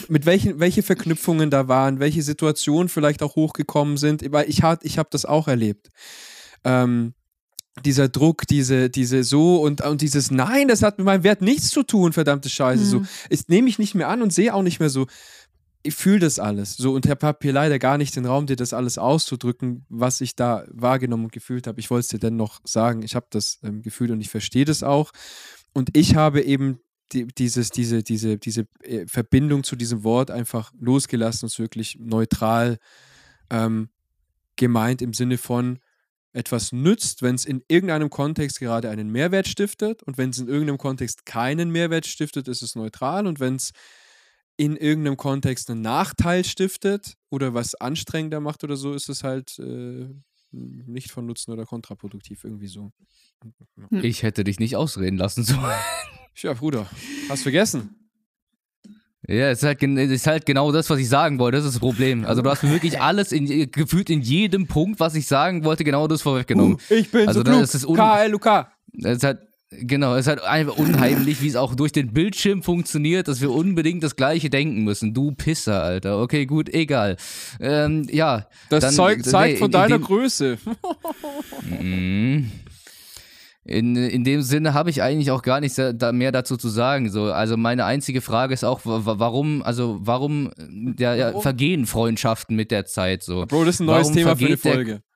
Mit 0.09 0.27
welchen, 0.27 0.61
welche 0.61 0.83
Verknüpfungen 0.83 1.51
da 1.51 1.67
waren, 1.67 1.99
welche 1.99 2.23
Situationen 2.23 2.89
vielleicht 2.89 3.23
auch 3.23 3.35
hochgekommen 3.35 3.97
sind, 3.97 4.25
weil 4.33 4.49
ich, 4.49 4.63
ich 4.83 4.99
habe 4.99 5.09
das 5.11 5.25
auch 5.25 5.49
erlebt. 5.49 5.89
Ähm, 6.65 7.15
dieser 7.85 8.09
Druck, 8.09 8.47
diese, 8.47 8.91
diese 8.91 9.23
so 9.25 9.61
und, 9.63 9.83
und 9.83 10.01
dieses 10.01 10.31
Nein, 10.31 10.69
das 10.69 10.83
hat 10.83 10.99
mit 10.99 11.05
meinem 11.05 11.25
Wert 11.25 11.43
nichts 11.43 11.69
zu 11.69 11.83
tun, 11.83 12.13
verdammte 12.13 12.49
Scheiße. 12.49 12.83
Mhm. 12.83 12.89
So, 12.89 13.03
das 13.31 13.49
nehme 13.49 13.69
ich 13.69 13.79
nicht 13.79 13.95
mehr 13.95 14.09
an 14.09 14.23
und 14.23 14.33
sehe 14.33 14.55
auch 14.55 14.63
nicht 14.63 14.81
mehr 14.81 14.91
so. 14.91 15.07
ich 15.83 15.95
fühle 15.95 16.21
das 16.21 16.39
alles. 16.39 16.77
So, 16.77 16.95
und 16.95 17.07
habe 17.09 17.39
hier 17.43 17.53
leider 17.53 17.79
gar 17.79 17.99
nicht 17.99 18.17
den 18.17 18.27
Raum, 18.27 18.47
dir 18.47 18.57
das 18.57 18.73
alles 18.73 18.99
auszudrücken, 18.99 19.85
was 19.89 20.21
ich 20.21 20.35
da 20.37 20.65
wahrgenommen 20.71 21.25
und 21.25 21.33
gefühlt 21.33 21.67
habe. 21.67 21.79
Ich 21.81 21.91
wollte 21.91 22.03
es 22.03 22.09
dir 22.09 22.19
dennoch 22.19 22.61
sagen. 22.65 23.03
Ich 23.03 23.15
habe 23.15 23.27
das 23.31 23.59
ähm, 23.63 23.83
gefühlt 23.83 24.11
und 24.11 24.21
ich 24.21 24.31
verstehe 24.31 24.65
das 24.65 24.83
auch. 24.83 25.13
Und 25.73 25.97
ich 25.97 26.17
habe 26.17 26.43
eben 26.43 26.81
die, 27.13 27.27
dieses, 27.27 27.71
diese, 27.71 28.03
diese, 28.03 28.39
diese 28.39 28.67
äh, 28.83 29.07
Verbindung 29.07 29.63
zu 29.63 29.77
diesem 29.77 30.03
Wort 30.03 30.31
einfach 30.31 30.73
losgelassen 30.81 31.45
und 31.45 31.53
es 31.53 31.59
wirklich 31.59 31.99
neutral 32.01 32.79
ähm, 33.51 33.91
gemeint 34.57 35.03
im 35.03 35.13
Sinne 35.13 35.39
von, 35.39 35.79
etwas 36.37 36.71
nützt, 36.71 37.23
wenn 37.23 37.35
es 37.35 37.45
in 37.45 37.63
irgendeinem 37.67 38.11
Kontext 38.11 38.61
gerade 38.61 38.91
einen 38.91 39.11
Mehrwert 39.11 39.49
stiftet 39.49 40.03
und 40.03 40.19
wenn 40.19 40.31
es 40.31 40.39
in 40.39 40.49
irgendeinem 40.49 40.79
Kontext 40.79 41.25
keinen 41.25 41.71
Mehrwert 41.71 42.07
stiftet, 42.07 42.47
ist 42.47 42.63
es 42.63 42.75
neutral 42.75 43.27
und 43.27 43.41
wenn 43.41 43.57
es 43.57 43.73
in 44.59 44.77
irgendeinem 44.77 45.17
Kontext 45.17 45.71
einen 45.71 45.81
Nachteil 45.81 46.45
stiftet 46.45 47.15
oder 47.31 47.55
was 47.55 47.75
anstrengender 47.75 48.41
macht 48.41 48.65
oder 48.65 48.77
so, 48.77 48.93
ist 48.93 49.09
es 49.09 49.25
halt 49.25 49.59
äh, 49.59 50.09
nicht 50.51 51.11
von 51.11 51.27
Nutzen 51.27 51.53
oder 51.53 51.65
kontraproduktiv 51.65 52.45
irgendwie 52.45 52.69
so. 52.69 52.93
Ich 53.91 54.23
hätte 54.23 54.45
dich 54.45 54.59
nicht 54.59 54.77
ausreden 54.77 55.17
lassen 55.17 55.43
sollen. 55.43 55.79
Ja, 56.37 56.53
Bruder, 56.53 56.87
hast 57.29 57.43
vergessen. 57.43 58.06
Ja, 59.29 59.51
es 59.51 59.59
ist, 59.59 59.65
halt, 59.65 59.83
es 59.83 60.11
ist 60.11 60.27
halt 60.27 60.47
genau 60.47 60.71
das, 60.71 60.89
was 60.89 61.01
ich 61.01 61.09
sagen 61.09 61.39
wollte. 61.39 61.57
Das 61.57 61.67
ist 61.67 61.75
das 61.75 61.81
Problem. 61.81 62.25
Also 62.25 62.43
du 62.43 62.51
hast 62.51 62.63
mir 62.63 62.71
wirklich 62.71 63.01
alles 63.01 63.33
in, 63.33 63.71
gefühlt 63.71 64.09
in 64.09 64.21
jedem 64.21 64.67
Punkt, 64.69 65.01
was 65.01 65.17
ich 65.17 65.27
sagen 65.27 65.65
wollte, 65.65 65.83
genau 65.83 66.07
das 66.07 66.23
vorweggenommen. 66.23 66.79
Uh, 66.91 66.95
ich 66.95 67.11
bin 67.11 67.27
also 67.27 67.41
so 67.41 67.45
klug. 67.45 67.61
Das 67.61 67.75
ist 67.75 67.87
KLUK. 67.87 68.67
Es 69.03 69.17
ist 69.17 69.25
halt, 69.25 69.41
genau, 69.71 70.15
es 70.15 70.21
ist 70.21 70.29
halt 70.29 70.45
einfach 70.45 70.77
unheimlich, 70.77 71.43
wie 71.43 71.49
es 71.49 71.57
auch 71.57 71.75
durch 71.75 71.91
den 71.91 72.13
Bildschirm 72.13 72.63
funktioniert, 72.63 73.27
dass 73.27 73.41
wir 73.41 73.51
unbedingt 73.51 74.05
das 74.05 74.15
Gleiche 74.15 74.49
denken 74.49 74.85
müssen. 74.85 75.13
Du 75.13 75.33
Pisser, 75.33 75.83
Alter. 75.83 76.21
Okay, 76.21 76.47
gut, 76.47 76.69
egal. 76.73 77.17
Ähm, 77.61 78.07
ja. 78.11 78.47
Das 78.71 78.83
dann, 78.83 78.95
Zeug 78.95 79.25
zeigt 79.25 79.55
nee, 79.55 79.59
von 79.59 79.67
in, 79.67 79.73
deiner 79.73 79.99
Größe. 79.99 80.59
Mhm. 81.81 82.51
In, 83.67 83.97
in 83.97 84.23
dem 84.23 84.43
Sinne 84.43 84.75
habe 84.75 84.91
ich 84.91 85.03
eigentlich 85.03 85.31
auch 85.33 85.43
gar 85.43 85.61
nichts 85.61 85.75
da 85.95 86.13
mehr 86.13 86.31
dazu 86.33 86.57
zu 86.57 86.69
sagen. 86.69 87.11
So, 87.11 87.25
also 87.33 87.57
meine 87.57 87.85
einzige 87.85 88.21
Frage 88.21 88.55
ist 88.55 88.65
auch, 88.65 88.81
warum, 88.85 89.63
also 89.63 89.99
warum, 90.01 90.51
ja, 90.99 91.15
ja, 91.15 91.27
Warum? 91.29 91.43
vergehen 91.43 91.87
Freundschaften 91.87 92.55
mit 92.55 92.71
der 92.71 92.85
Zeit 92.87 93.23
so? 93.25 93.45
Bro, 93.47 93.65
das 93.65 93.77
ist 93.77 93.81
ein 93.81 93.87
neues 93.87 94.05
Warum 94.09 94.15
Thema 94.17 94.31
für 94.37 94.45
die 94.45 94.47
der- 94.57 94.59
Folge. 94.59 95.03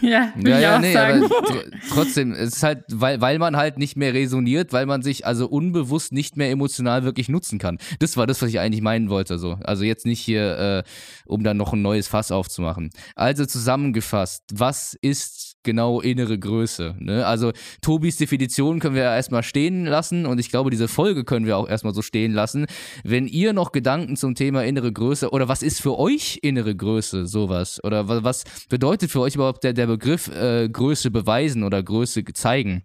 Ja, 0.00 0.32
Ja, 0.42 0.58
ja, 0.58 0.78
nee, 0.78 0.94
sagen. 0.94 1.24
aber 1.26 1.34
tr- 1.46 1.72
trotzdem, 1.90 2.32
es 2.32 2.56
ist 2.56 2.62
halt, 2.62 2.84
weil, 2.90 3.20
weil 3.20 3.38
man 3.38 3.54
halt 3.54 3.76
nicht 3.76 3.96
mehr 3.98 4.14
resoniert, 4.14 4.72
weil 4.72 4.86
man 4.86 5.02
sich 5.02 5.26
also 5.26 5.46
unbewusst 5.46 6.10
nicht 6.10 6.38
mehr 6.38 6.50
emotional 6.50 7.04
wirklich 7.04 7.28
nutzen 7.28 7.58
kann. 7.58 7.76
Das 7.98 8.16
war 8.16 8.26
das, 8.26 8.40
was 8.40 8.48
ich 8.48 8.58
eigentlich 8.60 8.80
meinen 8.80 9.10
wollte. 9.10 9.38
So. 9.38 9.58
Also 9.62 9.84
jetzt 9.84 10.06
nicht 10.06 10.20
hier, 10.20 10.58
äh, 10.58 10.82
um 11.26 11.44
dann 11.44 11.58
noch 11.58 11.74
ein 11.74 11.82
neues 11.82 12.08
Fass 12.08 12.32
aufzumachen. 12.32 12.88
Also 13.14 13.44
zusammengefasst, 13.44 14.44
was 14.54 14.96
ist 15.02 15.53
genau 15.64 16.00
innere 16.00 16.38
Größe? 16.38 16.94
Ne? 16.98 17.26
Also 17.26 17.52
Tobis 17.82 18.16
Definition 18.16 18.78
können 18.78 18.94
wir 18.94 19.02
ja 19.02 19.16
erstmal 19.16 19.42
stehen 19.42 19.86
lassen 19.86 20.26
und 20.26 20.38
ich 20.38 20.50
glaube, 20.50 20.70
diese 20.70 20.86
Folge 20.86 21.24
können 21.24 21.46
wir 21.46 21.56
auch 21.56 21.68
erstmal 21.68 21.94
so 21.94 22.02
stehen 22.02 22.32
lassen. 22.32 22.66
Wenn 23.02 23.26
ihr 23.26 23.52
noch 23.52 23.72
Gedanken 23.72 24.16
zum 24.16 24.34
Thema 24.34 24.64
innere 24.64 24.92
Größe 24.92 25.30
oder 25.30 25.48
was 25.48 25.62
ist 25.62 25.80
für 25.80 25.98
euch 25.98 26.38
innere 26.42 26.76
Größe, 26.76 27.26
sowas? 27.26 27.82
Oder 27.82 28.08
wa- 28.08 28.22
was 28.22 28.44
bedeutet 28.68 29.10
für 29.10 29.20
euch 29.20 29.34
überhaupt 29.34 29.64
der, 29.64 29.72
der 29.72 29.86
Begriff 29.86 30.28
äh, 30.28 30.68
Größe 30.68 31.10
beweisen 31.10 31.64
oder 31.64 31.82
Größe 31.82 32.22
zeigen? 32.34 32.84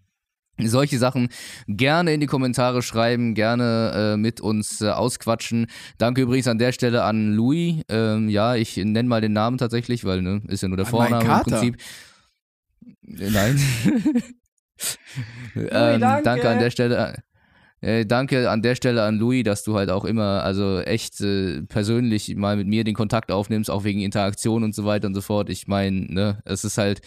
Solche 0.62 0.98
Sachen 0.98 1.30
gerne 1.70 2.14
in 2.14 2.20
die 2.20 2.26
Kommentare 2.26 2.82
schreiben, 2.82 3.34
gerne 3.34 3.94
äh, 4.16 4.18
mit 4.18 4.42
uns 4.42 4.82
äh, 4.82 4.90
ausquatschen. 4.90 5.68
Danke 5.98 6.22
übrigens 6.22 6.48
an 6.50 6.58
der 6.58 6.74
Stelle 6.74 7.04
an 7.04 7.34
Louis. 7.34 7.76
Ähm, 7.88 8.28
ja, 8.28 8.56
ich 8.56 8.76
nenne 8.76 9.08
mal 9.08 9.22
den 9.22 9.32
Namen 9.32 9.58
tatsächlich, 9.58 10.04
weil 10.04 10.22
ne, 10.22 10.42
ist 10.50 10.62
ja 10.62 10.68
nur 10.68 10.76
der 10.76 10.86
An 10.88 10.92
Vorname 10.92 11.24
im. 11.24 11.44
Prinzip. 11.44 11.78
Äh, 13.08 13.30
Nein. 13.30 13.60
ähm, 15.56 16.00
danke. 16.00 16.24
danke 16.24 16.50
an 16.50 16.60
der 16.60 16.72
Stelle. 16.72 17.16
Äh, 17.82 18.06
danke 18.06 18.50
an 18.50 18.62
der 18.62 18.76
Stelle 18.76 19.04
an 19.04 19.18
Louis, 19.18 19.44
dass 19.44 19.64
du 19.64 19.76
halt 19.76 19.90
auch 19.90 20.04
immer, 20.04 20.44
also 20.44 20.80
echt 20.82 21.22
äh, 21.22 21.62
persönlich 21.62 22.36
mal 22.36 22.58
mit 22.58 22.68
mir 22.68 22.84
den 22.84 22.96
Kontakt 22.96 23.32
aufnimmst, 23.32 23.72
auch 23.72 23.86
wegen 23.86 24.02
Interaktion 24.02 24.64
und 24.64 24.76
so 24.76 24.84
weiter 24.86 25.08
und 25.08 25.14
so 25.14 25.22
fort. 25.22 25.50
Ich 25.50 25.68
meine, 25.68 26.02
ne, 26.14 26.42
es 26.44 26.66
ist 26.66 26.78
halt, 26.78 27.02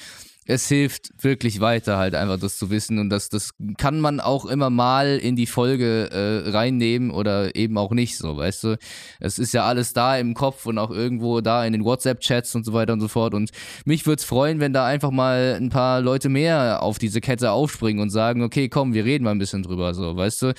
es 0.47 0.67
hilft 0.69 1.13
wirklich 1.23 1.61
weiter, 1.61 1.99
halt 1.99 2.15
einfach 2.15 2.39
das 2.39 2.59
zu 2.59 2.71
wissen 2.71 2.99
und 2.99 3.11
das, 3.11 3.29
das 3.29 3.53
kann 3.79 4.01
man 4.01 4.21
auch 4.21 4.45
immer 4.45 4.71
mal 4.71 5.19
in 5.19 5.37
die 5.37 5.47
Folge 5.47 6.11
äh, 6.11 6.51
reinnehmen 6.51 7.11
oder 7.11 7.55
eben 7.55 7.79
auch 7.79 7.93
nicht 7.93 8.19
so, 8.19 8.37
weißt 8.37 8.65
du. 8.65 8.79
Es 9.21 9.39
ist 9.39 9.53
ja 9.55 9.65
alles 9.65 9.93
da 9.93 10.17
im 10.17 10.35
Kopf 10.35 10.67
und 10.67 10.79
auch 10.79 10.91
irgendwo 10.91 11.41
da 11.41 11.65
in 11.65 11.73
den 11.73 11.85
WhatsApp-Chats 11.85 12.55
und 12.55 12.65
so 12.65 12.73
weiter 12.73 12.93
und 12.93 13.01
so 13.01 13.09
fort 13.09 13.35
und 13.35 13.51
mich 13.85 14.07
würde 14.07 14.21
es 14.21 14.25
freuen, 14.25 14.61
wenn 14.61 14.73
da 14.73 14.87
einfach 14.87 15.11
mal 15.11 15.57
ein 15.61 15.71
paar 15.71 16.01
Leute 16.01 16.29
mehr 16.29 16.83
auf 16.83 16.99
diese 16.99 17.21
Kette 17.21 17.53
aufspringen 17.53 18.03
und 18.03 18.11
sagen, 18.11 18.43
okay, 18.43 18.69
komm, 18.69 18.95
wir 18.95 19.05
reden 19.05 19.25
mal 19.25 19.31
ein 19.31 19.39
bisschen 19.39 19.63
drüber, 19.63 19.95
so, 19.95 20.17
weißt 20.17 20.43
du. 20.43 20.55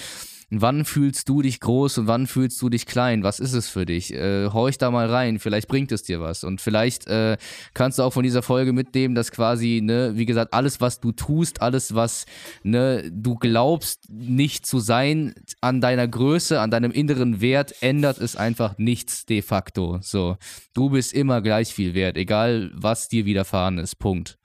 Wann 0.61 0.85
fühlst 0.85 1.29
du 1.29 1.41
dich 1.41 1.59
groß 1.59 1.99
und 1.99 2.07
wann 2.07 2.27
fühlst 2.27 2.61
du 2.61 2.69
dich 2.69 2.85
klein? 2.85 3.23
Was 3.23 3.39
ist 3.39 3.53
es 3.53 3.69
für 3.69 3.85
dich? 3.85 4.13
Äh, 4.13 4.49
horch 4.51 4.77
da 4.77 4.91
mal 4.91 5.09
rein, 5.09 5.39
vielleicht 5.39 5.67
bringt 5.67 5.91
es 5.91 6.03
dir 6.03 6.19
was. 6.19 6.43
Und 6.43 6.61
vielleicht 6.61 7.07
äh, 7.07 7.37
kannst 7.73 7.99
du 7.99 8.03
auch 8.03 8.13
von 8.13 8.23
dieser 8.23 8.41
Folge 8.41 8.73
mitnehmen, 8.73 9.15
dass 9.15 9.31
quasi, 9.31 9.81
ne, 9.83 10.11
wie 10.15 10.25
gesagt, 10.25 10.53
alles, 10.53 10.81
was 10.81 10.99
du 10.99 11.11
tust, 11.11 11.61
alles, 11.61 11.95
was 11.95 12.25
ne, 12.63 13.09
du 13.11 13.35
glaubst, 13.35 14.09
nicht 14.09 14.65
zu 14.65 14.79
sein, 14.79 15.33
an 15.61 15.81
deiner 15.81 16.07
Größe, 16.07 16.59
an 16.59 16.71
deinem 16.71 16.91
inneren 16.91 17.41
Wert, 17.41 17.75
ändert 17.81 18.19
es 18.19 18.35
einfach 18.35 18.77
nichts 18.77 19.25
de 19.25 19.41
facto. 19.41 19.99
So, 20.01 20.37
du 20.73 20.89
bist 20.89 21.13
immer 21.13 21.41
gleich 21.41 21.73
viel 21.73 21.93
wert, 21.93 22.17
egal 22.17 22.71
was 22.73 23.07
dir 23.09 23.25
widerfahren 23.25 23.77
ist. 23.77 23.95
Punkt. 23.95 24.37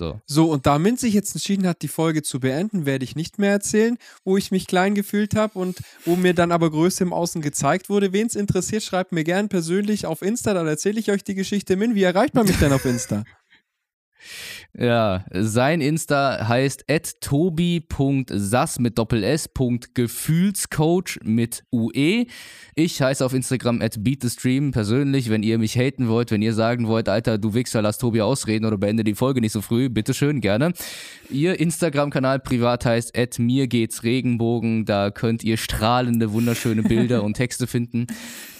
So. 0.00 0.18
So, 0.24 0.50
und 0.50 0.64
da 0.64 0.78
Mint 0.78 0.98
sich 0.98 1.12
jetzt 1.12 1.34
entschieden 1.34 1.66
hat, 1.66 1.82
die 1.82 1.88
Folge 1.88 2.22
zu 2.22 2.40
beenden, 2.40 2.86
werde 2.86 3.04
ich 3.04 3.16
nicht 3.16 3.38
mehr 3.38 3.50
erzählen, 3.50 3.98
wo 4.24 4.38
ich 4.38 4.50
mich 4.50 4.66
klein 4.66 4.94
gefühlt 4.94 5.36
habe 5.36 5.58
und 5.58 5.80
wo 6.06 6.16
mir 6.16 6.32
dann 6.32 6.52
aber 6.52 6.70
Größe 6.70 7.04
im 7.04 7.12
Außen 7.12 7.42
gezeigt 7.42 7.90
wurde. 7.90 8.14
Wen 8.14 8.26
es 8.26 8.34
interessiert, 8.34 8.82
schreibt 8.82 9.12
mir 9.12 9.24
gern 9.24 9.50
persönlich 9.50 10.06
auf 10.06 10.22
Insta, 10.22 10.54
dann 10.54 10.66
erzähle 10.66 10.98
ich 10.98 11.10
euch 11.10 11.22
die 11.22 11.34
Geschichte. 11.34 11.76
Min, 11.76 11.94
wie 11.94 12.02
erreicht 12.02 12.32
man 12.32 12.46
mich 12.46 12.58
denn 12.58 12.72
auf 12.72 12.86
Insta? 12.86 13.24
Ja, 14.78 15.24
sein 15.32 15.80
Insta 15.80 16.46
heißt 16.46 16.84
tobi.sass 17.20 18.78
mit 18.78 18.98
Doppel 18.98 19.24
S. 19.24 19.48
Gefühlscoach 19.94 21.18
mit 21.24 21.64
UE. 21.72 22.26
Ich 22.76 23.02
heiße 23.02 23.24
auf 23.24 23.34
Instagram 23.34 23.82
at 23.82 24.02
beatthestream 24.04 24.70
persönlich. 24.70 25.28
Wenn 25.28 25.42
ihr 25.42 25.58
mich 25.58 25.76
haten 25.76 26.08
wollt, 26.08 26.30
wenn 26.30 26.40
ihr 26.40 26.54
sagen 26.54 26.86
wollt, 26.86 27.08
Alter, 27.08 27.36
du 27.36 27.52
Wichser, 27.52 27.82
lass 27.82 27.98
Tobi 27.98 28.20
ausreden 28.22 28.64
oder 28.64 28.78
beende 28.78 29.02
die 29.02 29.14
Folge 29.14 29.40
nicht 29.40 29.52
so 29.52 29.60
früh, 29.60 29.88
bitteschön, 29.88 30.40
gerne. 30.40 30.72
Ihr 31.30 31.58
Instagram-Kanal 31.58 32.38
privat 32.38 32.86
heißt 32.86 33.18
at 33.18 33.38
mir 33.38 33.66
geht's 33.66 34.04
Regenbogen. 34.04 34.84
Da 34.84 35.10
könnt 35.10 35.42
ihr 35.42 35.56
strahlende, 35.56 36.32
wunderschöne 36.32 36.82
Bilder 36.82 37.24
und 37.24 37.34
Texte 37.34 37.66
finden. 37.66 38.06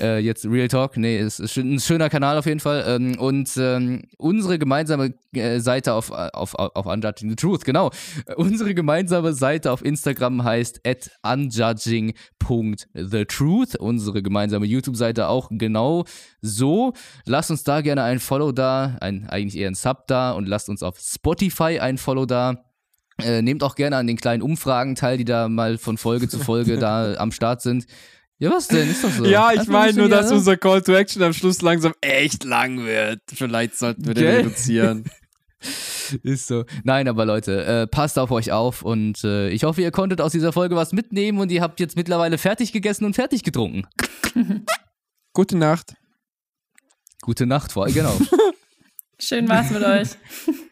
Äh, 0.01 0.19
jetzt 0.19 0.45
Real 0.45 0.69
Talk, 0.69 0.97
nee, 0.97 1.19
es 1.19 1.39
ist 1.39 1.57
ein 1.57 1.79
schöner 1.79 2.11
Kanal 2.11 2.37
auf 2.37 2.47
jeden 2.47 2.61
Fall. 2.61 2.85
Ähm, 2.87 3.19
und 3.19 3.51
ähm, 3.57 4.03
unsere 4.19 4.59
gemeinsame 4.59 5.15
äh, 5.33 5.61
Seite 5.61 5.95
auf, 5.95 6.00
auf, 6.09 6.55
auf 6.55 6.87
Unjudging 6.87 7.29
the 7.29 7.37
Truth, 7.37 7.67
genau. 7.67 7.91
Äh, 8.27 8.35
Unsere 8.37 8.73
gemeinsame 8.75 9.35
Seite 9.35 9.73
auf 9.73 9.85
Instagram 9.85 10.43
heißt 10.43 10.81
at 10.87 11.11
unjudging.thetruth. 11.23 13.77
Unsere 13.77 14.23
gemeinsame 14.23 14.65
YouTube-Seite 14.65 15.29
auch 15.29 15.51
genau 15.51 16.07
so. 16.41 16.95
Lasst 17.27 17.51
uns 17.51 17.63
da 17.65 17.83
gerne 17.83 18.05
ein 18.05 18.21
Follow 18.21 18.53
da, 18.53 18.97
ein, 19.01 19.29
eigentlich 19.29 19.61
eher 19.61 19.69
ein 19.69 19.75
Sub 19.75 20.07
da 20.07 20.33
und 20.33 20.49
lasst 20.49 20.71
uns 20.71 20.83
auf 20.83 20.99
Spotify 20.99 21.79
ein 21.81 21.99
Follow 21.99 22.25
da. 22.25 22.65
Äh, 23.23 23.43
nehmt 23.43 23.63
auch 23.63 23.75
gerne 23.75 23.97
an 23.97 24.07
den 24.07 24.17
kleinen 24.17 24.41
Umfragen 24.43 24.95
teil, 24.95 25.19
die 25.19 25.27
da 25.27 25.47
mal 25.49 25.77
von 25.77 25.99
Folge 25.99 26.27
zu 26.29 26.39
Folge 26.39 26.79
da 26.79 27.13
am 27.19 27.33
Start 27.33 27.61
sind. 27.61 27.85
Ja, 28.41 28.51
was 28.51 28.69
denn? 28.69 28.91
Ist 28.91 29.05
doch 29.05 29.11
so. 29.11 29.27
ja, 29.27 29.53
ich 29.53 29.69
meine 29.69 29.93
nur, 29.93 30.09
dass 30.09 30.33
unser 30.33 30.57
Call 30.57 30.81
to 30.81 30.95
Action 30.95 31.23
am 31.23 31.35
Schluss 31.35 31.61
langsam 31.61 31.93
echt 32.01 32.45
lang 32.45 32.87
wird. 32.87 33.21
Vielleicht 33.31 33.77
sollten 33.77 34.07
wir 34.07 34.15
den 34.15 34.27
reduzieren. 34.27 35.05
Ist 36.23 36.47
so. 36.47 36.65
Nein, 36.85 37.09
aber 37.09 37.25
Leute, 37.25 37.65
äh, 37.65 37.87
passt 37.87 38.19
auf 38.19 38.31
euch 38.31 38.53
auf 38.53 38.83
und 38.83 39.23
äh, 39.25 39.51
ich 39.51 39.65
hoffe, 39.65 39.83
ihr 39.83 39.91
konntet 39.91 40.21
aus 40.21 40.33
dieser 40.33 40.53
Folge 40.53 40.77
was 40.77 40.93
mitnehmen 40.93 41.39
und 41.39 41.53
ihr 41.53 41.63
habt 41.63 41.81
jetzt 41.81 41.97
mittlerweile 41.97 42.39
fertig 42.39 42.73
gegessen 42.73 43.05
und 43.05 43.15
fertig 43.15 43.43
getrunken. 43.43 43.87
Gute 45.33 45.57
Nacht. 45.57 45.95
Gute 47.23 47.47
Nacht, 47.47 47.73
vor 47.73 47.85
allem, 47.85 47.95
genau. 47.95 48.17
Schön 49.19 49.49
war's 49.49 49.71
mit 49.71 49.83
euch. 49.83 50.09